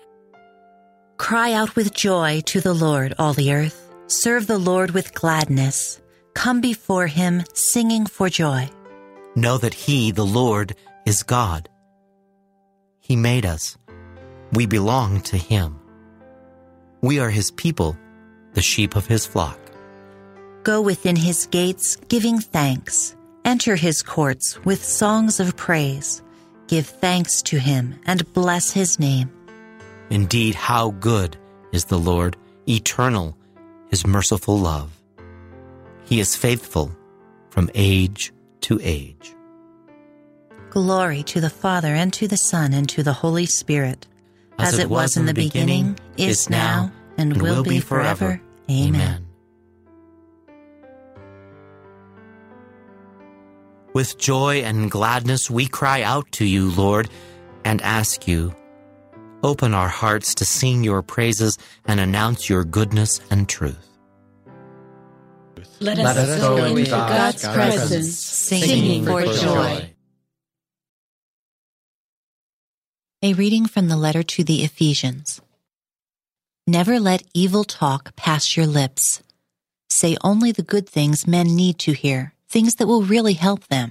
Cry 1.16 1.52
out 1.54 1.74
with 1.74 1.94
joy 1.94 2.42
to 2.46 2.60
the 2.60 2.74
Lord, 2.74 3.14
all 3.18 3.32
the 3.32 3.54
earth. 3.54 3.90
Serve 4.08 4.46
the 4.46 4.58
Lord 4.58 4.90
with 4.90 5.14
gladness. 5.14 6.00
Come 6.34 6.60
before 6.60 7.06
him 7.06 7.42
singing 7.54 8.04
for 8.04 8.28
joy. 8.28 8.68
Know 9.34 9.56
that 9.58 9.74
he, 9.74 10.12
the 10.12 10.26
Lord, 10.26 10.76
is 11.06 11.22
God. 11.22 11.68
He 13.00 13.16
made 13.16 13.46
us. 13.46 13.78
We 14.52 14.66
belong 14.66 15.22
to 15.22 15.36
him. 15.36 15.80
We 17.00 17.20
are 17.20 17.30
his 17.30 17.50
people, 17.50 17.96
the 18.52 18.62
sheep 18.62 18.96
of 18.96 19.06
his 19.06 19.26
flock. 19.26 19.58
Go 20.66 20.80
within 20.80 21.14
his 21.14 21.46
gates 21.46 21.94
giving 22.08 22.40
thanks. 22.40 23.14
Enter 23.44 23.76
his 23.76 24.02
courts 24.02 24.58
with 24.64 24.82
songs 24.82 25.38
of 25.38 25.56
praise. 25.56 26.24
Give 26.66 26.84
thanks 26.84 27.40
to 27.42 27.60
him 27.60 28.00
and 28.04 28.32
bless 28.32 28.72
his 28.72 28.98
name. 28.98 29.30
Indeed, 30.10 30.56
how 30.56 30.90
good 30.90 31.36
is 31.70 31.84
the 31.84 32.00
Lord, 32.00 32.36
eternal 32.68 33.38
his 33.90 34.04
merciful 34.04 34.58
love. 34.58 34.90
He 36.04 36.18
is 36.18 36.34
faithful 36.34 36.90
from 37.50 37.70
age 37.76 38.32
to 38.62 38.80
age. 38.82 39.36
Glory 40.70 41.22
to 41.22 41.40
the 41.40 41.48
Father, 41.48 41.94
and 41.94 42.12
to 42.14 42.26
the 42.26 42.36
Son, 42.36 42.72
and 42.72 42.88
to 42.88 43.04
the 43.04 43.12
Holy 43.12 43.46
Spirit, 43.46 44.08
as, 44.58 44.72
as 44.72 44.80
it 44.80 44.90
was, 44.90 45.02
was 45.04 45.16
in 45.16 45.26
the 45.26 45.32
beginning, 45.32 45.92
beginning 46.16 46.28
is 46.28 46.50
now, 46.50 46.90
and, 47.16 47.34
and 47.34 47.40
will, 47.40 47.58
will 47.58 47.62
be 47.62 47.78
forever. 47.78 48.16
forever. 48.16 48.42
Amen. 48.68 48.94
Amen. 48.96 49.25
With 53.96 54.18
joy 54.18 54.56
and 54.56 54.90
gladness 54.90 55.48
we 55.50 55.68
cry 55.68 56.02
out 56.02 56.30
to 56.32 56.44
you, 56.44 56.70
Lord, 56.72 57.08
and 57.64 57.80
ask 57.80 58.28
you, 58.28 58.54
Open 59.42 59.72
our 59.72 59.88
hearts 59.88 60.34
to 60.34 60.44
sing 60.44 60.84
your 60.84 61.00
praises 61.00 61.56
and 61.86 61.98
announce 61.98 62.46
your 62.46 62.62
goodness 62.62 63.22
and 63.30 63.48
truth. 63.48 63.88
Let 65.80 65.98
us, 65.98 66.04
Let 66.04 66.16
us 66.18 66.40
go 66.42 66.56
into 66.66 66.90
God's, 66.90 67.42
God's 67.42 67.56
presence, 67.56 68.18
singing 68.18 69.06
for 69.06 69.22
joy. 69.24 69.94
A 73.22 73.32
reading 73.32 73.64
from 73.64 73.88
the 73.88 73.96
letter 73.96 74.22
to 74.22 74.44
the 74.44 74.62
Ephesians. 74.62 75.40
Never 76.66 77.00
let 77.00 77.22
evil 77.32 77.64
talk 77.64 78.14
pass 78.14 78.58
your 78.58 78.66
lips. 78.66 79.22
Say 79.88 80.18
only 80.22 80.52
the 80.52 80.62
good 80.62 80.86
things 80.86 81.26
men 81.26 81.56
need 81.56 81.78
to 81.78 81.92
hear, 81.92 82.34
things 82.48 82.76
that 82.76 82.86
will 82.86 83.02
really 83.02 83.34
help 83.34 83.66
them. 83.68 83.90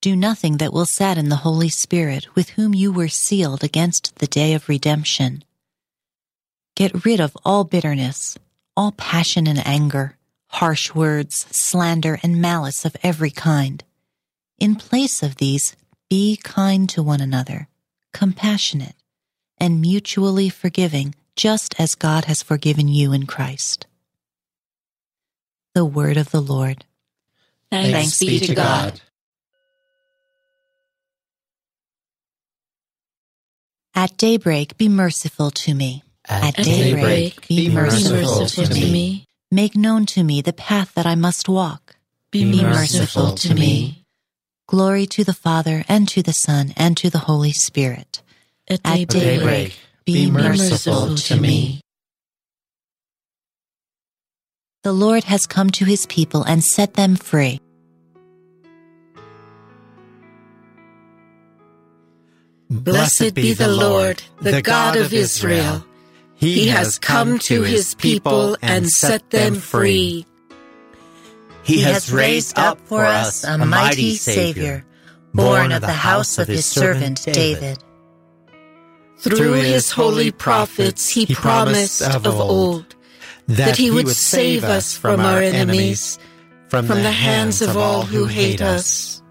Do 0.00 0.14
nothing 0.14 0.58
that 0.58 0.72
will 0.72 0.86
sadden 0.86 1.28
the 1.28 1.36
Holy 1.36 1.68
Spirit, 1.68 2.34
with 2.34 2.50
whom 2.50 2.74
you 2.74 2.92
were 2.92 3.08
sealed 3.08 3.64
against 3.64 4.16
the 4.16 4.26
day 4.26 4.52
of 4.54 4.68
redemption. 4.68 5.42
Get 6.74 7.04
rid 7.04 7.20
of 7.20 7.36
all 7.44 7.64
bitterness, 7.64 8.36
all 8.76 8.92
passion 8.92 9.46
and 9.46 9.66
anger, 9.66 10.16
harsh 10.48 10.94
words, 10.94 11.46
slander, 11.50 12.18
and 12.22 12.40
malice 12.40 12.84
of 12.84 12.96
every 13.02 13.30
kind. 13.30 13.82
In 14.58 14.76
place 14.76 15.22
of 15.22 15.36
these, 15.36 15.74
be 16.08 16.36
kind 16.36 16.88
to 16.90 17.02
one 17.02 17.20
another, 17.20 17.68
compassionate, 18.12 18.94
and 19.58 19.80
mutually 19.80 20.48
forgiving, 20.48 21.14
just 21.34 21.74
as 21.80 21.94
God 21.94 22.26
has 22.26 22.42
forgiven 22.42 22.88
you 22.88 23.12
in 23.12 23.26
Christ. 23.26 23.86
The 25.74 25.84
Word 25.84 26.16
of 26.16 26.30
the 26.30 26.40
Lord. 26.40 26.84
Thanks, 27.70 27.90
Thanks 27.90 28.18
be 28.18 28.38
to 28.46 28.54
God. 28.54 29.00
At 33.94 34.16
daybreak, 34.18 34.76
be 34.76 34.88
merciful 34.88 35.50
to 35.50 35.74
me. 35.74 36.02
At, 36.28 36.58
At 36.58 36.64
daybreak, 36.64 37.48
be, 37.48 37.68
be 37.68 37.74
merciful, 37.74 38.40
merciful 38.40 38.64
to 38.64 38.74
me. 38.74 38.92
me. 38.92 39.24
Make 39.50 39.76
known 39.76 40.06
to 40.06 40.22
me 40.22 40.42
the 40.42 40.52
path 40.52 40.92
that 40.94 41.06
I 41.06 41.14
must 41.14 41.48
walk. 41.48 41.96
Be, 42.30 42.50
be 42.50 42.62
merciful 42.62 43.34
to 43.36 43.54
me. 43.54 44.04
Glory 44.68 45.06
to 45.06 45.24
the 45.24 45.32
Father, 45.32 45.84
and 45.88 46.08
to 46.08 46.22
the 46.22 46.32
Son, 46.32 46.74
and 46.76 46.96
to 46.96 47.08
the 47.08 47.20
Holy 47.20 47.52
Spirit. 47.52 48.20
At 48.68 48.80
At 48.84 49.08
daybreak 49.08 49.76
be 50.04 50.30
merciful 50.30 51.14
to 51.16 51.36
me. 51.40 51.80
The 54.86 54.92
Lord 54.92 55.24
has 55.24 55.48
come 55.48 55.70
to 55.70 55.84
his 55.84 56.06
people 56.06 56.44
and 56.44 56.62
set 56.62 56.94
them 56.94 57.16
free. 57.16 57.60
Blessed 62.70 63.34
be 63.34 63.52
the 63.52 63.66
Lord, 63.66 64.22
the 64.40 64.62
God 64.62 64.96
of 64.96 65.12
Israel. 65.12 65.84
He 66.36 66.68
has 66.68 67.00
come 67.00 67.40
to 67.50 67.62
his 67.62 67.96
people 67.96 68.56
and 68.62 68.88
set 68.88 69.28
them 69.30 69.56
free. 69.56 70.24
He 71.64 71.80
has 71.80 72.12
raised 72.12 72.56
up 72.56 72.78
for 72.86 73.04
us 73.04 73.42
a 73.42 73.58
mighty 73.58 74.14
Savior, 74.14 74.84
born 75.34 75.72
of 75.72 75.80
the 75.80 75.88
house 75.88 76.38
of 76.38 76.46
his 76.46 76.64
servant 76.64 77.24
David. 77.24 77.82
Through 79.18 79.54
his 79.54 79.90
holy 79.90 80.30
prophets, 80.30 81.10
he 81.10 81.26
promised 81.34 82.02
of 82.02 82.24
old 82.24 82.95
that 83.48 83.76
he 83.76 83.90
would 83.90 84.08
save 84.08 84.64
us 84.64 84.96
from 84.96 85.20
our 85.20 85.40
enemies, 85.40 86.18
from 86.68 86.88
the 86.88 87.12
hands 87.12 87.62
of 87.62 87.76
all 87.76 88.02
who 88.02 88.26
hate 88.26 88.60
us. 88.60 89.22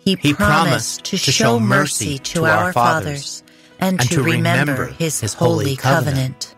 He, 0.00 0.16
he 0.20 0.34
promised 0.34 1.04
to 1.04 1.16
show 1.16 1.58
mercy 1.58 2.18
to 2.18 2.44
our 2.44 2.72
fathers 2.72 3.42
and 3.80 3.98
to 4.10 4.22
remember 4.22 4.86
his 4.86 5.34
holy 5.34 5.76
covenant. 5.76 6.54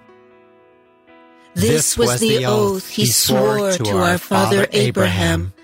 This 1.55 1.97
was 1.97 2.21
the 2.21 2.45
oath 2.45 2.89
he 2.89 3.07
swore 3.07 3.73
to 3.73 3.97
our 3.97 4.19
father 4.19 4.67
Abraham 4.73 5.55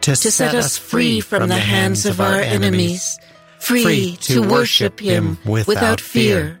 to 0.00 0.16
set 0.16 0.54
us 0.54 0.78
free 0.78 1.20
from 1.20 1.48
the 1.48 1.58
hands 1.58 2.06
of 2.06 2.20
our 2.20 2.40
enemies, 2.40 3.18
free 3.58 4.16
to 4.22 4.40
worship 4.48 5.00
him 5.00 5.38
without 5.44 6.00
fear, 6.00 6.60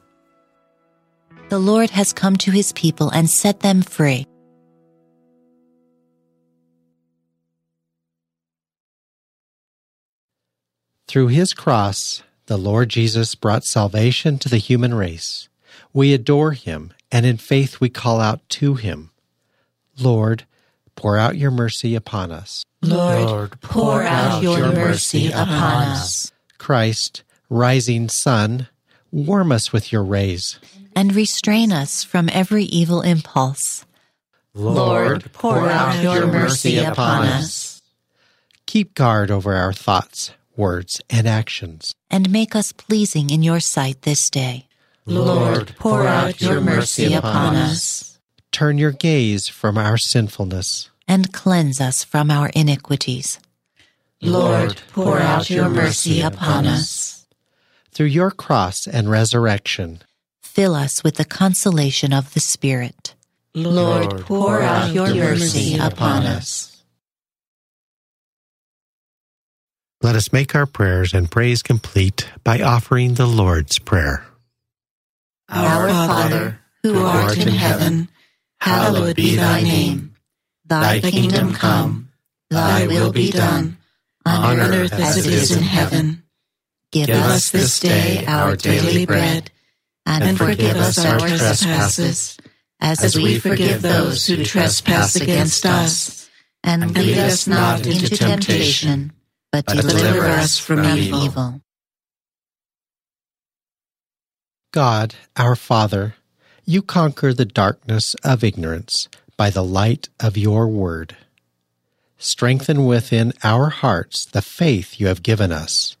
The 1.51 1.59
Lord 1.59 1.89
has 1.89 2.13
come 2.13 2.37
to 2.37 2.51
his 2.51 2.71
people 2.71 3.09
and 3.09 3.29
set 3.29 3.59
them 3.59 3.81
free. 3.81 4.25
Through 11.09 11.27
his 11.27 11.51
cross, 11.51 12.23
the 12.45 12.55
Lord 12.55 12.87
Jesus 12.87 13.35
brought 13.35 13.65
salvation 13.65 14.39
to 14.39 14.47
the 14.47 14.59
human 14.59 14.93
race. 14.93 15.49
We 15.91 16.13
adore 16.13 16.53
him, 16.53 16.93
and 17.11 17.25
in 17.25 17.35
faith 17.35 17.81
we 17.81 17.89
call 17.89 18.21
out 18.21 18.47
to 18.61 18.75
him 18.75 19.11
Lord, 19.99 20.45
pour 20.95 21.17
out 21.17 21.35
your 21.35 21.51
mercy 21.51 21.95
upon 21.95 22.31
us. 22.31 22.63
Lord, 22.81 23.59
pour 23.59 24.01
out 24.01 24.41
your 24.41 24.71
mercy 24.71 25.27
upon 25.27 25.89
us. 25.89 26.31
Christ, 26.59 27.23
rising 27.49 28.07
sun, 28.07 28.69
warm 29.11 29.51
us 29.51 29.73
with 29.73 29.91
your 29.91 30.05
rays. 30.05 30.57
And 30.95 31.15
restrain 31.15 31.71
us 31.71 32.03
from 32.03 32.29
every 32.31 32.65
evil 32.65 33.01
impulse. 33.01 33.85
Lord, 34.53 35.31
pour 35.33 35.69
out 35.69 36.03
your 36.03 36.27
mercy 36.27 36.77
upon 36.77 37.25
us. 37.25 37.81
Keep 38.65 38.95
guard 38.95 39.31
over 39.31 39.55
our 39.55 39.73
thoughts, 39.73 40.31
words, 40.55 41.01
and 41.09 41.27
actions. 41.27 41.93
And 42.09 42.29
make 42.29 42.55
us 42.55 42.71
pleasing 42.71 43.29
in 43.29 43.43
your 43.43 43.59
sight 43.59 44.01
this 44.01 44.29
day. 44.29 44.67
Lord, 45.05 45.75
pour 45.77 46.05
out 46.05 46.41
your 46.41 46.61
mercy 46.61 47.13
upon 47.13 47.55
us. 47.55 48.19
Turn 48.51 48.77
your 48.77 48.91
gaze 48.91 49.47
from 49.47 49.77
our 49.77 49.97
sinfulness. 49.97 50.89
And 51.07 51.33
cleanse 51.33 51.81
us 51.81 52.03
from 52.03 52.29
our 52.29 52.49
iniquities. 52.53 53.39
Lord, 54.21 54.81
pour 54.93 55.17
out 55.19 55.49
your 55.49 55.69
mercy 55.69 56.21
upon 56.21 56.67
us. 56.67 57.25
Through 57.91 58.07
your 58.07 58.31
cross 58.31 58.87
and 58.87 59.09
resurrection, 59.09 60.01
fill 60.51 60.75
us 60.75 61.01
with 61.01 61.15
the 61.15 61.25
consolation 61.25 62.11
of 62.11 62.33
the 62.33 62.41
Spirit. 62.41 63.15
Lord, 63.55 64.25
pour 64.25 64.61
out 64.61 64.93
your 64.93 65.07
mercy 65.07 65.77
upon 65.77 66.23
us. 66.23 66.83
Let 70.01 70.15
us 70.15 70.33
make 70.33 70.53
our 70.53 70.65
prayers 70.65 71.13
and 71.13 71.31
praise 71.31 71.61
complete 71.61 72.29
by 72.43 72.59
offering 72.61 73.13
the 73.13 73.27
Lord's 73.27 73.79
Prayer. 73.79 74.25
Our 75.47 75.87
Father, 75.87 76.59
who 76.83 77.01
art 77.01 77.37
in 77.37 77.49
heaven, 77.49 78.09
hallowed 78.59 79.15
be 79.15 79.35
thy 79.35 79.61
name. 79.61 80.15
Thy 80.65 80.99
kingdom 80.99 81.53
come, 81.53 82.09
thy 82.49 82.87
will 82.87 83.11
be 83.11 83.31
done, 83.31 83.77
on 84.25 84.59
earth 84.59 84.93
as 84.93 85.25
it 85.25 85.31
is 85.31 85.55
in 85.55 85.63
heaven. 85.63 86.23
Give 86.91 87.09
us 87.09 87.51
this 87.51 87.79
day 87.79 88.25
our 88.25 88.55
daily 88.55 89.05
bread, 89.05 89.51
and 90.05 90.37
forgive 90.37 90.77
us 90.77 91.03
our 91.03 91.19
trespasses, 91.19 92.37
as 92.79 93.15
we 93.15 93.39
forgive 93.39 93.81
those 93.81 94.25
who 94.25 94.43
trespass 94.43 95.15
against 95.15 95.65
us. 95.65 96.29
And 96.63 96.95
lead 96.95 97.17
us 97.17 97.47
not 97.47 97.87
into 97.87 98.15
temptation 98.15 99.13
but 99.51 99.65
deliver 99.65 100.25
us 100.25 100.57
from 100.57 100.85
evil. 100.85 101.61
God, 104.71 105.15
our 105.35 105.55
Father, 105.55 106.15
You 106.63 106.81
conquer 106.81 107.33
the 107.33 107.43
darkness 107.43 108.15
of 108.23 108.43
ignorance 108.43 109.09
by 109.35 109.49
the 109.49 109.63
light 109.63 110.07
of 110.19 110.37
your 110.37 110.67
word. 110.67 111.17
Strengthen 112.17 112.85
within 112.85 113.33
our 113.43 113.69
hearts 113.69 114.25
the 114.25 114.43
faith 114.43 114.99
you 114.99 115.07
have 115.07 115.23
given 115.23 115.51
us. 115.51 115.97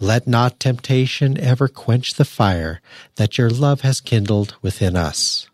Let 0.00 0.28
not 0.28 0.60
temptation 0.60 1.38
ever 1.40 1.66
quench 1.66 2.14
the 2.14 2.24
fire 2.24 2.80
that 3.16 3.36
your 3.36 3.50
love 3.50 3.80
has 3.80 4.00
kindled 4.00 4.56
within 4.62 4.94
us. 4.94 5.48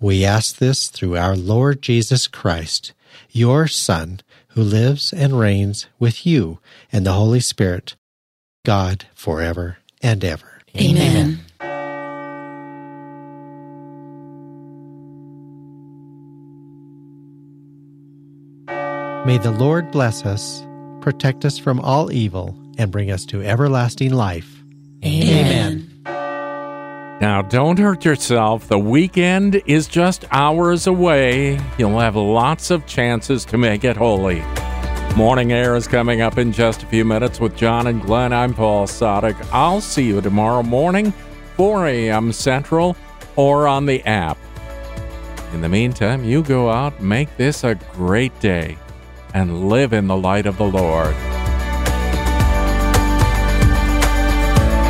We 0.00 0.24
ask 0.24 0.56
this 0.56 0.88
through 0.88 1.16
our 1.16 1.36
Lord 1.36 1.80
Jesus 1.80 2.26
Christ, 2.26 2.92
your 3.30 3.68
Son, 3.68 4.20
who 4.48 4.62
lives 4.62 5.12
and 5.12 5.38
reigns 5.38 5.86
with 5.98 6.26
you 6.26 6.58
and 6.90 7.06
the 7.06 7.12
Holy 7.12 7.40
Spirit, 7.40 7.94
God, 8.64 9.06
forever 9.14 9.78
and 10.02 10.24
ever. 10.24 10.60
Amen. 10.76 11.40
May 19.24 19.38
the 19.38 19.50
Lord 19.50 19.90
bless 19.90 20.24
us, 20.24 20.64
protect 21.00 21.44
us 21.44 21.58
from 21.58 21.80
all 21.80 22.12
evil, 22.12 22.56
and 22.78 22.90
bring 22.90 23.10
us 23.10 23.24
to 23.26 23.42
everlasting 23.42 24.12
life. 24.12 24.62
Amen. 25.04 25.90
Now, 27.18 27.40
don't 27.40 27.78
hurt 27.78 28.04
yourself. 28.04 28.68
The 28.68 28.78
weekend 28.78 29.62
is 29.66 29.88
just 29.88 30.26
hours 30.30 30.86
away. 30.86 31.58
You'll 31.78 31.98
have 31.98 32.14
lots 32.14 32.70
of 32.70 32.86
chances 32.86 33.46
to 33.46 33.56
make 33.56 33.84
it 33.84 33.96
holy. 33.96 34.42
Morning 35.16 35.50
Air 35.50 35.76
is 35.76 35.88
coming 35.88 36.20
up 36.20 36.36
in 36.36 36.52
just 36.52 36.82
a 36.82 36.86
few 36.86 37.06
minutes 37.06 37.40
with 37.40 37.56
John 37.56 37.86
and 37.86 38.02
Glenn. 38.02 38.34
I'm 38.34 38.52
Paul 38.52 38.86
Sadek. 38.86 39.34
I'll 39.50 39.80
see 39.80 40.04
you 40.04 40.20
tomorrow 40.20 40.62
morning, 40.62 41.14
4 41.56 41.86
a.m. 41.86 42.32
Central, 42.32 42.94
or 43.34 43.66
on 43.66 43.86
the 43.86 44.02
app. 44.04 44.36
In 45.54 45.62
the 45.62 45.70
meantime, 45.70 46.22
you 46.22 46.42
go 46.42 46.68
out, 46.68 47.00
make 47.00 47.34
this 47.38 47.64
a 47.64 47.76
great 47.94 48.38
day 48.40 48.76
and 49.32 49.70
live 49.70 49.94
in 49.94 50.06
the 50.06 50.16
light 50.16 50.44
of 50.44 50.58
the 50.58 50.66
Lord. 50.66 51.16